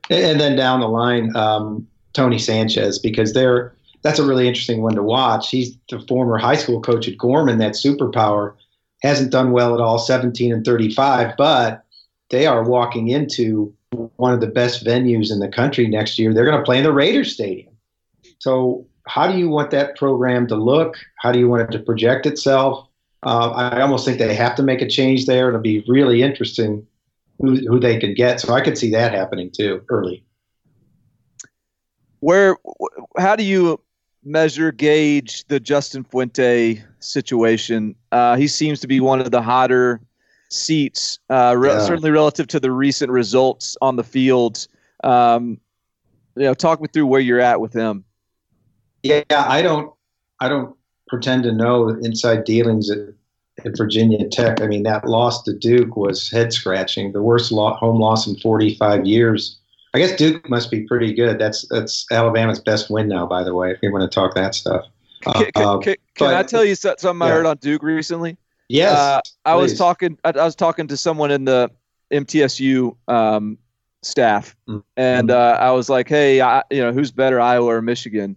and 0.09 0.39
then 0.39 0.55
down 0.55 0.81
the 0.81 0.89
line, 0.89 1.35
um, 1.35 1.87
Tony 2.13 2.39
Sanchez 2.39 2.99
because 2.99 3.33
they're 3.33 3.73
that's 4.01 4.19
a 4.19 4.25
really 4.25 4.47
interesting 4.47 4.81
one 4.81 4.95
to 4.95 5.03
watch. 5.03 5.49
He's 5.49 5.75
the 5.89 5.99
former 6.07 6.37
high 6.37 6.55
school 6.55 6.81
coach 6.81 7.07
at 7.07 7.17
Gorman. 7.17 7.57
That 7.57 7.73
superpower 7.73 8.53
hasn't 9.01 9.31
done 9.31 9.51
well 9.51 9.73
at 9.73 9.81
all, 9.81 9.99
17 9.99 10.53
and 10.53 10.65
35, 10.65 11.35
but 11.37 11.85
they 12.29 12.45
are 12.45 12.63
walking 12.63 13.09
into 13.09 13.73
one 14.15 14.33
of 14.33 14.39
the 14.39 14.47
best 14.47 14.85
venues 14.85 15.31
in 15.31 15.39
the 15.39 15.47
country 15.47 15.87
next 15.87 16.19
year. 16.19 16.33
They're 16.33 16.45
going 16.45 16.57
to 16.57 16.63
play 16.63 16.77
in 16.77 16.83
the 16.83 16.93
Raiders 16.93 17.33
Stadium. 17.33 17.73
So 18.39 18.85
how 19.07 19.29
do 19.29 19.37
you 19.37 19.49
want 19.49 19.71
that 19.71 19.97
program 19.97 20.47
to 20.47 20.55
look? 20.55 20.97
How 21.17 21.31
do 21.31 21.39
you 21.39 21.49
want 21.49 21.63
it 21.63 21.71
to 21.71 21.79
project 21.79 22.25
itself? 22.25 22.87
Uh, 23.23 23.49
I 23.49 23.81
almost 23.81 24.05
think 24.05 24.19
they 24.19 24.33
have 24.35 24.55
to 24.55 24.63
make 24.63 24.81
a 24.81 24.87
change 24.87 25.25
there. 25.25 25.49
It'll 25.49 25.59
be 25.59 25.83
really 25.87 26.21
interesting 26.21 26.85
who, 27.39 27.55
who 27.67 27.79
they 27.79 27.99
could 27.99 28.15
get. 28.15 28.39
So 28.39 28.53
I 28.53 28.61
could 28.61 28.77
see 28.77 28.91
that 28.91 29.13
happening 29.13 29.51
too 29.51 29.83
early. 29.89 30.23
Where, 32.19 32.57
how 33.17 33.35
do 33.35 33.43
you 33.43 33.79
measure, 34.23 34.71
gauge 34.71 35.45
the 35.47 35.59
Justin 35.59 36.03
Fuente 36.03 36.83
situation? 36.99 37.95
Uh, 38.11 38.35
he 38.35 38.47
seems 38.47 38.79
to 38.81 38.87
be 38.87 38.99
one 38.99 39.19
of 39.19 39.31
the 39.31 39.41
hotter 39.41 40.01
seats, 40.49 41.19
uh, 41.29 41.55
re- 41.57 41.69
Yeah. 41.69 41.85
certainly 41.85 42.11
relative 42.11 42.47
to 42.47 42.59
the 42.59 42.71
recent 42.71 43.11
results 43.11 43.77
on 43.81 43.95
the 43.95 44.03
field. 44.03 44.67
Um, 45.03 45.59
you 46.35 46.43
know, 46.43 46.53
talk 46.53 46.81
me 46.81 46.87
through 46.91 47.05
where 47.07 47.21
you're 47.21 47.39
at 47.39 47.61
with 47.61 47.73
him. 47.73 48.03
Yeah, 49.03 49.23
I 49.31 49.61
don't, 49.61 49.93
I 50.39 50.49
don't 50.49 50.75
pretend 51.07 51.43
to 51.43 51.51
know 51.51 51.89
inside 51.89 52.43
dealings 52.43 52.89
at, 52.91 52.99
at 53.65 53.77
Virginia 53.77 54.27
Tech. 54.29 54.61
I 54.61 54.67
mean, 54.67 54.83
that 54.83 55.07
loss 55.07 55.43
to 55.43 55.53
Duke 55.53 55.95
was 55.95 56.29
head 56.29 56.51
scratching, 56.53 57.11
the 57.11 57.21
worst 57.21 57.51
lo- 57.51 57.73
home 57.73 57.99
loss 57.99 58.27
in 58.27 58.35
45 58.37 59.05
years. 59.05 59.57
I 59.93 59.97
guess 59.99 60.15
Duke 60.15 60.47
must 60.49 60.69
be 60.69 60.81
pretty 60.85 61.13
good. 61.13 61.39
That's 61.39 61.67
that's 61.69 62.05
Alabama's 62.11 62.59
best 62.59 62.91
win 62.91 63.07
now, 63.07 63.25
by 63.25 63.43
the 63.43 63.55
way. 63.55 63.71
If 63.71 63.79
you 63.81 63.91
want 63.91 64.09
to 64.09 64.13
talk 64.13 64.35
that 64.35 64.53
stuff. 64.53 64.85
Uh, 65.25 65.33
Can, 65.33 65.51
can, 65.51 65.63
uh, 65.65 65.77
can, 65.79 65.95
can 66.15 66.33
I 66.33 66.43
tell 66.43 66.63
you 66.63 66.75
so- 66.75 66.93
something 66.97 67.21
I 67.25 67.29
yeah. 67.29 67.33
heard 67.37 67.45
on 67.47 67.57
Duke 67.57 67.81
recently? 67.83 68.37
Yes, 68.69 68.97
Uh, 68.97 69.21
I 69.45 69.55
was 69.55 69.77
talking. 69.77 70.17
I, 70.23 70.29
I 70.29 70.45
was 70.45 70.55
talking 70.55 70.87
to 70.87 70.95
someone 70.97 71.31
in 71.31 71.45
the 71.45 71.69
MTSU 72.11 72.95
um, 73.07 73.57
staff, 74.01 74.55
Mhm. 74.67 74.83
and 74.97 75.31
uh, 75.31 75.57
I 75.59 75.71
was 75.71 75.89
like, 75.89 76.07
"Hey, 76.07 76.41
I, 76.41 76.63
you 76.71 76.81
know, 76.81 76.91
who's 76.93 77.11
better, 77.11 77.39
Iowa 77.39 77.67
or 77.67 77.81
Michigan?" 77.81 78.35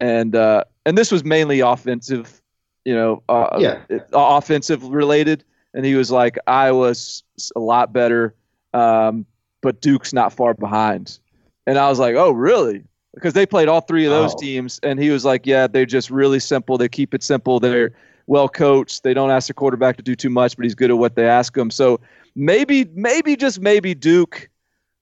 And 0.00 0.34
uh, 0.34 0.64
and 0.86 0.96
this 0.98 1.12
was 1.12 1.24
mainly 1.24 1.60
offensive, 1.60 2.40
you 2.84 2.94
know, 2.94 3.22
uh, 3.28 3.58
Yeah. 3.60 3.78
it- 3.88 4.08
offensive 4.12 4.82
related. 4.84 5.44
And 5.74 5.86
he 5.86 5.94
was 5.94 6.10
like, 6.10 6.36
"Iowa's 6.46 7.22
a 7.56 7.60
lot 7.60 7.92
better, 7.92 8.34
um, 8.74 9.24
but 9.62 9.80
Duke's 9.80 10.12
not 10.12 10.32
far 10.32 10.54
behind." 10.54 11.18
And 11.66 11.78
I 11.78 11.88
was 11.88 11.98
like, 11.98 12.14
"Oh, 12.16 12.30
really?" 12.32 12.82
Because 13.14 13.34
they 13.34 13.46
played 13.46 13.68
all 13.68 13.80
three 13.82 14.04
of 14.04 14.10
those 14.10 14.34
Oh. 14.34 14.38
teams, 14.38 14.80
and 14.82 14.98
he 14.98 15.10
was 15.10 15.24
like, 15.24 15.46
"Yeah, 15.46 15.66
they're 15.66 15.86
just 15.86 16.10
really 16.10 16.40
simple. 16.40 16.76
They 16.78 16.88
keep 16.88 17.14
it 17.14 17.22
simple. 17.22 17.60
They're 17.60 17.92
well 18.26 18.48
coached. 18.48 19.02
They 19.02 19.14
don't 19.14 19.30
ask 19.30 19.48
the 19.48 19.54
quarterback 19.54 19.96
to 19.96 20.02
do 20.02 20.14
too 20.14 20.30
much, 20.30 20.56
but 20.56 20.64
he's 20.64 20.74
good 20.74 20.90
at 20.90 20.98
what 20.98 21.14
they 21.16 21.26
ask 21.28 21.56
him. 21.56 21.70
So 21.70 22.00
maybe, 22.34 22.84
maybe 22.94 23.36
just 23.36 23.60
maybe 23.60 23.94
Duke 23.94 24.48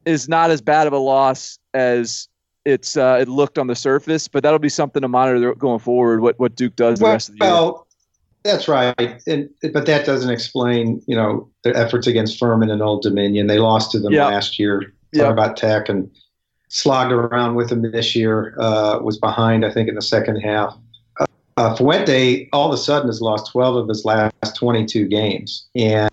is 0.05 0.29
not 0.29 0.51
as 0.51 0.61
bad 0.61 0.87
of 0.87 0.93
a 0.93 0.99
loss 0.99 1.59
as 1.75 2.29
it's 2.65 2.97
uh, 2.97 3.19
it 3.21 3.29
looked 3.29 3.59
on 3.59 3.67
the 3.67 3.75
surface. 3.75 4.29
But 4.29 4.43
that'll 4.43 4.59
be 4.59 4.69
something 4.69 5.03
to 5.03 5.09
monitor 5.09 5.55
going 5.55 5.79
forward. 5.81 6.21
What 6.21 6.39
what 6.39 6.55
Duke 6.57 6.77
does 6.77 6.99
the 6.99 7.07
rest 7.07 7.29
of 7.31 7.39
the 7.39 7.45
year. 7.45 7.53
well, 7.55 7.87
that's 8.43 8.69
right, 8.69 8.95
and 9.27 9.49
but 9.73 9.85
that 9.87 10.07
doesn't 10.07 10.31
explain, 10.31 11.03
you 11.07 11.15
know, 11.17 11.51
their 11.63 11.77
efforts 11.77 12.07
against 12.07 12.39
Furman 12.39 12.71
and 12.71 12.81
Old 12.83 13.03
Dominion. 13.03 13.47
They 13.47 13.59
lost 13.59 13.91
to 13.93 13.99
them 13.99 14.13
Yeah. 14.13 14.27
last 14.27 14.59
year. 14.59 14.81
Talk 14.81 14.91
Yeah. 15.13 15.29
about 15.31 15.57
Tech 15.57 15.89
and 15.89 16.11
slogged 16.69 17.13
around 17.13 17.55
with 17.57 17.69
them 17.69 17.83
this 17.83 18.15
year. 18.15 18.55
Uh, 18.59 18.99
was 19.03 19.19
behind, 19.19 19.65
I 19.67 19.71
think, 19.71 19.89
in 19.89 19.95
the 19.95 20.03
second 20.03 20.37
half. 20.41 20.75
Uh, 21.61 21.77
Fuente 21.77 22.49
all 22.55 22.69
of 22.69 22.73
a 22.73 22.79
sudden 22.79 23.07
has 23.07 23.21
lost 23.21 23.53
12 23.53 23.77
of 23.77 23.89
his 23.89 24.07
last 24.07 24.57
22 24.57 25.07
games, 25.09 25.69
and 25.75 26.11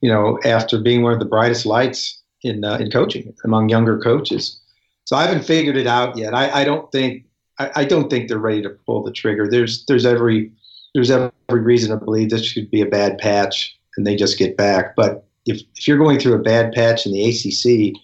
you 0.00 0.10
know, 0.10 0.36
after 0.44 0.80
being 0.80 1.02
one 1.02 1.12
of 1.12 1.20
the 1.20 1.24
brightest 1.24 1.64
lights 1.64 2.20
in 2.42 2.64
uh, 2.64 2.78
in 2.78 2.90
coaching 2.90 3.32
among 3.44 3.68
younger 3.68 4.00
coaches. 4.00 4.60
So 5.04 5.14
I 5.14 5.26
haven't 5.26 5.44
figured 5.44 5.76
it 5.76 5.86
out 5.86 6.18
yet. 6.18 6.34
I, 6.34 6.62
I 6.62 6.64
don't 6.64 6.90
think 6.90 7.24
I, 7.60 7.70
I 7.76 7.84
don't 7.84 8.10
think 8.10 8.28
they're 8.28 8.38
ready 8.38 8.62
to 8.62 8.70
pull 8.70 9.04
the 9.04 9.12
trigger. 9.12 9.48
There's 9.48 9.86
there's 9.86 10.04
every 10.04 10.50
there's 10.92 11.12
every 11.12 11.30
reason 11.48 11.96
to 11.96 12.04
believe 12.04 12.30
this 12.30 12.44
should 12.44 12.68
be 12.68 12.80
a 12.80 12.86
bad 12.86 13.18
patch 13.18 13.78
and 13.96 14.04
they 14.04 14.16
just 14.16 14.38
get 14.38 14.56
back. 14.56 14.96
But 14.96 15.24
if 15.46 15.62
if 15.76 15.86
you're 15.86 15.98
going 15.98 16.18
through 16.18 16.34
a 16.34 16.42
bad 16.42 16.72
patch 16.72 17.06
in 17.06 17.12
the 17.12 17.22
ACC, 17.28 17.96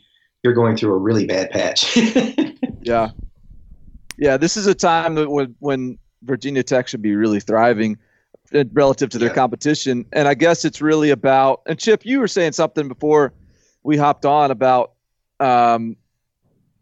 you're 0.45 0.55
going 0.55 0.77
through 0.77 0.95
a 0.95 0.99
really 0.99 1.27
bad 1.27 1.51
patch. 1.51 1.99
Yeah, 2.83 3.11
yeah. 4.17 4.39
This 4.39 4.57
is 4.57 4.67
a 4.67 4.75
time 4.75 5.15
that 5.17 5.29
when 5.29 5.55
when 5.59 5.99
Virginia 6.23 6.63
Tech 6.63 6.89
should 6.89 7.03
be 7.03 7.15
really 7.15 7.41
thriving 7.41 7.99
uh, 8.55 8.65
relative 8.73 9.11
to 9.11 9.19
their 9.19 9.29
Yeah. 9.29 9.35
competition. 9.35 10.05
And 10.13 10.27
I 10.29 10.35
guess 10.35 10.65
it's 10.65 10.81
really 10.83 11.11
about. 11.11 11.63
And 11.67 11.79
Chip, 11.79 12.05
you 12.05 12.21
were 12.21 12.29
saying 12.29 12.53
something 12.53 12.89
before 12.89 13.33
we 13.83 13.97
hopped 13.97 14.25
on 14.27 14.51
about 14.51 14.93
um, 15.39 15.97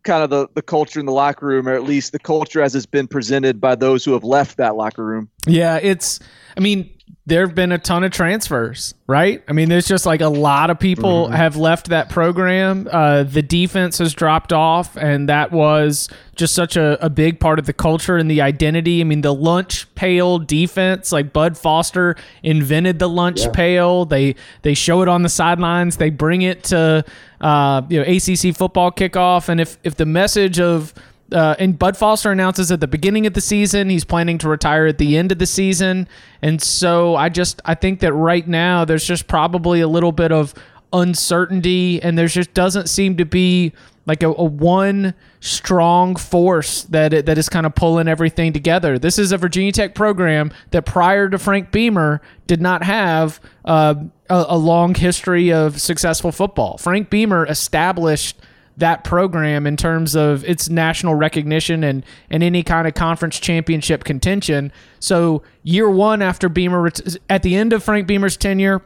kind 0.03 0.23
of 0.25 0.31
the 0.31 0.49
the 0.55 0.63
culture 0.63 0.99
in 0.99 1.07
the 1.07 1.13
locker 1.13 1.47
room, 1.47 1.69
or 1.69 1.75
at 1.75 1.85
least 1.85 2.13
the 2.13 2.19
culture 2.19 2.63
as 2.63 2.75
it's 2.75 2.87
been 2.87 3.07
presented 3.07 3.61
by 3.61 3.75
those 3.75 4.05
who 4.05 4.13
have 4.13 4.25
left 4.25 4.57
that 4.57 4.75
locker 4.77 5.05
room. 5.05 5.29
Yeah, 5.47 5.77
it's. 5.77 6.19
I 6.57 6.61
mean, 6.61 6.91
there 7.27 7.47
have 7.47 7.55
been 7.55 7.73
a 7.73 7.79
ton 7.79 8.05
of 8.05 8.11
transfers, 8.11 8.95
right? 9.07 9.43
I 9.47 9.53
mean, 9.53 9.69
there's 9.69 9.87
just 9.87 10.07
like 10.07 10.23
a 10.23 10.29
lot 10.29 10.71
of 10.71 10.79
people 10.79 11.27
Mm-hmm. 11.27 11.35
have 11.35 11.57
left 11.57 11.89
that 11.91 12.09
program. 12.09 12.89
Uh, 12.91 13.23
the 13.23 13.43
defense 13.43 13.99
has 13.99 14.15
dropped 14.15 14.53
off, 14.53 14.97
and 14.97 15.29
that 15.29 15.53
was 15.53 16.09
just 16.37 16.55
such 16.55 16.77
a, 16.77 17.05
a 17.05 17.11
big 17.11 17.39
part 17.39 17.59
of 17.59 17.67
the 17.67 17.75
culture 17.75 18.17
and 18.17 18.31
the 18.31 18.41
identity. 18.41 19.01
I 19.03 19.05
mean, 19.05 19.21
the 19.21 19.35
lunch 19.35 19.93
pail 19.95 20.39
defense, 20.39 21.13
like 21.13 21.33
Bud 21.35 21.59
Foster 21.59 22.17
invented 22.43 22.99
the 22.99 23.09
lunch 23.09 23.53
pail. 23.53 24.07
They 24.07 24.35
they 24.63 24.73
show 24.75 25.03
it 25.03 25.09
on 25.09 25.23
the 25.23 25.29
sidelines. 25.29 25.99
They 25.99 26.09
bring 26.11 26.43
it 26.43 26.65
to 26.65 27.05
uh, 27.43 27.83
you 27.91 28.01
know 28.03 28.07
ACC 28.07 28.57
football 28.57 28.91
kickoff, 28.91 29.49
and 29.51 29.61
if 29.61 29.77
if 29.85 29.97
the 29.97 30.07
message 30.07 30.59
of 30.61 30.95
uh, 31.33 31.57
and 31.59 31.79
Bud 31.79 31.97
Foster 31.97 32.31
announces 32.31 32.73
at 32.73 32.81
the 32.81 32.87
beginning 32.87 33.27
of 33.27 33.35
the 33.35 33.41
season 33.41 33.91
he's 33.91 34.05
planning 34.05 34.39
to 34.39 34.49
retire 34.49 34.87
at 34.87 34.99
the 34.99 35.17
end 35.17 35.33
of 35.33 35.39
the 35.39 35.47
season, 35.47 36.09
and 36.43 36.61
so 36.63 37.17
I 37.17 37.29
just 37.29 37.61
I 37.65 37.75
think 37.75 38.01
that 38.01 38.13
right 38.13 38.47
now 38.47 38.85
there's 38.85 39.05
just 39.05 39.27
probably 39.27 39.81
a 39.81 39.89
little 39.89 40.13
bit 40.13 40.33
of 40.33 40.55
uncertainty, 40.93 42.03
and 42.03 42.17
there 42.17 42.27
just 42.29 42.55
doesn't 42.55 42.89
seem 42.89 43.17
to 43.19 43.25
be 43.25 43.73
like 44.07 44.23
a, 44.23 44.29
a 44.29 44.45
one 44.45 45.15
strong 45.41 46.17
force 46.17 46.85
that 46.85 47.27
that 47.27 47.39
is 47.39 47.49
kind 47.49 47.67
of 47.67 47.75
pulling 47.75 48.09
everything 48.09 48.53
together. 48.53 48.99
This 48.99 49.19
is 49.19 49.31
a 49.31 49.37
Virginia 49.37 49.71
Tech 49.71 49.95
program 49.95 50.51
that 50.71 50.87
prior 50.87 51.29
to 51.29 51.39
Frank 51.39 51.71
Beamer 51.71 52.23
did 52.47 52.63
not 52.63 52.83
have 52.83 53.39
uh, 53.67 53.95
a, 54.31 54.47
a 54.49 54.57
long 54.57 54.95
history 54.95 55.53
of 55.53 55.81
successful 55.81 56.33
football. 56.33 56.79
Frank 56.79 57.11
Beamer 57.11 57.45
established 57.47 58.41
that 58.79 59.05
program 59.05 59.67
in 59.67 59.77
terms 59.77 60.17
of 60.17 60.45
its 60.45 60.69
national 60.69 61.15
recognition 61.15 61.85
and, 61.85 62.05
and 62.31 62.43
any 62.43 62.63
kind 62.63 62.89
of 62.89 62.95
conference 62.95 63.39
championship 63.39 64.05
contention. 64.05 64.73
So 65.01 65.43
year 65.63 65.91
one 65.91 66.23
after 66.23 66.49
Beamer, 66.49 66.91
at 67.29 67.43
the 67.43 67.57
end 67.57 67.73
of 67.73 67.83
Frank 67.83 68.07
Beamer's 68.07 68.37
tenure, 68.37 68.83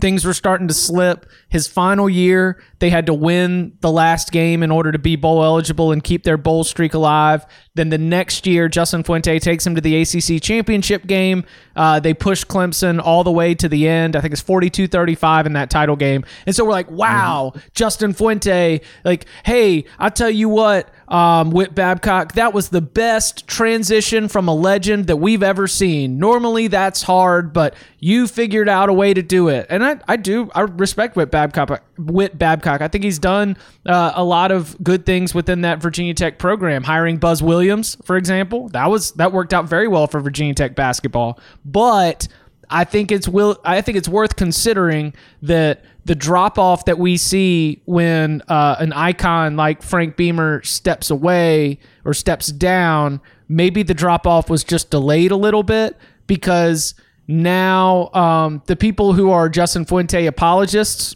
things 0.00 0.24
were 0.24 0.34
starting 0.34 0.68
to 0.68 0.74
slip. 0.74 1.26
His 1.48 1.66
final 1.66 2.10
year, 2.10 2.62
they 2.78 2.90
had 2.90 3.06
to 3.06 3.14
win 3.14 3.76
the 3.80 3.90
last 3.90 4.30
game 4.30 4.62
in 4.62 4.70
order 4.70 4.92
to 4.92 4.98
be 4.98 5.16
bowl 5.16 5.42
eligible 5.42 5.92
and 5.92 6.04
keep 6.04 6.24
their 6.24 6.36
bowl 6.36 6.62
streak 6.62 6.94
alive. 6.94 7.46
Then 7.74 7.88
the 7.88 7.98
next 7.98 8.46
year, 8.46 8.68
Justin 8.68 9.02
Fuente 9.02 9.38
takes 9.38 9.66
him 9.66 9.74
to 9.74 9.80
the 9.80 10.00
ACC 10.02 10.42
championship 10.42 11.06
game 11.06 11.44
Uh, 11.74 12.00
they 12.00 12.12
pushed 12.12 12.48
Clemson 12.48 13.00
all 13.00 13.22
the 13.22 13.30
way 13.30 13.54
to 13.54 13.68
the 13.68 13.86
end. 13.86 14.16
I 14.16 14.20
think 14.20 14.32
it's 14.32 14.42
42-35 14.42 15.46
in 15.46 15.52
that 15.52 15.70
title 15.70 15.94
game. 15.94 16.24
And 16.44 16.54
so 16.54 16.64
we're 16.64 16.72
like, 16.72 16.90
wow, 16.90 17.52
Justin 17.72 18.12
Fuente, 18.12 18.80
like, 19.04 19.26
hey, 19.44 19.84
I 19.96 20.08
tell 20.08 20.28
you 20.30 20.48
what, 20.48 20.90
um, 21.08 21.50
Whit 21.50 21.74
Babcock, 21.74 22.34
that 22.34 22.52
was 22.52 22.68
the 22.68 22.80
best 22.80 23.46
transition 23.46 24.28
from 24.28 24.46
a 24.46 24.54
legend 24.54 25.06
that 25.06 25.16
we've 25.16 25.42
ever 25.42 25.66
seen. 25.66 26.18
Normally 26.18 26.68
that's 26.68 27.02
hard, 27.02 27.52
but 27.52 27.74
you 27.98 28.26
figured 28.26 28.68
out 28.68 28.88
a 28.88 28.92
way 28.92 29.14
to 29.14 29.22
do 29.22 29.48
it. 29.48 29.66
And 29.70 29.84
I, 29.84 29.98
I 30.06 30.16
do, 30.16 30.50
I 30.54 30.62
respect 30.62 31.16
Whit 31.16 31.30
Babcock. 31.30 31.82
Whit 31.96 32.38
Babcock. 32.38 32.82
I 32.82 32.88
think 32.88 33.04
he's 33.04 33.18
done 33.18 33.56
uh, 33.86 34.12
a 34.14 34.22
lot 34.22 34.52
of 34.52 34.76
good 34.82 35.06
things 35.06 35.34
within 35.34 35.62
that 35.62 35.80
Virginia 35.80 36.14
Tech 36.14 36.38
program. 36.38 36.84
Hiring 36.84 37.16
Buzz 37.16 37.42
Williams, 37.42 37.96
for 38.04 38.16
example, 38.16 38.68
that 38.70 38.90
was 38.90 39.12
that 39.12 39.32
worked 39.32 39.54
out 39.54 39.68
very 39.68 39.88
well 39.88 40.06
for 40.06 40.20
Virginia 40.20 40.54
Tech 40.54 40.74
basketball. 40.74 41.40
But 41.64 42.28
I 42.70 42.84
think 42.84 43.10
it's 43.10 43.26
will. 43.26 43.58
I 43.64 43.80
think 43.80 43.96
it's 43.96 44.08
worth 44.08 44.36
considering 44.36 45.14
that 45.42 45.84
the 46.08 46.14
drop 46.14 46.58
off 46.58 46.86
that 46.86 46.98
we 46.98 47.18
see 47.18 47.82
when 47.84 48.40
uh, 48.48 48.76
an 48.78 48.94
icon 48.94 49.56
like 49.56 49.82
Frank 49.82 50.16
Beamer 50.16 50.62
steps 50.62 51.10
away 51.10 51.78
or 52.06 52.14
steps 52.14 52.46
down, 52.46 53.20
maybe 53.46 53.82
the 53.82 53.92
drop 53.92 54.26
off 54.26 54.48
was 54.48 54.64
just 54.64 54.90
delayed 54.90 55.32
a 55.32 55.36
little 55.36 55.62
bit 55.62 55.98
because 56.26 56.94
now 57.26 58.08
um, 58.14 58.62
the 58.64 58.74
people 58.74 59.12
who 59.12 59.30
are 59.30 59.50
Justin 59.50 59.84
Fuente 59.84 60.24
apologists 60.24 61.14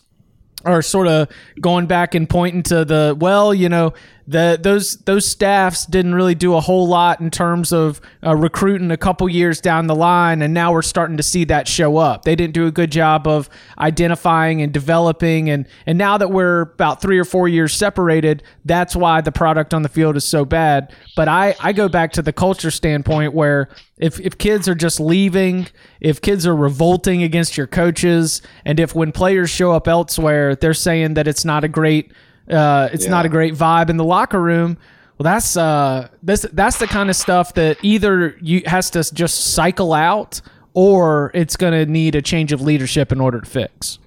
are 0.66 0.82
sort 0.82 1.09
of 1.09 1.28
going 1.59 1.86
back 1.86 2.14
and 2.14 2.28
pointing 2.28 2.62
to 2.64 2.84
the 2.84 3.16
well, 3.18 3.55
you 3.55 3.70
know, 3.70 3.95
the 4.27 4.59
those 4.61 4.99
those 4.99 5.27
staffs 5.27 5.85
didn't 5.85 6.14
really 6.14 6.35
do 6.35 6.55
a 6.55 6.61
whole 6.61 6.87
lot 6.87 7.20
in 7.20 7.31
terms 7.31 7.73
of 7.73 8.01
uh, 8.25 8.37
recruiting 8.37 8.91
a 8.91 8.97
couple 8.97 9.29
years 9.29 9.61
down 9.61 9.89
the 9.89 9.95
line, 9.95 10.43
and 10.43 10.55
now 10.55 10.73
we're 10.73 10.83
starting 10.83 11.16
to 11.16 11.23
see 11.23 11.45
that 11.45 11.66
show 11.66 11.97
up. 11.97 12.25
They 12.25 12.37
didn't 12.37 12.55
do 12.55 12.66
a 12.66 12.70
good 12.70 12.93
job 12.93 13.27
of 13.27 13.51
identifying 13.79 14.62
and 14.62 14.73
developing, 14.73 15.51
and 15.51 15.66
and 15.87 15.99
now 15.99 16.18
that 16.18 16.31
we're 16.31 16.61
about 16.61 17.03
three 17.03 17.18
or 17.18 17.25
four 17.25 17.49
years 17.49 17.75
separated, 17.75 18.43
that's 18.64 18.95
why 18.95 19.20
the 19.20 19.33
product 19.33 19.75
on 19.75 19.83
the 19.83 19.89
field 19.89 20.16
is 20.16 20.25
so 20.25 20.45
bad. 20.45 20.95
But 21.16 21.29
I 21.29 21.57
I 21.61 21.73
go 21.73 21.89
back 21.89 22.12
to 22.12 22.23
the 22.23 22.33
culture 22.33 22.70
standpoint 22.70 23.35
where 23.35 23.68
if 23.99 24.20
if 24.20 24.39
kids 24.39 24.68
are 24.68 24.75
just 24.75 25.01
leaving, 25.01 25.66
if 26.01 26.20
kids 26.20 26.47
are 26.47 26.57
revolting 26.57 27.25
against 27.25 27.57
your 27.57 27.66
coaches, 27.66 28.41
and 28.64 28.79
if 28.79 28.95
when 28.95 29.11
players 29.11 29.51
show 29.51 29.73
up 29.73 29.89
elsewhere, 29.89 30.55
they're 30.55 30.75
saying 30.75 31.14
that 31.14 31.27
it's 31.27 31.45
not 31.45 31.64
a 31.64 31.68
great 31.68 32.12
uh, 32.53 32.89
it's 32.93 33.07
not 33.07 33.27
a 33.27 33.29
great 33.29 33.55
vibe 33.55 33.91
in 33.91 33.97
the 33.97 34.05
locker 34.05 34.41
room. 34.41 34.77
Well, 35.19 35.25
that's 35.25 35.57
uh, 35.57 36.09
this 36.23 36.43
that's 36.53 36.79
the 36.79 36.87
kind 36.87 37.11
of 37.11 37.17
stuff 37.17 37.55
that 37.55 37.79
either 37.83 38.37
you 38.41 38.63
has 38.67 38.91
to 38.91 39.05
just 39.15 39.55
cycle 39.55 39.93
out, 39.93 40.41
or 40.75 41.31
it's 41.35 41.57
going 41.57 41.73
to 41.73 41.91
need 41.91 42.15
a 42.15 42.23
change 42.23 42.53
of 42.53 42.61
leadership 42.61 43.13
in 43.13 43.21
order 43.21 43.41
to 43.41 43.49
fix. 43.49 43.99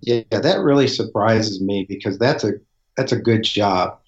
Yeah, 0.00 0.22
that 0.30 0.60
really 0.60 0.88
surprises 0.88 1.60
me 1.60 1.84
because 1.88 2.18
that's 2.18 2.44
a 2.44 2.52
that's 2.96 3.12
a 3.12 3.16
good 3.16 3.42
job. 3.42 3.98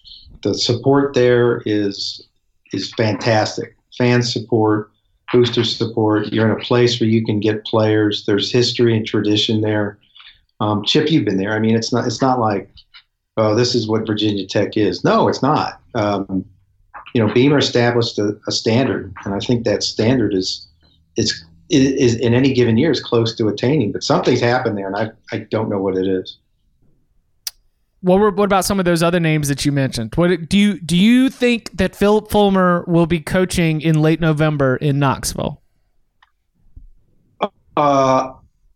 The 0.42 0.54
support 0.54 1.14
there 1.14 1.62
is 1.66 2.26
is 2.72 2.92
fantastic. 2.94 3.76
Fan 3.96 4.22
support, 4.22 4.90
booster 5.32 5.64
support. 5.64 6.32
You're 6.32 6.50
in 6.50 6.58
a 6.58 6.64
place 6.64 7.00
where 7.00 7.08
you 7.08 7.24
can 7.24 7.40
get 7.40 7.64
players. 7.64 8.24
There's 8.26 8.52
history 8.52 8.96
and 8.96 9.06
tradition 9.06 9.60
there. 9.60 9.98
Um, 10.60 10.84
Chip, 10.84 11.10
you've 11.10 11.24
been 11.24 11.36
there. 11.36 11.52
I 11.52 11.58
mean, 11.58 11.76
it's 11.76 11.92
not 11.92 12.06
it's 12.06 12.22
not 12.22 12.38
like 12.38 12.70
oh, 13.38 13.54
this 13.54 13.74
is 13.74 13.88
what 13.88 14.06
Virginia 14.06 14.46
Tech 14.46 14.76
is. 14.76 15.04
No, 15.04 15.28
it's 15.28 15.42
not. 15.42 15.80
Um, 15.94 16.44
you 17.14 17.24
know, 17.24 17.32
Beamer 17.32 17.58
established 17.58 18.18
a, 18.18 18.38
a, 18.46 18.52
standard, 18.52 19.14
and 19.24 19.34
I 19.34 19.38
think 19.38 19.64
that 19.64 19.82
standard 19.82 20.34
is 20.34 20.66
is 21.16 21.44
is 21.70 22.16
in 22.16 22.34
any 22.34 22.52
given 22.52 22.76
year 22.76 22.90
is 22.90 23.00
close 23.00 23.34
to 23.36 23.48
attaining. 23.48 23.92
But 23.92 24.02
something's 24.02 24.40
happened 24.40 24.76
there, 24.76 24.86
and 24.86 24.96
I 24.96 25.10
I 25.34 25.38
don't 25.50 25.70
know 25.70 25.80
what 25.80 25.96
it 25.96 26.06
is. 26.06 26.36
What 28.00 28.20
were, 28.20 28.30
what 28.30 28.44
about 28.44 28.64
some 28.64 28.78
of 28.78 28.84
those 28.84 29.02
other 29.02 29.18
names 29.18 29.48
that 29.48 29.64
you 29.64 29.72
mentioned? 29.72 30.14
What 30.14 30.48
do 30.48 30.58
you 30.58 30.80
do 30.80 30.96
you 30.96 31.30
think 31.30 31.76
that 31.76 31.96
Philip 31.96 32.30
Fulmer 32.30 32.84
will 32.86 33.06
be 33.06 33.20
coaching 33.20 33.80
in 33.80 34.00
late 34.00 34.20
November 34.20 34.76
in 34.76 34.98
Knoxville? 34.98 35.62
Uh, 37.76 38.32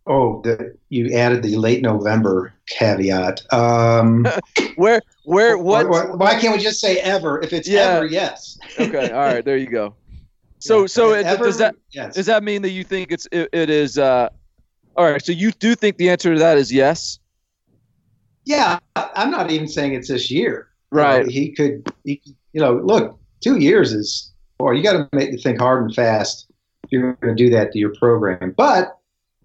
oh, 0.07 0.41
the, 0.43 0.77
you 0.89 1.13
added 1.15 1.43
the 1.43 1.57
late 1.57 1.83
November 1.83 2.55
caveat. 2.67 3.41
Um, 3.53 4.27
where, 4.77 5.01
where, 5.25 5.59
what? 5.59 5.89
Why, 5.89 6.05
why, 6.07 6.41
can't 6.41 6.57
we 6.57 6.63
just 6.63 6.81
say 6.81 6.99
ever? 6.99 7.41
If 7.41 7.53
it's 7.53 7.69
yeah. 7.69 7.81
ever, 7.81 8.07
yes. 8.07 8.59
okay, 8.79 9.11
all 9.11 9.21
right, 9.21 9.45
there 9.45 9.57
you 9.57 9.69
go. 9.69 9.95
So, 10.59 10.83
yeah, 10.83 10.87
so 10.87 11.13
ever, 11.13 11.45
does 11.45 11.59
that 11.59 11.75
yes. 11.91 12.15
does 12.15 12.27
that 12.27 12.45
mean 12.45 12.63
that 12.63 12.71
you 12.71 12.85
think 12.85 13.11
it's 13.11 13.27
it, 13.33 13.49
it 13.53 13.69
is? 13.69 13.99
Uh, 13.99 14.29
all 14.97 15.11
right, 15.11 15.21
so 15.21 15.33
you 15.33 15.51
do 15.51 15.75
think 15.75 15.97
the 15.97 16.09
answer 16.09 16.33
to 16.35 16.39
that 16.39 16.57
is 16.57 16.73
yes? 16.73 17.19
Yeah, 18.45 18.79
I'm 18.95 19.33
not 19.33 19.51
even 19.51 19.67
saying 19.67 19.95
it's 19.95 20.07
this 20.07 20.31
year. 20.31 20.69
Right. 20.93 21.27
he 21.27 21.51
could, 21.51 21.91
he, 22.05 22.23
you 22.53 22.61
know, 22.61 22.75
look, 22.75 23.19
two 23.43 23.59
years 23.59 23.93
is, 23.93 24.33
boy, 24.59 24.73
you 24.73 24.83
got 24.83 24.93
to 24.93 25.09
make 25.13 25.33
you 25.33 25.39
think 25.39 25.59
hard 25.59 25.85
and 25.85 25.95
fast 25.95 26.47
if 26.85 26.93
you're 26.93 27.15
going 27.15 27.37
to 27.37 27.45
do 27.45 27.51
that 27.51 27.73
to 27.73 27.79
your 27.79 27.95
program. 27.97 28.55
But 28.57 28.99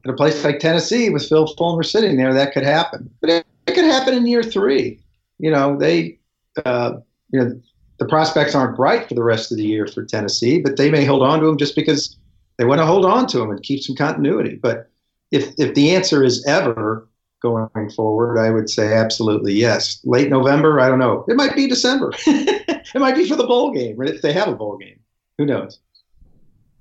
in 0.08 0.14
a 0.14 0.16
place 0.16 0.42
like 0.44 0.60
Tennessee 0.60 1.10
with 1.10 1.28
Phil 1.28 1.48
Fulmer 1.58 1.84
sitting 1.84 2.16
there, 2.16 2.34
that 2.34 2.54
could 2.54 2.64
happen. 2.64 3.10
But 3.20 3.30
it, 3.30 3.46
it 3.68 3.76
could 3.76 3.84
happen 3.84 4.14
in 4.14 4.26
year 4.26 4.42
three. 4.42 5.02
You 5.38 5.52
know, 5.52 5.78
they, 5.78 6.18
uh, 6.66 6.94
you 7.32 7.40
know, 7.40 7.62
the 7.98 8.06
prospects 8.06 8.56
aren't 8.56 8.78
bright 8.78 9.10
for 9.10 9.16
the 9.16 9.24
rest 9.24 9.52
of 9.52 9.58
the 9.58 9.66
year 9.66 9.86
for 9.86 10.06
Tennessee, 10.06 10.62
but 10.62 10.78
they 10.78 10.90
may 10.90 11.04
hold 11.04 11.24
on 11.24 11.42
to 11.42 11.48
him 11.48 11.58
just 11.58 11.76
because 11.76 12.18
they 12.58 12.64
want 12.64 12.80
to 12.80 12.86
hold 12.86 13.06
on 13.06 13.28
to 13.28 13.42
him 13.42 13.50
and 13.50 13.62
keep 13.64 13.84
some 13.84 13.98
continuity. 13.98 14.56
But 14.56 14.90
if 15.32 15.54
if 15.58 15.76
the 15.76 15.94
answer 15.94 16.24
is 16.24 16.46
ever 16.46 17.10
going 17.42 17.90
forward, 17.92 18.40
I 18.40 18.50
would 18.50 18.70
say 18.70 18.94
absolutely 18.94 19.54
yes. 19.54 20.00
Late 20.06 20.30
November, 20.30 20.80
I 20.80 20.88
don't 20.88 21.00
know. 21.00 21.26
It 21.28 21.36
might 21.36 21.56
be 21.56 21.68
December. 21.68 22.14
it 22.28 22.96
might 22.96 23.16
be 23.16 23.28
for 23.28 23.36
the 23.36 23.46
bowl 23.46 23.72
game 23.72 24.02
if 24.02 24.22
they 24.22 24.32
have 24.32 24.48
a 24.48 24.56
bowl 24.56 24.78
game. 24.78 25.00
Who 25.38 25.46
knows? 25.46 25.80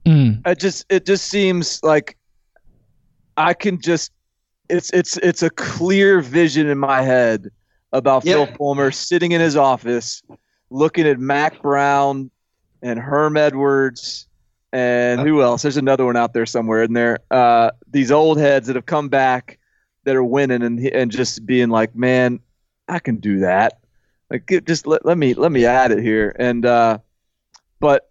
Mm. 0.05 0.47
It 0.47 0.61
just 0.61 0.87
it 0.89 1.05
just 1.05 1.27
seems 1.27 1.83
like 1.83 2.17
I 3.37 3.55
can 3.55 3.81
just 3.81 4.13
it's 4.69 4.91
it's 4.91 5.17
it's 5.19 5.43
a 5.43 5.51
clear 5.51 6.21
vision 6.21 6.67
in 6.67 6.79
my 6.79 7.03
head 7.03 7.51
about 7.93 8.25
yep. 8.25 8.49
Phil 8.49 8.57
Fulmer 8.57 8.91
sitting 8.91 9.33
in 9.33 9.41
his 9.41 9.57
office 9.57 10.23
looking 10.71 11.07
at 11.07 11.19
Mack 11.19 11.63
Brown 11.63 12.31
and 12.83 12.99
Herm 12.99 13.37
Edwards 13.37 14.27
and 14.73 15.21
who 15.21 15.43
else? 15.43 15.63
There's 15.63 15.77
another 15.77 16.05
one 16.05 16.17
out 16.17 16.35
there 16.35 16.45
somewhere 16.45 16.83
in 16.83 16.93
there. 16.93 17.21
Uh, 17.31 17.71
these 17.91 18.11
old 18.11 18.39
heads 18.39 18.67
that 18.67 18.77
have 18.77 18.87
come 18.87 19.09
back 19.09 19.59
that 20.05 20.15
are 20.17 20.25
winning 20.25 20.63
and 20.63 20.79
and 20.89 21.11
just 21.11 21.47
being 21.47 21.71
like, 21.71 21.95
man, 21.95 22.41
I 22.89 22.99
can 22.99 23.17
do 23.17 23.41
that. 23.41 23.79
Like, 24.31 24.65
just 24.67 24.87
let, 24.87 25.07
let 25.07 25.17
me 25.17 25.35
let 25.35 25.53
me 25.53 25.65
add 25.65 25.93
it 25.93 26.03
here. 26.03 26.35
And 26.39 26.67
uh, 26.67 26.99
but 27.81 28.11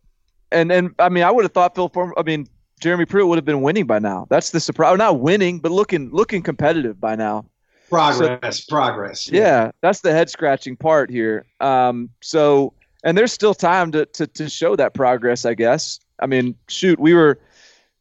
and 0.51 0.71
and 0.71 0.95
I 0.97 1.09
mean, 1.09 1.23
I 1.23 1.32
would 1.32 1.43
have 1.43 1.51
thought 1.51 1.76
Phil 1.76 1.89
Fulmer. 1.89 2.13
I 2.17 2.23
mean, 2.23 2.47
Jeremy 2.80 3.05
Pruitt 3.05 3.28
would 3.28 3.38
have 3.38 3.45
been 3.45 3.61
winning 3.61 3.86
by 3.86 3.99
now. 3.99 4.28
That's 4.30 4.51
the 4.51 4.59
surprise. 4.59 4.97
Not 4.97 5.19
winning, 5.19 5.59
but 5.59 5.71
looking 5.71 6.09
looking 6.11 6.41
competitive 6.41 6.99
by 6.99 7.15
now. 7.15 7.45
Progress, 7.89 8.63
so, 8.63 8.76
progress. 8.76 9.30
Yeah. 9.30 9.41
yeah. 9.41 9.71
that's 9.82 10.01
the 10.01 10.11
head 10.11 10.30
scratching 10.30 10.76
part 10.76 11.09
here. 11.09 11.45
Um, 11.61 12.09
so, 12.21 12.73
and 13.03 13.17
there's 13.17 13.32
still 13.32 13.53
time 13.53 13.91
to, 13.91 14.05
to 14.07 14.28
to 14.28 14.49
show 14.49 14.76
that 14.76 14.93
progress, 14.93 15.45
I 15.45 15.53
guess. 15.53 15.99
I 16.19 16.26
mean, 16.26 16.55
shoot, 16.67 16.99
we 16.99 17.13
were 17.13 17.39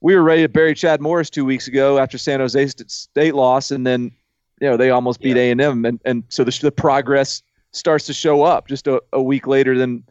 we 0.00 0.14
were 0.14 0.22
ready 0.22 0.42
to 0.42 0.48
bury 0.48 0.74
Chad 0.74 1.00
Morris 1.00 1.30
two 1.30 1.44
weeks 1.44 1.68
ago 1.68 1.98
after 1.98 2.18
San 2.18 2.40
Jose 2.40 2.66
State 2.88 3.34
loss, 3.34 3.70
and 3.70 3.86
then 3.86 4.10
you 4.60 4.68
know 4.68 4.76
they 4.76 4.90
almost 4.90 5.20
beat 5.20 5.36
A 5.36 5.50
and 5.50 5.60
M, 5.60 5.84
and 5.84 6.00
and 6.04 6.24
so 6.28 6.44
the, 6.44 6.58
the 6.60 6.72
progress 6.72 7.42
starts 7.72 8.06
to 8.06 8.12
show 8.12 8.42
up 8.42 8.68
just 8.68 8.86
a, 8.86 9.02
a 9.12 9.22
week 9.22 9.46
later 9.46 9.76
than 9.76 10.04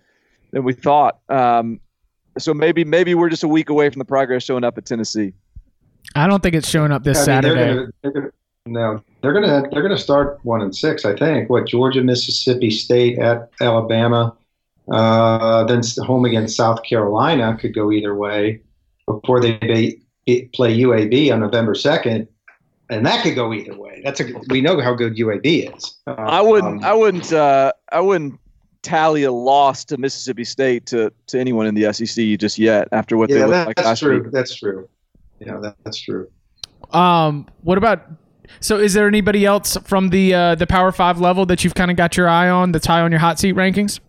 than 0.51 0.63
we 0.63 0.73
thought. 0.73 1.19
Um, 1.29 1.79
so 2.37 2.53
maybe 2.53 2.83
maybe 2.83 3.15
we're 3.15 3.29
just 3.29 3.43
a 3.43 3.47
week 3.47 3.69
away 3.69 3.89
from 3.89 3.99
the 3.99 4.05
progress 4.05 4.43
showing 4.43 4.63
up 4.63 4.77
at 4.77 4.85
Tennessee. 4.85 5.33
I 6.15 6.27
don't 6.27 6.43
think 6.43 6.55
it's 6.55 6.67
showing 6.67 6.91
up 6.91 7.03
this 7.03 7.17
I 7.17 7.19
mean, 7.19 7.25
Saturday. 7.25 7.55
They're 7.55 7.73
gonna, 7.75 7.91
they're 8.01 8.11
gonna, 8.11 8.31
no, 8.65 9.03
they're 9.21 9.33
gonna 9.33 9.69
they're 9.71 9.81
gonna 9.81 9.97
start 9.97 10.39
one 10.43 10.61
and 10.61 10.75
six. 10.75 11.05
I 11.05 11.15
think. 11.15 11.49
What 11.49 11.67
Georgia, 11.67 12.03
Mississippi 12.03 12.69
State 12.69 13.19
at 13.19 13.49
Alabama, 13.61 14.35
uh, 14.91 15.63
then 15.65 15.81
home 16.05 16.25
against 16.25 16.55
South 16.55 16.83
Carolina 16.83 17.57
could 17.59 17.73
go 17.73 17.91
either 17.91 18.15
way 18.15 18.61
before 19.05 19.39
they 19.39 19.57
play 20.53 20.77
UAB 20.77 21.31
on 21.33 21.39
November 21.39 21.75
second, 21.75 22.27
and 22.89 23.05
that 23.05 23.23
could 23.23 23.35
go 23.35 23.53
either 23.53 23.75
way. 23.77 24.01
That's 24.03 24.19
a 24.19 24.25
we 24.49 24.61
know 24.61 24.79
how 24.81 24.93
good 24.93 25.15
UAB 25.15 25.75
is. 25.75 25.95
Uh, 26.07 26.13
I 26.17 26.41
wouldn't 26.41 26.83
um, 26.83 26.89
I 26.89 26.93
wouldn't 26.93 27.33
uh, 27.33 27.73
I 27.91 27.99
wouldn't 27.99 28.39
tally 28.83 29.23
a 29.23 29.31
loss 29.31 29.83
to 29.85 29.97
Mississippi 29.97 30.43
State 30.43 30.85
to, 30.87 31.11
to 31.27 31.39
anyone 31.39 31.65
in 31.65 31.73
the 31.73 31.91
SEC 31.91 32.37
just 32.39 32.59
yet 32.59 32.87
after 32.91 33.17
what 33.17 33.29
yeah, 33.29 33.37
they 33.37 33.45
looked 33.45 33.67
like 33.67 33.75
that's 33.77 33.87
last 33.87 33.99
true. 33.99 34.21
week. 34.21 34.31
That's 34.31 34.55
true. 34.55 34.87
Yeah, 35.39 35.57
that, 35.59 35.75
that's 35.83 35.99
true. 35.99 36.29
Um, 36.91 37.47
what 37.63 37.77
about? 37.77 38.03
So, 38.59 38.77
is 38.77 38.93
there 38.93 39.07
anybody 39.07 39.45
else 39.45 39.77
from 39.83 40.09
the 40.09 40.33
uh, 40.33 40.55
the 40.55 40.67
Power 40.67 40.91
Five 40.91 41.19
level 41.19 41.45
that 41.47 41.63
you've 41.63 41.73
kind 41.73 41.89
of 41.89 41.97
got 41.97 42.15
your 42.15 42.29
eye 42.29 42.49
on 42.49 42.71
that's 42.71 42.85
high 42.85 43.01
on 43.01 43.11
your 43.11 43.19
hot 43.19 43.39
seat 43.39 43.55
rankings? 43.55 43.99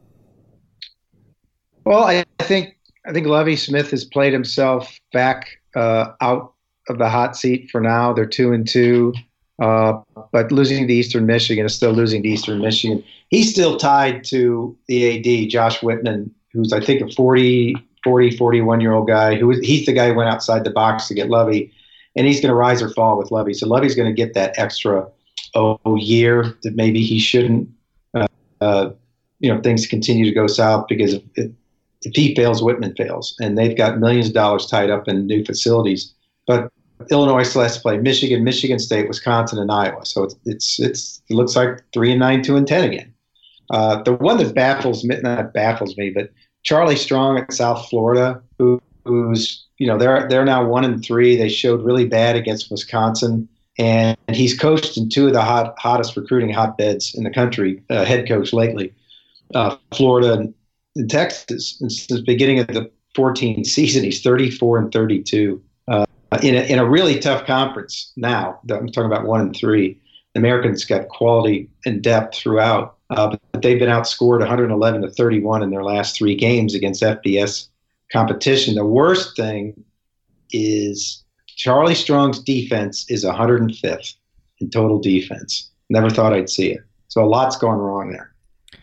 Well, 1.84 2.04
I 2.04 2.24
think 2.40 2.76
I 3.06 3.12
think 3.12 3.26
Lovie 3.26 3.56
Smith 3.56 3.90
has 3.90 4.04
played 4.04 4.32
himself 4.32 4.98
back 5.12 5.48
uh, 5.74 6.12
out 6.20 6.54
of 6.88 6.98
the 6.98 7.08
hot 7.08 7.36
seat 7.36 7.70
for 7.70 7.80
now. 7.80 8.12
They're 8.12 8.26
two 8.26 8.52
and 8.52 8.66
two, 8.66 9.14
uh, 9.60 10.00
but 10.32 10.50
losing 10.50 10.86
to 10.86 10.92
Eastern 10.92 11.26
Michigan 11.26 11.64
is 11.64 11.74
still 11.74 11.92
losing 11.92 12.22
to 12.22 12.28
Eastern 12.28 12.60
Michigan. 12.60 13.04
He's 13.28 13.50
still 13.50 13.76
tied 13.76 14.24
to 14.24 14.76
the 14.88 15.44
AD, 15.44 15.50
Josh 15.50 15.82
Whitman, 15.82 16.32
who's 16.52 16.72
I 16.72 16.80
think 16.80 17.02
a 17.02 17.12
40, 17.14 17.76
40 18.02 18.36
41 18.36 18.80
year 18.80 18.92
old 18.92 19.06
guy. 19.06 19.36
Who 19.36 19.50
he's 19.50 19.86
the 19.86 19.92
guy 19.92 20.08
who 20.08 20.14
went 20.14 20.28
outside 20.28 20.64
the 20.64 20.70
box 20.70 21.06
to 21.08 21.14
get 21.14 21.30
Lovie, 21.30 21.72
and 22.16 22.26
he's 22.26 22.40
going 22.40 22.50
to 22.50 22.56
rise 22.56 22.82
or 22.82 22.90
fall 22.90 23.16
with 23.16 23.30
Lovie. 23.30 23.54
So 23.54 23.68
Lovie's 23.68 23.94
going 23.94 24.08
to 24.08 24.14
get 24.14 24.34
that 24.34 24.58
extra 24.58 25.06
oh, 25.54 25.78
year 25.96 26.56
that 26.62 26.74
maybe 26.74 27.02
he 27.02 27.18
shouldn't. 27.18 27.68
Uh, 28.14 28.26
uh, 28.60 28.90
you 29.40 29.52
know, 29.52 29.60
things 29.60 29.86
continue 29.86 30.24
to 30.24 30.32
go 30.32 30.46
south 30.46 30.86
because 30.88 31.14
if, 31.14 31.50
if 32.02 32.14
he 32.14 32.34
fails, 32.34 32.62
Whitman 32.62 32.94
fails, 32.96 33.36
and 33.40 33.56
they've 33.58 33.76
got 33.76 33.98
millions 33.98 34.28
of 34.28 34.34
dollars 34.34 34.66
tied 34.66 34.90
up 34.90 35.06
in 35.06 35.26
new 35.26 35.44
facilities. 35.44 36.12
But 36.46 36.72
Illinois 37.10 37.50
to 37.52 37.80
play 37.80 37.98
Michigan, 37.98 38.44
Michigan 38.44 38.78
State, 38.78 39.08
Wisconsin, 39.08 39.58
and 39.58 39.70
Iowa. 39.70 40.04
So 40.04 40.24
it's 40.24 40.36
it's, 40.44 40.80
it's 40.80 41.22
it 41.28 41.34
looks 41.34 41.56
like 41.56 41.80
three 41.92 42.10
and 42.10 42.20
nine, 42.20 42.42
two 42.42 42.56
and 42.56 42.66
ten 42.66 42.84
again. 42.84 43.14
Uh, 43.70 44.02
the 44.02 44.12
one 44.12 44.36
that 44.38 44.54
baffles 44.54 45.04
me, 45.04 45.18
not 45.22 45.52
baffles 45.52 45.96
me, 45.96 46.10
but 46.10 46.30
Charlie 46.62 46.96
Strong 46.96 47.38
at 47.38 47.52
South 47.52 47.88
Florida, 47.88 48.42
who, 48.58 48.80
who's 49.04 49.64
you 49.78 49.86
know 49.86 49.98
they're 49.98 50.28
they're 50.28 50.44
now 50.44 50.64
one 50.64 50.84
and 50.84 51.04
three. 51.04 51.36
They 51.36 51.48
showed 51.48 51.82
really 51.82 52.06
bad 52.06 52.36
against 52.36 52.70
Wisconsin, 52.70 53.48
and 53.78 54.16
he's 54.32 54.58
coached 54.58 54.96
in 54.96 55.08
two 55.08 55.26
of 55.26 55.32
the 55.32 55.42
hot, 55.42 55.74
hottest 55.78 56.16
recruiting 56.16 56.52
hotbeds 56.52 57.14
in 57.14 57.24
the 57.24 57.30
country. 57.30 57.82
Uh, 57.90 58.04
head 58.04 58.28
coach 58.28 58.52
lately, 58.52 58.92
uh, 59.54 59.76
Florida 59.92 60.34
and, 60.34 60.54
and 60.96 61.10
Texas. 61.10 61.80
And 61.80 61.90
since 61.90 62.18
the 62.18 62.22
beginning 62.22 62.60
of 62.60 62.68
the 62.68 62.90
14 63.14 63.64
season, 63.64 64.04
he's 64.04 64.22
34 64.22 64.78
and 64.78 64.92
32 64.92 65.60
uh, 65.60 65.73
in 66.42 66.54
a, 66.54 66.60
in 66.60 66.78
a 66.78 66.88
really 66.88 67.18
tough 67.18 67.46
conference. 67.46 68.12
Now 68.16 68.60
I'm 68.70 68.88
talking 68.88 69.10
about 69.10 69.26
one 69.26 69.40
and 69.40 69.56
three. 69.56 70.00
The 70.34 70.40
Americans 70.40 70.84
got 70.84 71.08
quality 71.08 71.70
and 71.84 72.02
depth 72.02 72.36
throughout, 72.36 72.96
uh, 73.10 73.36
but 73.52 73.62
they've 73.62 73.78
been 73.78 73.90
outscored 73.90 74.40
111 74.40 75.02
to 75.02 75.10
31 75.10 75.62
in 75.62 75.70
their 75.70 75.84
last 75.84 76.16
three 76.16 76.34
games 76.34 76.74
against 76.74 77.02
FBS 77.02 77.68
competition. 78.12 78.74
The 78.74 78.84
worst 78.84 79.36
thing 79.36 79.84
is 80.50 81.24
Charlie 81.46 81.94
Strong's 81.94 82.40
defense 82.40 83.08
is 83.08 83.24
105th 83.24 84.14
in 84.58 84.70
total 84.70 84.98
defense. 84.98 85.70
Never 85.90 86.10
thought 86.10 86.32
I'd 86.32 86.50
see 86.50 86.72
it. 86.72 86.80
So 87.08 87.24
a 87.24 87.26
lot's 87.26 87.56
going 87.56 87.78
wrong 87.78 88.10
there. 88.10 88.34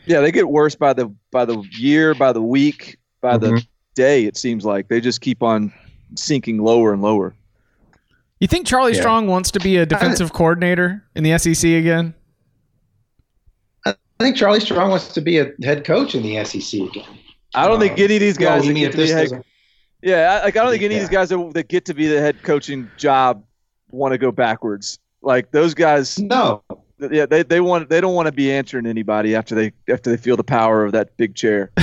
Yeah, 0.05 0.21
they 0.21 0.31
get 0.31 0.49
worse 0.49 0.75
by 0.75 0.93
the 0.93 1.13
by 1.31 1.45
the 1.45 1.61
year, 1.77 2.15
by 2.15 2.31
the 2.31 2.41
week, 2.41 2.97
by 3.19 3.37
mm-hmm. 3.37 3.55
the 3.55 3.67
day. 3.93 4.25
It 4.25 4.37
seems 4.37 4.65
like 4.65 4.87
they 4.87 5.01
just 5.01 5.21
keep 5.21 5.43
on 5.43 5.73
sinking 6.15 6.59
lower 6.59 6.93
and 6.93 7.01
lower. 7.01 7.35
You 8.41 8.47
think 8.47 8.65
Charlie 8.65 8.93
yeah. 8.93 9.01
Strong 9.01 9.27
wants 9.27 9.51
to 9.51 9.59
be 9.59 9.77
a 9.77 9.85
defensive 9.85 10.31
I, 10.33 10.37
coordinator 10.37 11.05
in 11.15 11.23
the 11.23 11.37
SEC 11.37 11.63
again? 11.63 12.15
I 13.85 13.93
think 14.19 14.35
Charlie 14.35 14.59
Strong 14.59 14.89
wants 14.89 15.13
to 15.13 15.21
be 15.21 15.37
a 15.37 15.51
head 15.63 15.85
coach 15.85 16.15
in 16.15 16.23
the 16.23 16.43
SEC 16.43 16.81
again. 16.81 17.05
I 17.53 17.67
don't 17.67 17.75
um, 17.75 17.81
think 17.81 17.99
any 17.99 18.15
of 18.15 18.19
these 18.19 18.37
guys. 18.39 18.67
No, 18.67 18.73
get 18.73 18.91
to 18.93 18.97
be 18.97 19.09
head, 19.09 19.43
yeah, 20.01 20.41
like 20.43 20.57
I 20.57 20.63
don't 20.63 20.71
think 20.71 20.81
any 20.81 20.95
of 20.95 21.01
these 21.01 21.09
guys 21.09 21.29
that 21.29 21.65
get 21.69 21.85
to 21.85 21.93
be 21.93 22.07
the 22.07 22.19
head 22.19 22.41
coaching 22.41 22.89
job 22.97 23.43
want 23.91 24.13
to 24.13 24.17
go 24.17 24.31
backwards. 24.31 24.97
Like 25.21 25.51
those 25.51 25.75
guys. 25.75 26.17
No. 26.17 26.63
Yeah, 27.11 27.27
they, 27.27 27.43
they 27.43 27.61
want 27.61 27.89
they 27.89 28.01
don't 28.01 28.15
want 28.15 28.27
to 28.27 28.31
be 28.31 28.51
answering 28.51 28.87
anybody 28.87 29.35
after 29.35 29.53
they 29.53 29.71
after 29.87 30.09
they 30.09 30.17
feel 30.17 30.37
the 30.37 30.43
power 30.43 30.83
of 30.83 30.93
that 30.93 31.15
big 31.17 31.35
chair. 31.35 31.71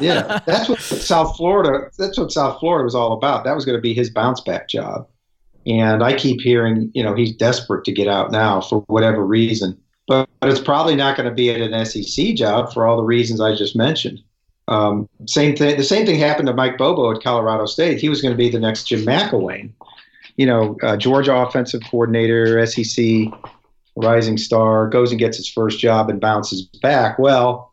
yeah, 0.00 0.40
that's 0.46 0.68
what 0.68 0.80
South 0.80 1.36
Florida. 1.36 1.90
That's 1.98 2.18
what 2.18 2.32
South 2.32 2.58
Florida 2.60 2.84
was 2.84 2.94
all 2.94 3.12
about. 3.12 3.44
That 3.44 3.54
was 3.54 3.66
going 3.66 3.76
to 3.76 3.82
be 3.82 3.92
his 3.92 4.08
bounce 4.08 4.40
back 4.40 4.68
job. 4.68 5.08
And 5.66 6.02
I 6.02 6.14
keep 6.14 6.40
hearing, 6.40 6.90
you 6.94 7.02
know, 7.02 7.14
he's 7.14 7.34
desperate 7.34 7.84
to 7.84 7.92
get 7.92 8.08
out 8.08 8.30
now 8.30 8.60
for 8.60 8.80
whatever 8.88 9.24
reason. 9.24 9.78
But, 10.06 10.28
but 10.40 10.50
it's 10.50 10.60
probably 10.60 10.96
not 10.96 11.16
going 11.16 11.28
to 11.28 11.34
be 11.34 11.50
at 11.50 11.60
an 11.60 11.84
SEC 11.86 12.34
job 12.34 12.72
for 12.72 12.86
all 12.86 12.96
the 12.96 13.02
reasons 13.02 13.40
I 13.40 13.54
just 13.54 13.74
mentioned. 13.74 14.20
Um, 14.68 15.08
same 15.26 15.56
thing. 15.56 15.76
The 15.76 15.84
same 15.84 16.06
thing 16.06 16.18
happened 16.18 16.48
to 16.48 16.54
Mike 16.54 16.78
Bobo 16.78 17.14
at 17.14 17.22
Colorado 17.22 17.66
State. 17.66 18.00
He 18.00 18.08
was 18.08 18.20
going 18.20 18.32
to 18.32 18.38
be 18.38 18.50
the 18.50 18.60
next 18.60 18.84
Jim 18.84 19.00
McElwain. 19.00 19.72
You 20.36 20.46
know, 20.46 20.76
uh, 20.82 20.96
Georgia 20.96 21.34
offensive 21.34 21.82
coordinator, 21.90 22.64
SEC 22.66 23.26
rising 23.96 24.36
star, 24.36 24.88
goes 24.88 25.10
and 25.10 25.18
gets 25.18 25.36
his 25.36 25.48
first 25.48 25.78
job 25.78 26.10
and 26.10 26.20
bounces 26.20 26.62
back. 26.82 27.18
Well, 27.18 27.72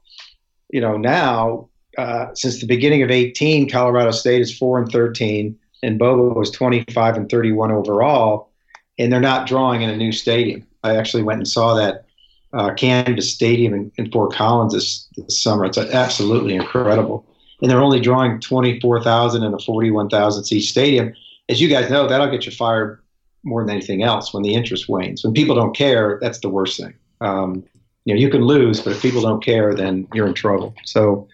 you 0.69 0.79
know, 0.79 0.97
now 0.97 1.69
uh, 1.97 2.27
since 2.33 2.59
the 2.59 2.67
beginning 2.67 3.03
of 3.03 3.11
18, 3.11 3.69
Colorado 3.69 4.11
State 4.11 4.41
is 4.41 4.55
four 4.55 4.79
and 4.79 4.91
13, 4.91 5.57
and 5.83 5.99
Bobo 5.99 6.33
was 6.37 6.51
25 6.51 7.17
and 7.17 7.29
31 7.29 7.71
overall, 7.71 8.49
and 8.97 9.11
they're 9.11 9.19
not 9.19 9.47
drawing 9.47 9.81
in 9.81 9.89
a 9.89 9.97
new 9.97 10.11
stadium. 10.11 10.65
I 10.83 10.95
actually 10.95 11.23
went 11.23 11.39
and 11.39 11.47
saw 11.47 11.73
that 11.75 12.05
uh, 12.53 12.73
Canvas 12.73 13.31
Stadium 13.31 13.73
in, 13.73 13.91
in 13.97 14.11
Fort 14.11 14.33
Collins 14.33 14.73
this, 14.73 15.07
this, 15.15 15.41
summer. 15.41 15.65
It's 15.65 15.77
absolutely 15.77 16.55
incredible. 16.55 17.25
And 17.61 17.69
they're 17.69 17.81
only 17.81 17.99
drawing 17.99 18.39
24,000 18.39 19.43
in 19.43 19.53
a 19.53 19.59
41,000 19.59 20.43
seat 20.43 20.61
stadium. 20.61 21.13
As 21.47 21.61
you 21.61 21.69
guys 21.69 21.89
know, 21.89 22.07
that'll 22.07 22.29
get 22.29 22.45
you 22.45 22.51
fired 22.51 23.01
more 23.43 23.63
than 23.63 23.69
anything 23.69 24.03
else 24.03 24.33
when 24.33 24.43
the 24.43 24.53
interest 24.53 24.89
wanes. 24.89 25.23
When 25.23 25.33
people 25.33 25.55
don't 25.55 25.75
care, 25.75 26.19
that's 26.21 26.39
the 26.39 26.49
worst 26.49 26.79
thing. 26.79 26.93
Um, 27.21 27.63
you 28.05 28.13
know, 28.13 28.19
you 28.19 28.29
can 28.29 28.41
lose, 28.41 28.81
but 28.81 28.93
if 28.93 29.01
people 29.01 29.21
don't 29.21 29.43
care, 29.43 29.73
then 29.75 30.07
you're 30.13 30.27
in 30.27 30.33
trouble. 30.33 30.73
So, 30.85 31.27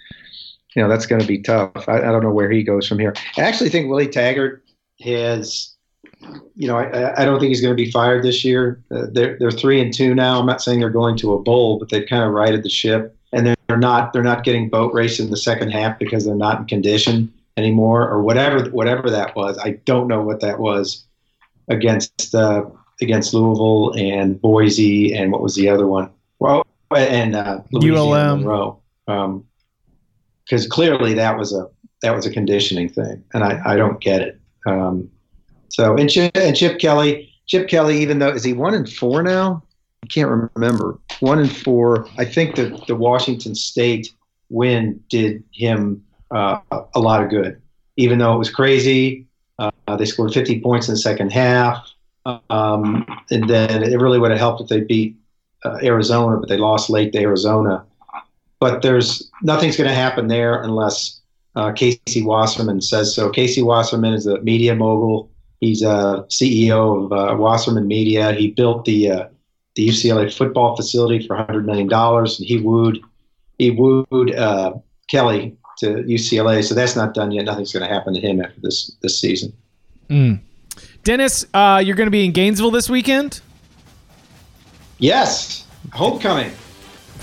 you 0.78 0.84
know, 0.84 0.88
that's 0.88 1.07
going 1.07 1.19
to 1.19 1.28
be 1.28 1.39
tough. 1.39 1.89
I, 1.89 1.97
I, 1.97 2.11
don't 2.11 2.21
know 2.21 2.32
where 2.32 2.51
he 2.51 2.61
goes 2.61 2.88
from 2.88 2.99
here. 2.99 3.15
I 3.36 3.41
actually 3.41 3.69
think 3.71 3.89
Willie 3.89 4.07
Taggart 4.07 4.63
has 5.01 5.73
you 6.55 6.67
know, 6.67 6.78
I, 6.78 7.21
I 7.21 7.25
don't 7.25 7.39
think 7.39 7.49
he's 7.49 7.61
going 7.61 7.75
to 7.75 7.84
be 7.84 7.89
fired 7.89 8.23
this 8.23 8.45
year. 8.45 8.84
Uh, 8.91 9.07
they're 9.11 9.38
they're 9.39 9.51
three 9.51 9.82
and 9.82 9.93
two 9.93 10.13
now. 10.13 10.39
I'm 10.39 10.45
not 10.45 10.61
saying 10.61 10.80
they're 10.80 10.89
going 10.89 11.17
to 11.17 11.34
a 11.34 11.41
bowl, 11.41 11.80
but 11.80 11.89
they've 11.89 12.07
kind 12.07 12.23
of 12.23 12.32
righted 12.32 12.63
the 12.63 12.69
ship, 12.69 13.15
and 13.34 13.45
they're, 13.45 13.55
they're 13.67 13.78
not 13.78 14.13
they're 14.13 14.23
not 14.23 14.43
getting 14.43 14.69
boat 14.69 14.93
race 14.93 15.19
in 15.19 15.30
the 15.32 15.38
second 15.38 15.71
half 15.71 15.97
because 15.97 16.25
they're 16.25 16.36
not 16.36 16.59
in 16.59 16.65
condition 16.65 17.34
anymore, 17.55 18.07
or 18.07 18.21
whatever 18.21 18.69
whatever 18.69 19.09
that 19.09 19.36
was. 19.36 19.57
I 19.59 19.71
don't 19.86 20.07
know 20.07 20.21
what 20.21 20.41
that 20.41 20.59
was 20.59 21.05
against 21.67 22.34
uh, 22.34 22.65
against 23.01 23.34
Louisville 23.34 23.93
and 23.95 24.39
Boise, 24.39 25.13
and 25.13 25.32
what 25.32 25.41
was 25.41 25.55
the 25.55 25.69
other 25.69 25.88
one? 25.88 26.09
Well, 26.39 26.65
and 26.95 27.36
uh, 27.36 27.61
ULM. 27.73 28.39
Monroe. 28.41 28.82
Because 30.48 30.68
clearly 30.68 31.14
that 31.14 31.38
was 31.38 31.54
a 31.54 31.68
that 32.02 32.16
was 32.16 32.26
a 32.26 32.32
conditioning 32.32 32.89
thing, 32.89 33.24
and 33.34 33.43
I, 33.43 33.62
I 33.66 33.76
don't 33.76 34.00
get 34.00 34.22
it. 34.22 34.39
Um, 34.66 35.10
so 35.70 35.95
and 35.98 36.10
Chip, 36.10 36.32
and 36.36 36.56
Chip 36.56 36.80
Kelly, 36.80 37.34
Chip 37.48 37.68
Kelly, 37.68 38.02
even 38.02 38.20
though 38.20 38.30
is 38.30 38.43
he 38.43 38.54
one 38.54 38.74
and 38.74 38.91
four 38.91 39.24
now? 39.24 39.64
I 40.04 40.08
can't 40.08 40.50
remember. 40.56 41.00
One 41.20 41.39
and 41.39 41.52
four. 41.52 42.08
I 42.18 42.26
think 42.26 42.56
that 42.56 42.88
the 42.88 42.95
Washington 42.95 43.56
State 43.56 44.14
win 44.50 45.02
did 45.10 45.43
him 45.52 46.04
uh, 46.32 46.60
a 46.93 47.00
lot 47.00 47.24
of 47.24 47.30
good, 47.30 47.62
even 47.95 48.20
though 48.20 48.34
it 48.34 48.38
was 48.38 48.50
crazy. 48.50 49.26
Uh, 49.60 49.72
they 49.98 50.06
scored 50.06 50.34
50 50.34 50.62
points 50.62 50.88
in 50.88 50.93
the 50.93 51.00
second 51.00 51.32
half, 51.32 51.91
um, 52.50 53.08
and 53.32 53.50
then 53.50 53.82
it 53.84 54.00
really 54.00 54.20
would 54.20 54.30
have 54.30 54.39
helped 54.39 54.62
if 54.62 54.68
they 54.68 54.82
beat 54.82 55.18
uh, 55.66 55.80
Arizona, 55.82 56.38
but 56.38 56.48
they 56.48 56.58
lost 56.58 56.89
late 56.89 57.12
to 57.14 57.20
Arizona. 57.20 57.86
But 58.60 58.82
there's 58.82 59.30
nothing's 59.43 59.78
going 59.78 59.89
to 59.89 59.95
happen 59.95 60.28
there 60.28 60.62
unless 60.62 61.22
uh, 61.55 61.72
Casey 61.72 62.24
Wasserman 62.24 62.82
says 62.82 63.16
so. 63.16 63.30
Casey 63.30 63.62
Wasserman 63.62 64.14
is 64.14 64.26
a 64.26 64.39
media 64.41 64.76
mogul. 64.76 65.32
He's 65.60 65.82
a 65.82 66.26
CEO 66.30 67.05
of 67.05 67.12
uh, 67.12 67.36
Wasserman 67.36 67.88
Media. 67.88 68.32
He 68.34 68.51
built 68.51 68.86
the 68.86 69.12
uh, 69.12 69.28
the 69.76 69.88
UCLA 69.88 70.32
football 70.36 70.76
facility 70.76 71.26
for 71.26 71.36
100 71.36 71.66
million 71.66 71.88
dollars, 71.88 72.39
and 72.39 72.47
he 72.47 72.58
wooed 72.58 72.99
he 73.58 73.72
wooed 73.72 74.36
uh, 74.36 74.74
Kelly 75.08 75.58
to 75.80 76.03
UCLA. 76.03 76.64
So 76.64 76.76
that's 76.76 76.95
not 76.95 77.14
done 77.14 77.32
yet. 77.32 77.45
Nothing's 77.45 77.74
going 77.74 77.88
to 77.88 77.93
happen 77.93 78.14
to 78.14 78.20
him 78.20 78.41
after 78.41 78.60
this 78.62 78.95
this 79.01 79.20
season. 79.20 79.53
Mm. 80.10 80.39
Dennis, 81.03 81.45
uh, 81.53 81.82
you're 81.84 81.95
going 81.95 82.08
to 82.08 82.12
be 82.12 82.26
in 82.26 82.32
Gainesville 82.32 82.72
this 82.72 82.89
weekend. 82.89 83.41
Yes, 84.99 85.66
homecoming. 85.93 86.51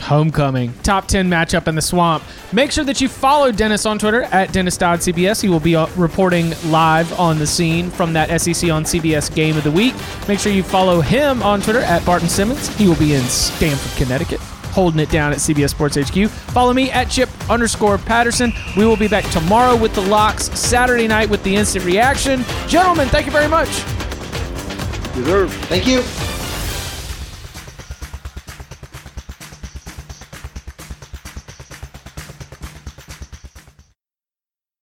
Homecoming. 0.00 0.72
Top 0.82 1.06
10 1.06 1.28
matchup 1.28 1.68
in 1.68 1.74
the 1.74 1.82
swamp. 1.82 2.22
Make 2.52 2.70
sure 2.70 2.84
that 2.84 3.00
you 3.00 3.08
follow 3.08 3.50
Dennis 3.52 3.86
on 3.86 3.98
Twitter 3.98 4.24
at 4.24 4.52
Dennis 4.52 4.76
Dodd 4.76 5.00
CBS. 5.00 5.40
He 5.40 5.48
will 5.48 5.60
be 5.60 5.76
uh, 5.76 5.86
reporting 5.96 6.52
live 6.66 7.18
on 7.18 7.38
the 7.38 7.46
scene 7.46 7.90
from 7.90 8.12
that 8.12 8.28
SEC 8.40 8.70
on 8.70 8.84
CBS 8.84 9.34
game 9.34 9.56
of 9.56 9.64
the 9.64 9.70
week. 9.70 9.94
Make 10.28 10.38
sure 10.38 10.52
you 10.52 10.62
follow 10.62 11.00
him 11.00 11.42
on 11.42 11.60
Twitter 11.60 11.80
at 11.80 12.04
Barton 12.04 12.28
Simmons. 12.28 12.68
He 12.76 12.86
will 12.86 12.96
be 12.96 13.14
in 13.14 13.22
Stamford, 13.22 13.96
Connecticut, 13.96 14.40
holding 14.40 15.00
it 15.00 15.10
down 15.10 15.32
at 15.32 15.38
CBS 15.38 15.70
Sports 15.70 15.96
HQ. 15.96 16.28
Follow 16.28 16.72
me 16.72 16.90
at 16.90 17.08
Chip 17.10 17.28
underscore 17.48 17.98
Patterson. 17.98 18.52
We 18.76 18.86
will 18.86 18.96
be 18.96 19.08
back 19.08 19.24
tomorrow 19.30 19.76
with 19.76 19.94
the 19.94 20.02
locks, 20.02 20.50
Saturday 20.58 21.08
night 21.08 21.30
with 21.30 21.42
the 21.44 21.54
instant 21.56 21.84
reaction. 21.84 22.44
Gentlemen, 22.68 23.08
thank 23.08 23.26
you 23.26 23.32
very 23.32 23.48
much. 23.48 23.68
Deserve. 25.14 25.52
Thank 25.66 25.86
you. 25.86 26.02